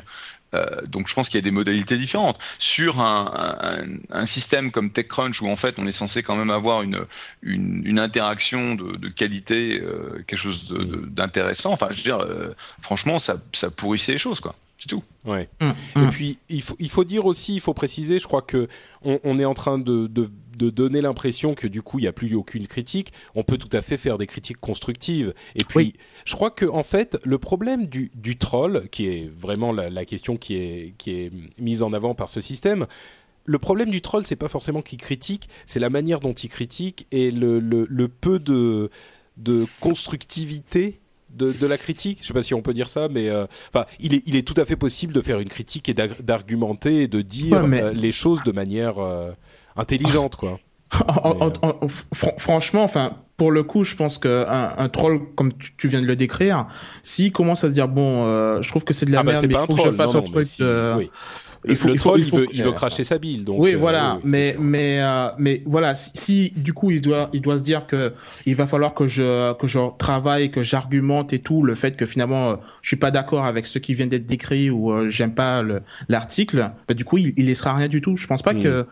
[0.54, 2.38] Euh, donc je pense qu'il y a des modalités différentes.
[2.58, 6.50] Sur un, un, un système comme TechCrunch, où en fait on est censé quand même
[6.50, 7.04] avoir une,
[7.42, 12.20] une, une interaction de, de qualité, euh, quelque chose de- d'intéressant, enfin je veux dire,
[12.20, 14.54] euh, franchement, ça, ça pourrissait les choses, quoi.
[14.78, 15.02] C'est tout.
[15.24, 15.48] Ouais.
[15.60, 16.10] Mm, Et mm.
[16.10, 18.68] puis il faut, il faut dire aussi, il faut préciser, je crois que
[19.02, 22.08] on, on est en train de, de, de donner l'impression que du coup il n'y
[22.08, 23.12] a plus aucune critique.
[23.34, 25.34] On peut tout à fait faire des critiques constructives.
[25.54, 25.92] Et puis Oui.
[26.24, 30.04] je crois que en fait le problème du, du troll, qui est vraiment la, la
[30.04, 32.86] question qui est, qui est mise en avant par ce système.
[33.48, 37.06] Le problème du troll, c'est pas forcément qu'il critique, c'est la manière dont il critique
[37.12, 38.90] et le, le, le peu de,
[39.36, 41.00] de constructivité
[41.30, 42.18] de, de la critique.
[42.22, 44.42] Je sais pas si on peut dire ça, mais euh, enfin, il est, il est
[44.46, 47.68] tout à fait possible de faire une critique et d'ar- d'argumenter et de dire Ouais,
[47.68, 49.30] mais- euh, les choses de manière euh,
[49.76, 50.58] intelligente, quoi.
[51.08, 54.88] En- Mais, en- en- fr- franchement, enfin, pour le coup, je pense que un, un
[54.88, 56.66] troll, comme tu, tu viens de le décrire,
[57.02, 59.32] s'il commence à se dire bon, euh, je trouve que c'est de la Ah bah,
[59.32, 60.46] merde, mais il faut que je fasse non, un non, truc.
[60.46, 61.10] si, euh, oui.
[61.66, 63.56] il faut- le il faut- troll, il veut, il veut cracher sa bille, donc.
[63.60, 67.28] oui, euh, voilà, oui, mais mais euh, mais voilà, si, si, du coup il doit
[67.32, 68.14] il doit se dire que
[68.46, 72.06] il va falloir que je que je travaille, que j'argumente et tout le fait que
[72.06, 75.34] finalement euh, je suis pas d'accord avec ce qui vient d'être décrit ou euh, j'aime
[75.34, 78.16] pas le- l'article, bah, du coup il, il laissera rien du tout.
[78.16, 78.62] Je pense pas Mm.
[78.62, 78.86] que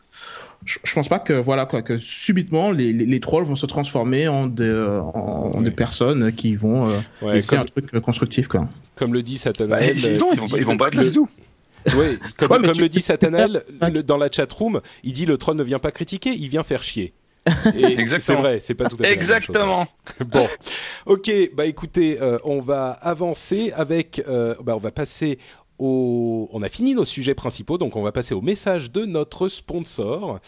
[0.65, 3.67] je, je pense pas que voilà quoi que subitement les, les, les trolls vont se
[3.67, 7.95] transformer en des euh, en, des personnes qui vont euh, Ouais, laisser comme, un truc
[7.95, 8.69] euh, constructif quoi.
[8.95, 9.97] comme le dit Bah, Satanael.
[9.97, 11.29] ils, vont, ils, vont, pas être le- là du tout.
[11.97, 15.37] Oui, comme, Ouais, mais comme tu- le dit le- dans la chatroom, il dit le
[15.37, 17.13] troll ne vient pas critiquer, il vient faire chier.
[18.19, 19.31] C'est vrai, c'est pas tout à fait la même chose.
[19.31, 19.87] Exactement.
[20.27, 20.47] Bon,
[21.07, 25.39] ok, bah écoutez, euh, on va avancer avec, euh, bah on va passer
[25.79, 30.41] on a fini nos sujets principaux, donc on va passer au message de notre sponsor,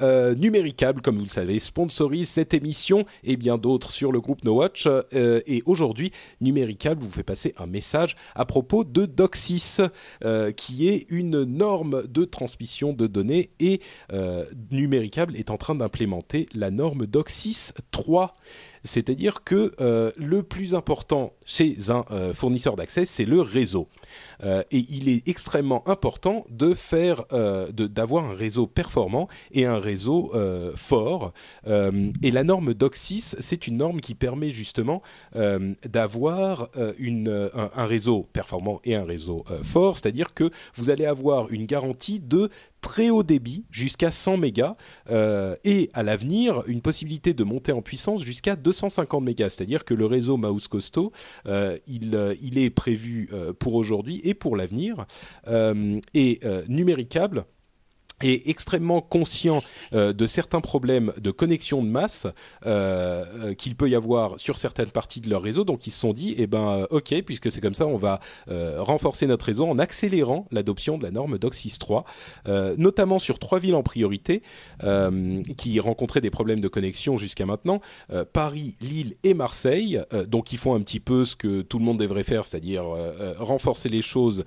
[0.00, 4.44] euh, Numéricable, comme vous le savez, sponsorise cette émission et bien d'autres sur le groupe
[4.44, 4.86] No Watch.
[4.86, 9.88] Euh, et aujourd'hui, Numéricable vous fait passer un message à propos de DOC6,
[10.24, 13.80] euh, qui est une norme de transmission de données et
[14.12, 18.32] euh, Numéricable est en train d'implémenter la norme DOC6 3.
[18.84, 19.72] C'est-à-dire que
[20.16, 22.04] le plus important chez un
[22.34, 23.86] fournisseur d'accès, c'est le réseau.
[24.44, 29.78] Euh, et il est extrêmement important de faire, euh, d'avoir un réseau performant et un
[29.78, 31.32] réseau euh, fort.
[31.66, 35.02] Et la norme DOC6, c'est une norme qui permet justement
[35.34, 39.96] d'avoir un, réseau performant et un réseau fort.
[39.96, 42.50] C'est-à-dire que vous allez avoir une garantie de
[42.80, 44.76] très haut débit jusqu'à 100 mégas
[45.10, 49.50] et à l'avenir une possibilité de monter en puissance jusqu'à 250 mégas.
[49.50, 51.12] C'est-à-dire que le réseau Mouse Costo,
[51.46, 55.06] il, il est prévu pour aujourd'hui et pour l'avenir.
[55.48, 57.44] Euh, et euh, Numéricable
[58.22, 59.62] est extrêmement conscient
[59.92, 62.26] euh, de certains problèmes de connexion de masse
[62.66, 65.64] euh, euh, qu'il peut y avoir sur certaines parties de leur réseau.
[65.64, 68.20] Donc ils se sont dit, eh ben ok, puisque c'est comme ça, on va
[68.78, 72.04] renforcer notre réseau en accélérant l'adoption de la norme DOCSIS 3,
[72.48, 74.42] euh, notamment sur trois villes en priorité
[75.56, 77.80] qui rencontraient des problèmes de connexion jusqu'à maintenant
[78.32, 80.00] Paris, Lille et Marseille.
[80.28, 82.84] Donc ils font un petit peu ce que tout le monde devrait faire, c'est-à-dire
[83.38, 84.44] renforcer les choses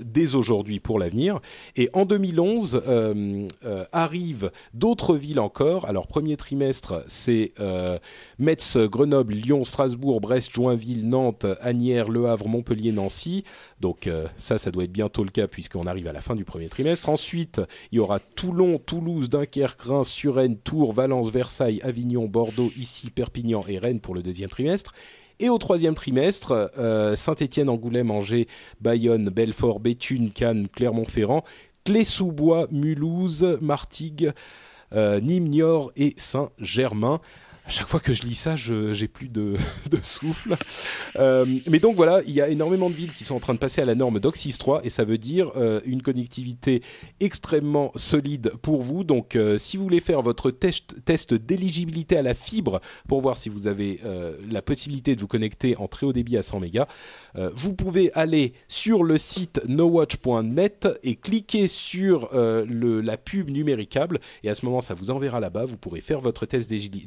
[0.00, 1.40] dès aujourd'hui pour l'avenir.
[1.76, 2.89] Et en 2011, euh, euh,
[3.92, 5.86] arrivent d'autres villes encore.
[5.86, 7.98] Alors premier trimestre, c'est euh,
[8.38, 13.44] Metz, Grenoble, Lyon, Strasbourg, Brest, Joinville, Nantes, Agnières, Le Havre, Montpellier, Nancy.
[13.80, 16.44] Donc euh, ça, ça doit être bientôt le cas puisqu'on arrive à la fin du
[16.44, 17.08] premier trimestre.
[17.08, 17.60] Ensuite,
[17.92, 23.64] il y aura Toulon, Toulouse, Dunkerque, Reims, Suresnes, Tours, Valence, Versailles, Avignon, Bordeaux, ici, Perpignan
[23.68, 24.92] et Rennes pour le deuxième trimestre.
[25.42, 28.46] Et au troisième trimestre, euh, Saint-Étienne, Angoulême, Angers,
[28.82, 31.44] Bayonne, Belfort, Béthune, Cannes, Clermont-Ferrand,
[31.84, 34.32] Clé-sous-Bois, Mulhouse, Martigues,
[34.92, 37.20] euh, Nîmes, Niort et Saint-Germain.
[37.70, 39.56] Chaque fois que je lis ça, j'ai plus de,
[40.02, 40.56] souffle.
[41.16, 43.60] Euh, mais donc voilà, il y a énormément de villes qui sont en train de
[43.60, 46.82] passer à la norme DOCSIS 3 et ça veut dire euh, une connectivité
[47.20, 49.04] extrêmement solide pour vous.
[49.04, 53.48] Donc euh, si vous voulez faire votre test, d'éligibilité à la fibre pour voir si
[53.48, 54.00] vous avez
[54.50, 56.86] la possibilité de vous connecter en très haut débit à 100 mégas,
[57.54, 64.50] vous pouvez aller sur le site nowatch.net et cliquer sur le, la pub numéricable et
[64.50, 65.64] à ce moment ça vous enverra là-bas.
[65.64, 67.06] Vous pourrez faire votre test d'égi-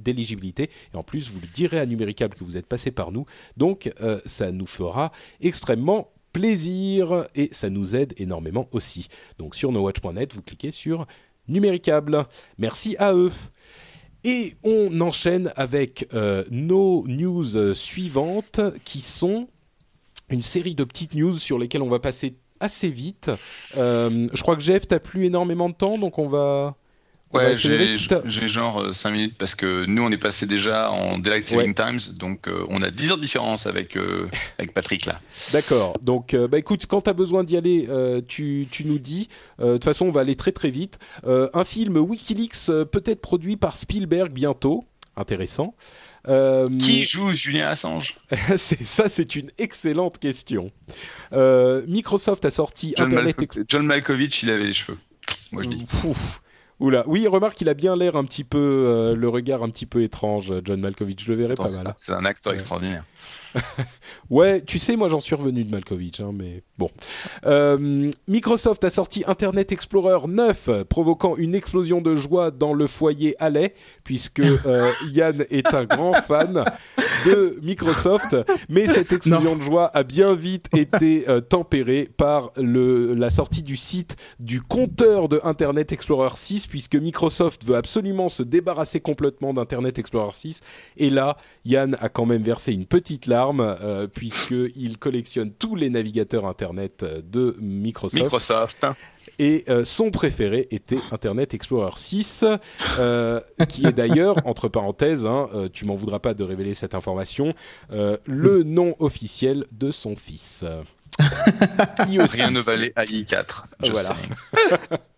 [0.59, 3.25] et en plus vous le direz à numéricable que vous êtes passé par nous.
[3.57, 5.11] Donc euh, ça nous fera
[5.41, 9.07] extrêmement plaisir et ça nous aide énormément aussi.
[9.37, 11.05] Donc sur nowatch.net, vous cliquez sur
[11.47, 12.25] numéricable.
[12.57, 13.31] Merci à eux.
[14.23, 19.49] Et on enchaîne avec euh, nos news euh, suivantes qui sont
[20.29, 23.29] une série de petites news sur lesquelles on va passer assez vite.
[23.75, 26.77] Je crois que Jeff, t'as plus énormément de temps, donc on va.
[27.33, 31.47] Ouais, j'ai Si genre 5 minutes parce que nous on est passé déjà en Daylight
[31.47, 34.29] Saving Times, donc euh, on a 10 heures de différence avec, euh,
[34.59, 35.19] avec Patrick là.
[35.51, 35.97] D'accord.
[36.01, 39.29] Donc, euh, bah écoute, quand t'as besoin d'y aller, euh, tu, tu nous dis.
[39.59, 40.99] Euh, De toute façon, on va aller très très vite.
[41.25, 44.85] Euh, un film WikiLeaks euh, peut-être produit par Spielberg bientôt.
[45.15, 45.75] Intéressant.
[46.27, 48.15] Euh, Qui joue Julien Assange?
[48.55, 50.71] Ça, c'est une excellente question.
[51.33, 53.37] Euh, Microsoft a sorti John, Internet.
[53.39, 54.97] Malko- John Malkovich, il avait les cheveux.
[55.51, 55.85] Moi je dis.
[56.01, 56.41] Pouf.
[56.79, 57.03] Oula.
[57.07, 60.01] Oui, remarque, il a bien l'air un petit peu, euh, le regard un petit peu
[60.03, 61.23] étrange, John Malkovich.
[61.23, 61.93] Je le verrai Attends, pas mal.
[61.97, 62.57] C'est un acteur Ouais.
[62.59, 63.03] extraordinaire.
[64.29, 66.89] Ouais, tu sais, moi j'en suis revenu de Malkovich, hein, mais bon.
[67.45, 73.35] Euh, Microsoft a sorti Internet Explorer 9, provoquant une explosion de joie dans le foyer
[73.39, 76.63] Allais, puisque euh, Yann est un grand fan
[77.25, 78.35] de Microsoft,
[78.69, 83.63] mais cette explosion de joie a bien vite été euh, tempérée par le, la sortie
[83.63, 89.53] du site du compteur de Internet Explorer 6, puisque Microsoft veut absolument se débarrasser complètement
[89.53, 90.61] d'Internet Explorer 6,
[90.97, 95.89] et là, Yann a quand même versé une petite larme, euh, puisqu'il collectionne tous les
[95.89, 98.23] navigateurs Internet euh, de Microsoft.
[98.23, 98.85] Microsoft.
[99.39, 102.45] Et euh, son préféré était Internet Explorer 6,
[102.99, 106.95] euh, qui est d'ailleurs, entre parenthèses, hein, euh, tu m'en voudras pas de révéler cette
[106.95, 107.53] information,
[107.91, 110.63] euh, le nom officiel de son fils.
[111.19, 112.31] IE6.
[112.31, 113.25] Rien ne valait AI4.
[113.81, 114.15] just Voilà.
[114.15, 114.99] saying.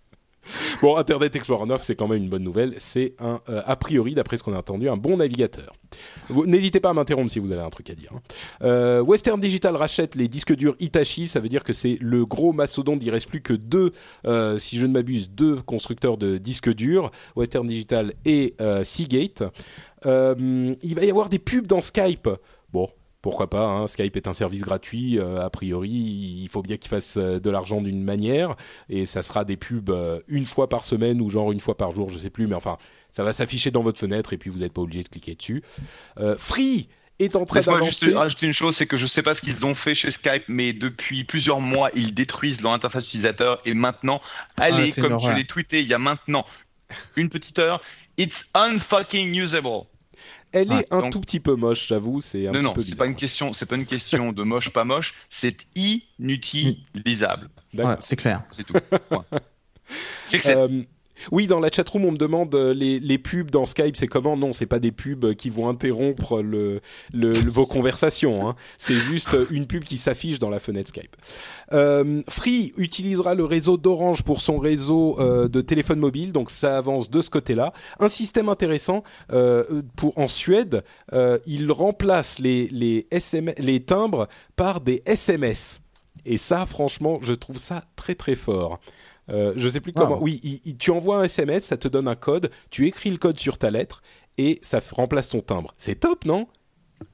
[0.81, 2.75] Bon, Internet Explorer 9, c'est quand même une bonne nouvelle.
[2.77, 5.73] C'est un, euh, a priori, d'après ce qu'on a entendu, un bon navigateur.
[6.45, 8.09] N'hésitez pas à m'interrompre si vous avez un truc à dire.
[8.13, 8.21] hein.
[8.63, 11.27] Euh, Western Digital rachète les disques durs Hitachi.
[11.27, 13.03] Ça veut dire que c'est le gros mastodonte.
[13.03, 13.91] Il reste plus que deux,
[14.27, 19.43] euh, si je ne m'abuse, deux constructeurs de disques durs, Western Digital et Seagate.
[20.05, 22.29] Il va y avoir des pubs dans Skype.
[23.25, 25.17] Pourquoi pas hein, Skype est un service gratuit.
[25.17, 28.55] euh, a priori, il faut bien qu'il fasse euh, de l'argent d'une manière
[28.87, 31.89] et ça sera des pubs euh, une fois par semaine ou genre une fois par
[31.89, 32.77] jour, je sais plus, mais enfin,
[33.11, 35.63] ça va s'afficher dans votre fenêtre et puis vous n'êtes pas obligé de cliquer dessus.
[36.19, 36.87] Euh, Free
[37.17, 39.65] est en train Laisse-moi juste rajouter une chose, c'est que je sais pas ce qu'ils
[39.65, 44.21] ont fait chez Skype, mais depuis plusieurs mois, ils détruisent leur interface utilisateur et maintenant,
[44.55, 46.45] allez, Ah, une comme je l'ai tweeté il y a maintenant
[47.15, 47.81] une petite heure,
[48.19, 49.87] it's unfucking usable.
[50.57, 52.73] Elle est Ouais, un donc- tout petit peu moche, j'avoue, c'est un non, petit non,
[52.73, 57.49] peu c'est pas une question, c'est pas une question de moche, pas moche, c'est inutilisable.
[57.73, 57.91] D'accord.
[57.91, 58.41] Ouais, c'est clair.
[58.53, 58.73] C'est tout.
[59.09, 59.25] Point.
[60.29, 60.83] C'est que c'est- Euh,
[61.31, 64.35] oui, dans la chatroom, on me demande euh, les, les pubs dans Skype, c'est comment?
[64.37, 66.81] Non, c'est pas des pubs qui vont interrompre le,
[67.13, 68.47] vos conversations.
[68.49, 68.55] hein.
[68.77, 71.15] C'est juste une pub qui s'affiche dans la fenêtre Skype.
[71.73, 76.77] Euh, Free utilisera le réseau d'Orange pour son réseau euh, de téléphone mobile, donc ça
[76.77, 77.73] avance de ce côté-là.
[77.99, 80.83] Un système intéressant euh, pour en Suède,
[81.13, 85.81] euh, il remplace les les timbres par des SMS.
[86.25, 88.79] Et ça, franchement, je trouve ça très très fort.
[89.29, 90.03] Euh, je sais plus Wow.
[90.03, 90.21] comment.
[90.21, 93.17] Oui, il- il- tu envoies un SMS, ça te donne un code, tu écris le
[93.17, 94.01] code sur ta lettre
[94.37, 95.73] et ça remplace ton timbre.
[95.77, 96.47] C'est top, non?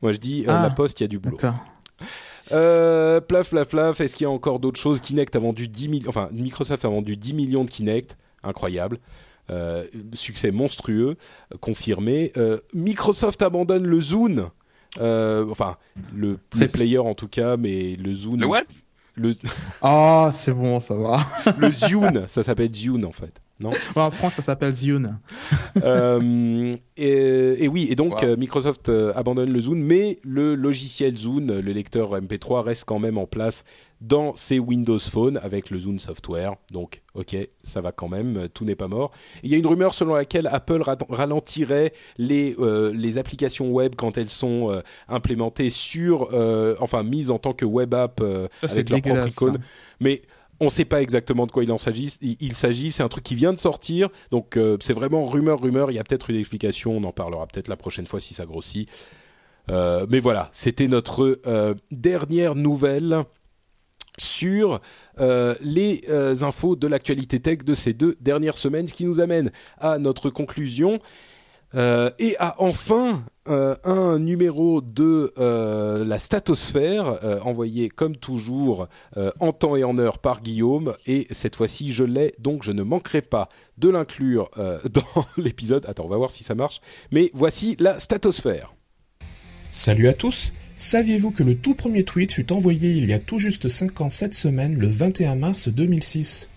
[0.02, 1.38] Moi, je dis, euh, Ah, la poste, il y a du boulot.
[1.38, 1.56] D'accord.
[2.52, 4.02] Euh, plaf, plaf, plaf.
[4.02, 5.00] Est-ce qu'il y a encore d'autres choses?
[5.00, 6.10] Kinect a vendu 10 millions.
[6.10, 8.18] Enfin, Microsoft a vendu 10 millions de Kinect.
[8.44, 9.00] Incroyable.
[9.50, 11.16] Euh, succès monstrueux,
[11.60, 12.32] confirmé.
[12.38, 14.48] Euh, Microsoft abandonne le Zune.
[15.00, 15.78] Euh, enfin,
[16.14, 18.42] le, le player en tout cas, mais le Zune.
[18.42, 18.64] Le what?
[19.16, 19.34] Le,
[19.82, 21.20] Oh, c'est bon, ça va.
[21.58, 23.42] le Zune, ça s'appelle Zune en fait.
[23.62, 25.20] Non en France, ça s'appelle Zune.
[25.84, 28.28] Euh, et, et oui, et donc Wow.
[28.30, 33.00] euh, Microsoft euh, abandonne le Zune, mais le logiciel Zune, le lecteur MP3, reste quand
[33.00, 33.64] même en place
[34.02, 36.56] dans ses Windows Phone avec le Zune Software.
[36.72, 39.12] Donc, ok, ça va quand même, tout n'est pas mort.
[39.44, 43.94] Il y a une rumeur selon laquelle Apple ra- ralentirait les, euh, les applications web
[43.96, 48.48] quand elles sont euh, implémentées sur, euh, enfin, mises en tant que web app euh,
[48.62, 49.54] Ça, avec leur propre icône.
[49.56, 49.60] ça.
[50.00, 50.24] Mais
[50.62, 52.12] on ne sait pas exactement de quoi il en s'agit.
[52.92, 55.90] C'est un truc qui vient de sortir, donc euh, c'est vraiment rumeur, rumeur.
[55.90, 58.46] Il y a peut-être une explication, on en parlera peut-être la prochaine fois si ça
[58.46, 58.88] grossit.
[59.70, 63.24] Euh, mais voilà, c'était notre euh, dernière nouvelle
[64.20, 64.82] sur
[65.18, 66.04] les
[66.44, 70.30] infos de l'actualité tech de ces deux dernières semaines, ce qui nous amène à notre
[70.30, 71.00] conclusion
[71.74, 78.88] et à enfin euh, un numéro de euh, la statosphère euh, envoyé comme toujours
[79.18, 82.72] euh, en temps et en heure par Guillaume et cette fois-ci je l'ai donc je
[82.72, 83.50] ne manquerai pas
[83.80, 85.86] de l'inclure euh, dans l'épisode.
[85.88, 86.82] Attends, on va voir si ça marche.
[87.10, 88.76] Mais voici la statosphère.
[89.72, 93.40] Salut à tous Saviez-vous que le tout premier tweet fut envoyé il y a tout
[93.40, 96.51] juste 5 ans cette semaine, le 21 mars 2006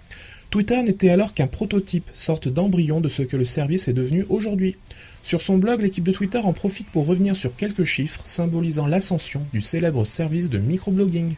[0.54, 4.76] Twitter n'était alors qu'un prototype, sorte d'embryon de ce que le service est devenu aujourd'hui.
[5.24, 9.42] Sur son blog, l'équipe de Twitter en profite pour revenir sur quelques chiffres symbolisant l'ascension
[9.52, 11.34] du célèbre service de microblogging.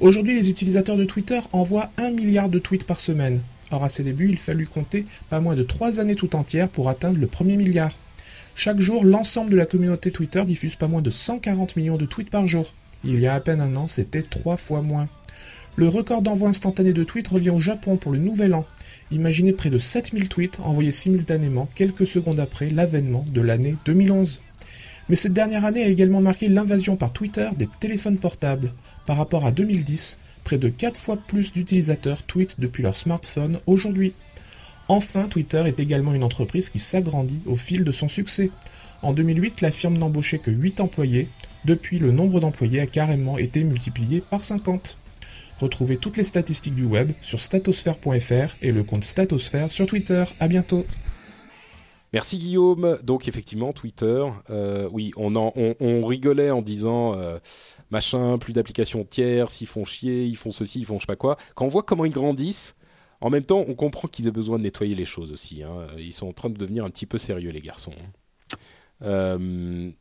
[0.00, 3.40] Aujourd'hui, les utilisateurs de Twitter envoient 1 milliard de tweets par semaine.
[3.70, 6.90] Or, à ses débuts, il fallut compter pas moins de 3 années tout entières pour
[6.90, 7.96] atteindre le premier milliard.
[8.54, 12.28] Chaque jour, l'ensemble de la communauté Twitter diffuse pas moins de 140 millions de tweets
[12.28, 12.74] par jour.
[13.02, 15.08] Il y a à peine un an, c'était trois fois moins.
[15.74, 18.66] Le record d'envoi instantané de tweets revient au Japon pour le nouvel an.
[19.10, 24.42] Imaginez près de 7000 tweets envoyés simultanément quelques secondes après l'avènement de l'année 2011.
[25.08, 28.72] Mais cette dernière année a également marqué l'invasion par Twitter des téléphones portables.
[29.06, 34.12] Par rapport à 2010, près de 4 fois plus d'utilisateurs tweetent depuis leur smartphone aujourd'hui.
[34.88, 38.50] Enfin, Twitter est également une entreprise qui s'agrandit au fil de son succès.
[39.00, 41.28] En 2008, la firme n'embauchait que 8 employés.
[41.64, 44.98] Depuis, le nombre d'employés a carrément été multiplié par 50.
[45.62, 50.24] Retrouvez toutes les statistiques du web sur statosphère.fr et le compte Statosphère sur Twitter.
[50.40, 50.84] À bientôt.
[52.12, 52.98] Merci Guillaume.
[53.04, 57.38] Donc effectivement, Twitter, euh, oui, on, rigolait en disant euh,
[57.92, 61.14] machin, plus d'applications tierces, ils font chier, ils font ceci, ils font je sais pas
[61.14, 61.36] quoi.
[61.54, 62.74] Quand on voit comment ils grandissent,
[63.20, 65.62] en même temps, on comprend qu'ils aient besoin de nettoyer les choses aussi.
[65.62, 65.86] hein.
[65.96, 67.94] Ils sont en train de devenir un petit peu sérieux, les garçons.
[69.02, 69.92] Euh,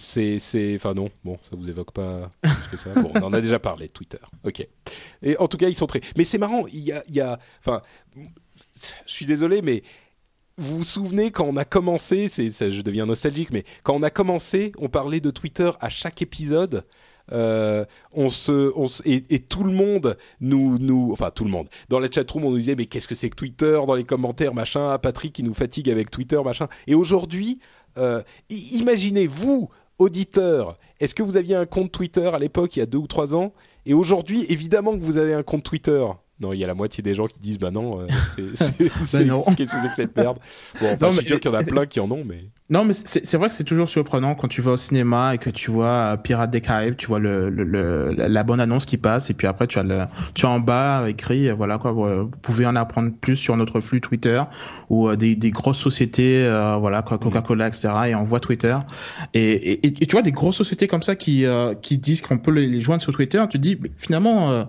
[0.00, 2.94] c'est, c'est, enfin non, bon, ça vous évoque pas plus que ça.
[2.94, 4.18] Bon, on en a déjà parlé Twitter.
[4.44, 4.66] Ok.
[5.22, 6.00] Et en tout cas, ils sont très.
[6.16, 6.66] Mais c'est marrant.
[6.68, 7.82] Il y a, il y a, enfin,
[9.06, 9.82] je suis désolé, mais
[10.56, 14.02] vous vous souvenez quand on a commencé, c'est, ça, je deviens nostalgique, mais quand on
[14.02, 16.84] a commencé, on parlait de Twitter à chaque épisode.
[17.32, 21.68] Euh, on se, on se- et, tout le monde nous, nous, enfin tout le monde.
[21.88, 23.80] Dans la chatroom, on nous disait mais qu'est-ce que c'est que Twitter?
[23.86, 24.98] Dans les commentaires, machin.
[24.98, 26.66] Patrick qui nous fatigue avec Twitter, machin.
[26.88, 27.60] Et aujourd'hui,
[27.98, 29.68] euh, imaginez vous,
[30.00, 33.06] auditeurs, est-ce que vous aviez un compte Twitter à l'époque, il y a deux ou
[33.06, 33.52] trois ans?
[33.86, 36.04] Et aujourd'hui, évidemment que vous avez un compte Twitter.
[36.40, 38.06] Non, il y a la moitié des gens qui disent bah non, euh,
[38.54, 40.38] c'est, qu'est-ce que c'est que cette merde.
[40.80, 42.24] Bon, enfin, Non, je suis sûr qu'il y en a c'est- plein qui en ont,
[42.26, 45.38] mais Non, mais c'est vrai que c'est toujours surprenant quand tu vas au cinéma et
[45.38, 48.86] que tu vois euh, Pirates des Caraïbes, tu vois le, le, le- la- bonne annonce
[48.86, 50.04] qui passe et puis après tu as le
[50.34, 53.80] tu as en bas écrit euh, voilà quoi vous pouvez en apprendre plus sur notre
[53.82, 54.42] flux Twitter
[54.88, 58.76] ou des, des grosses sociétés euh, voilà quoi Coca-Cola etc et on voit Twitter.
[59.34, 62.38] Et, et, et tu vois des grosses sociétés comme ça qui euh, qui disent qu'on
[62.38, 64.64] peut les, les joindre sur Twitter tu te dis mais finalement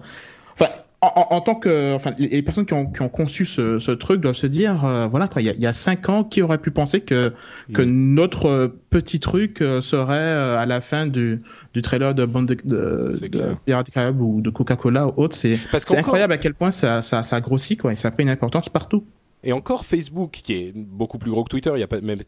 [0.54, 0.68] enfin
[1.02, 4.22] en, en, tant que, enfin, les personnes qui ont, qui ont conçu ce, ce truc
[4.22, 6.44] doivent se dire, euh, voilà quoi, il y a, il y a cinq ans, qui
[6.44, 7.34] aurait pu penser que
[7.74, 11.40] que notre euh, petit truc euh, serait euh, à la fin du
[11.74, 13.56] du trailer de bande de, de.
[13.66, 15.58] Pirates Caraïbes ou de Coca-Cola ou autre, c'est
[15.98, 18.30] incroyable à quel point ça ça ça a grossi quoi, et ça a pris une
[18.30, 19.04] importance partout.
[19.44, 22.20] Et encore Facebook, qui est beaucoup plus gros que Twitter, il n'y a pas même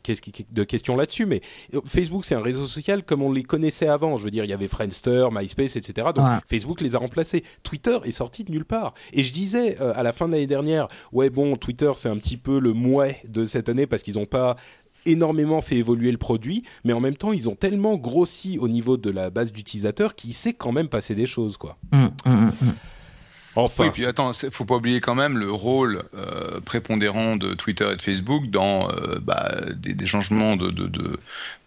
[0.51, 1.41] de question là-dessus, mais
[1.73, 4.17] euh, Facebook, c'est un réseau social comme on les connaissait avant.
[4.17, 6.07] Je veux dire, il y avait Friendster, MySpace, etc.
[6.15, 6.37] Donc Ouais.
[6.47, 7.43] Facebook les a remplacés.
[7.63, 8.93] Twitter est sorti de nulle part.
[9.11, 12.17] Et je disais euh, à la fin de l'année dernière, ouais bon, Twitter c'est un
[12.17, 14.55] petit peu le mouet de cette année parce qu'ils n'ont pas
[15.05, 18.95] énormément fait évoluer le produit, mais en même temps ils ont tellement grossi au niveau
[18.97, 21.77] de la base d'utilisateurs qu'il s'est quand même passé des choses quoi.
[21.91, 22.73] Hum, hum, hum.
[23.55, 23.85] Enfin.
[23.85, 27.95] Oui, puis attends, faut pas oublier quand même le rôle euh, prépondérant de Twitter et
[27.95, 31.19] de Facebook dans euh, bah, des, des, changements de, de, de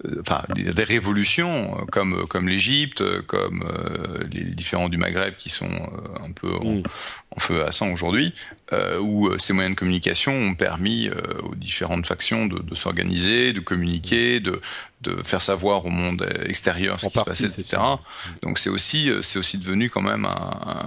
[0.05, 3.65] euh, enfin des, des, révolutions comme comme l'Égypte, comme
[4.31, 5.71] les différents du Maghreb qui sont
[6.21, 6.83] un peu en, mm.
[7.37, 8.35] en, feu à sang aujourd'hui,
[9.01, 11.11] où ces moyens de communication ont permis
[11.45, 14.61] aux différentes factions de, de s'organiser, de communiquer, de
[15.03, 17.83] de faire savoir au monde extérieur ce en qui partie, se passait, etc.
[18.43, 20.87] Donc c'est aussi c'est aussi devenu quand même un, un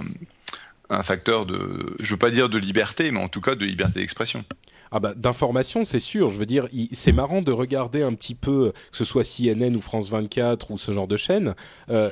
[0.90, 4.00] un facteur de, je veux pas dire de liberté, mais en tout cas de liberté
[4.00, 4.44] d'expression.
[4.90, 6.30] Ah bah, d'information, c'est sûr.
[6.30, 9.80] Je veux dire, c'est marrant de regarder un petit peu, que ce soit CNN ou
[9.80, 11.54] France 24 ou ce genre de chaîne,
[11.90, 12.10] euh,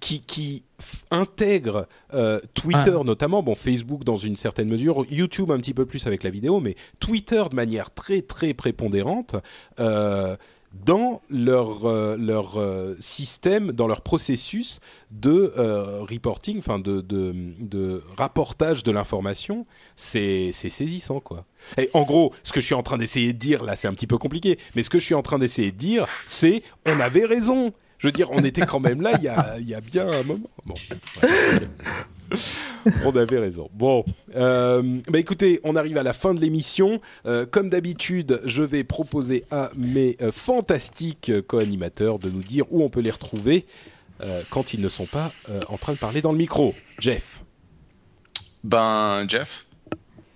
[0.00, 0.64] qui, qui
[1.10, 3.04] intègre euh, Twitter ah.
[3.04, 6.60] notamment, bon Facebook dans une certaine mesure, YouTube un petit peu plus avec la vidéo,
[6.60, 9.36] mais Twitter de manière très très prépondérante.
[9.78, 10.36] Euh,
[10.72, 14.80] dans leur, euh, leur euh, système, dans leur processus
[15.10, 19.66] de euh, reporting, enfin de, de, de, rapportage de l'information,
[19.96, 21.44] c'est saisissant quoi.
[21.76, 23.94] Et en gros, ce que je suis en train d'essayer de dire là, c'est un
[23.94, 27.00] petit peu compliqué, mais ce que je suis en train d'essayer de dire, c'est on
[27.00, 27.72] avait raison.
[27.98, 30.22] Je veux dire, on était quand même là il y a, y a bien un
[30.22, 30.48] moment.
[30.64, 30.74] Bon,
[33.04, 33.68] on avait raison.
[33.72, 34.04] Bon,
[34.36, 37.00] euh, bah écoutez, on arrive à la fin de l'émission.
[37.26, 42.82] Euh, comme d'habitude, je vais proposer à mes euh, fantastiques co-animateurs de nous dire où
[42.82, 43.66] on peut les retrouver
[44.50, 45.32] quand ils ne sont pas
[45.70, 46.74] en train de parler dans le micro.
[46.98, 47.40] Jeff.
[48.62, 49.64] Ben, Jeff.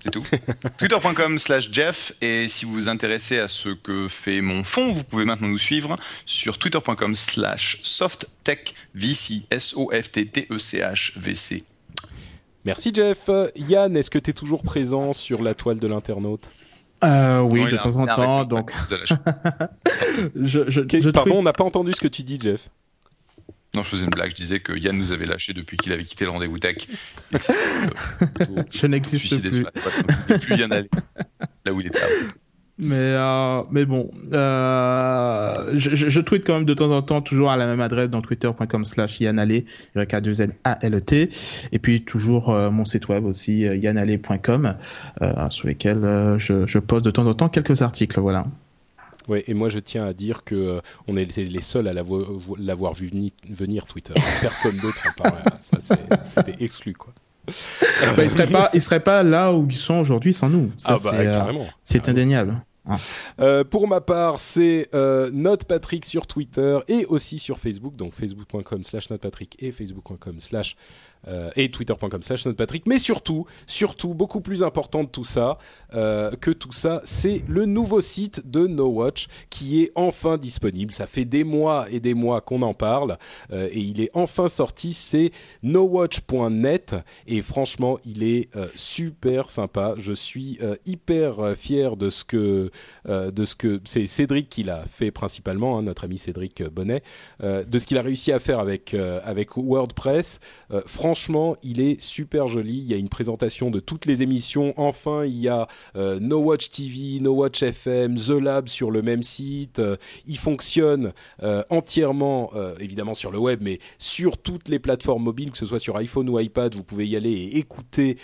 [0.03, 0.25] C'est tout.
[0.79, 2.15] Twitter.com slash Jeff.
[2.23, 5.59] Et si vous vous intéressez à ce que fait mon fond, vous pouvez maintenant nous
[5.59, 9.47] suivre sur twitter.com slash softtechvc.
[9.51, 10.55] S-O-F-T-T-E-C-H-V-C.
[12.65, 13.31] Merci Jeff.
[13.57, 16.51] Yann, est-ce que tu es toujours présent sur la toile de l'internaute?
[17.03, 18.45] Euh, oui, de temps en temps.
[18.45, 18.73] Donc,
[20.37, 22.71] je, je, je pardon, on n'a pas entendu ce que tu dis, Jeff.
[23.75, 24.31] Non, je faisais une blague.
[24.31, 26.87] Je disais que Yann nous avait lâché depuis qu'il avait quitté le rendez-vous tech.
[28.71, 29.65] je n'existe plus.
[30.31, 30.89] Il plus Yann aller
[31.65, 32.01] là où il était.
[32.77, 37.53] Mais euh, mais bon, euh, je, je, tweete quand même de temps en temps toujours
[37.53, 39.65] à la même adresse dans twitter.com slash yanale, y
[39.95, 41.29] a 2 n a l e t
[41.71, 44.75] et puis toujours euh, mon site web aussi yanale.com
[45.51, 48.45] sur lesquels je, je poste de temps en temps quelques articles, voilà.
[49.29, 52.95] Ouais, et moi je tiens à dire que euh, on était les seuls à l'avoir
[52.95, 53.11] vu
[53.49, 54.13] venir Twitter.
[54.41, 55.07] Personne d'autre
[56.25, 57.13] c'était exclu quoi.
[57.47, 60.73] Bah, ils seraient pas, ils seraient pas là où ils sont aujourd'hui sans nous.
[60.77, 61.13] Ça, ah bah
[61.83, 62.03] c'est.
[62.05, 62.61] C'est indéniable.
[62.87, 62.97] Ah.
[63.41, 68.85] Euh, pour ma part, c'est euh, Patrick sur Twitter et aussi sur Facebook, donc facebook.com
[68.85, 70.77] slash notepatrick et facebook.com slash
[71.29, 72.87] euh, et twitter.com slash Patrick.
[72.87, 75.59] Mais surtout, surtout, beaucoup plus important de tout ça,
[75.95, 80.93] euh, que tout ça, c'est le nouveau site de No Watch qui est enfin disponible.
[80.93, 83.17] Ça fait des mois et des mois qu'on en parle
[83.53, 84.93] euh, et il est enfin sorti.
[84.93, 85.31] C'est
[85.63, 86.97] nowatch.net
[87.27, 89.95] et franchement, il est super sympa.
[89.99, 92.71] Je suis hyper fier de ce que
[93.07, 97.03] de ce c'est Cédric qui l'a fait principalement, hein, notre ami Cédric Bonnet,
[97.43, 100.41] de ce qu'il a réussi à faire avec avec WordPress.
[101.15, 102.77] Franchement, il est super joli.
[102.77, 104.75] Il y a une présentation de toutes les émissions.
[104.77, 109.01] Enfin, il y a euh, No Watch TV, No Watch FM, The Lab sur le
[109.01, 109.79] même site.
[109.79, 109.97] Euh,
[110.27, 111.13] il fonctionne
[111.45, 112.51] euh, entièrement,
[112.81, 116.29] évidemment sur le web, mais sur toutes les plateformes mobiles, que ce soit sur iPhone
[116.29, 116.75] ou iPad.
[116.75, 118.19] Vous pouvez y aller et écouter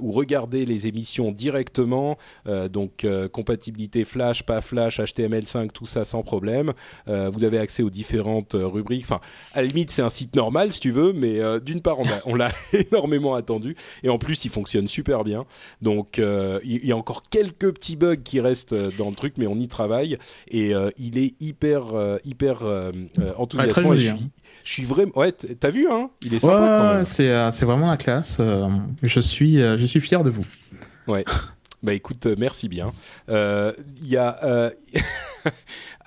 [0.00, 2.18] ou regarder les émissions directement.
[2.70, 6.72] donc, compatibilité Flash, pas Flash, HTML5, tout ça sans problème.
[7.06, 9.04] vous avez accès aux différentes rubriques.
[9.04, 9.20] Enfin,
[9.54, 12.50] à limite, c'est un site normal si tu veux, mais d'une part, on a l'a
[12.72, 15.44] énormément attendu et en plus il fonctionne super bien.
[15.82, 19.34] Donc euh, il y, a encore quelques petits bugs qui restent euh, dans le truc,
[19.38, 21.84] mais on y travaille et euh, il est hyper
[22.24, 22.62] hyper
[23.36, 23.90] enthousiasmant.
[23.90, 24.16] Ouais, je, hein.
[24.16, 24.30] suis,
[24.64, 26.10] je suis vraiment ouais, t'as vu hein?
[26.22, 26.98] Il est sympa.
[26.98, 28.40] Ouais, c'est c'est vraiment la classe.
[29.02, 30.46] je suis je suis fier de vous.
[31.06, 31.24] Ouais.
[31.82, 32.92] Bah écoute, merci bien.
[33.28, 34.70] Il y a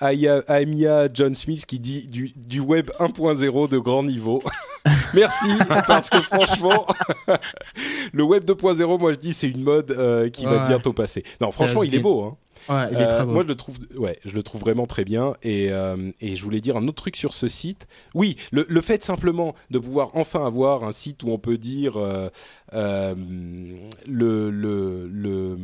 [0.00, 4.42] Amia John Smith qui dit du, du web 1.0 de grand niveau.
[5.14, 5.50] Merci,
[5.86, 6.86] parce que franchement,
[8.12, 11.24] le web 2.0, moi je dis, c'est une mode euh, qui va bientôt passer.
[11.40, 12.22] Non, franchement, il est beau.
[12.22, 12.36] Hein.
[12.68, 13.32] Ouais, il est très euh, beau.
[13.32, 15.34] Moi, je le trouve, ouais, je le trouve vraiment très bien.
[15.42, 17.86] Et, euh, et je voulais dire un autre truc sur ce site.
[18.14, 21.96] Oui, le, le, fait simplement de pouvoir enfin avoir un site où on peut dire
[21.96, 22.28] euh,
[22.74, 23.14] euh
[24.06, 25.58] le, le, le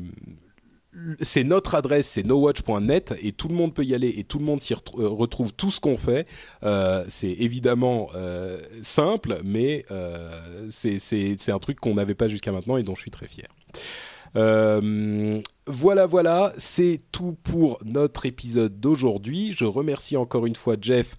[1.21, 4.45] c'est notre adresse, c'est nowatch.net et tout le monde peut y aller et tout le
[4.45, 4.77] monde s'y euh,
[5.09, 6.27] retrouve tout ce qu'on fait.
[6.63, 9.85] Euh, c'est évidemment euh, simple, mais
[10.69, 13.47] c'est un truc qu'on n'avait pas jusqu'à maintenant et dont je suis très fier.
[15.67, 19.53] Voilà, voilà, c'est tout pour notre épisode d'aujourd'hui.
[19.57, 21.15] Je remercie encore une fois Jeff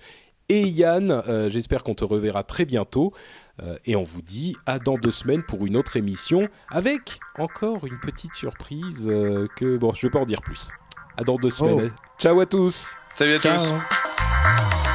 [0.50, 1.24] et Yann.
[1.48, 3.14] J'espère qu'on te reverra très bientôt.
[3.86, 8.00] Et on vous dit à dans deux semaines pour une autre émission avec encore une
[8.00, 9.06] petite surprise
[9.56, 10.70] que bon, je vais pas en dire plus.
[11.18, 11.92] À dans deux semaines.
[11.96, 12.02] Oh.
[12.20, 12.96] Ciao à tous.
[13.16, 14.95] Salut à tous.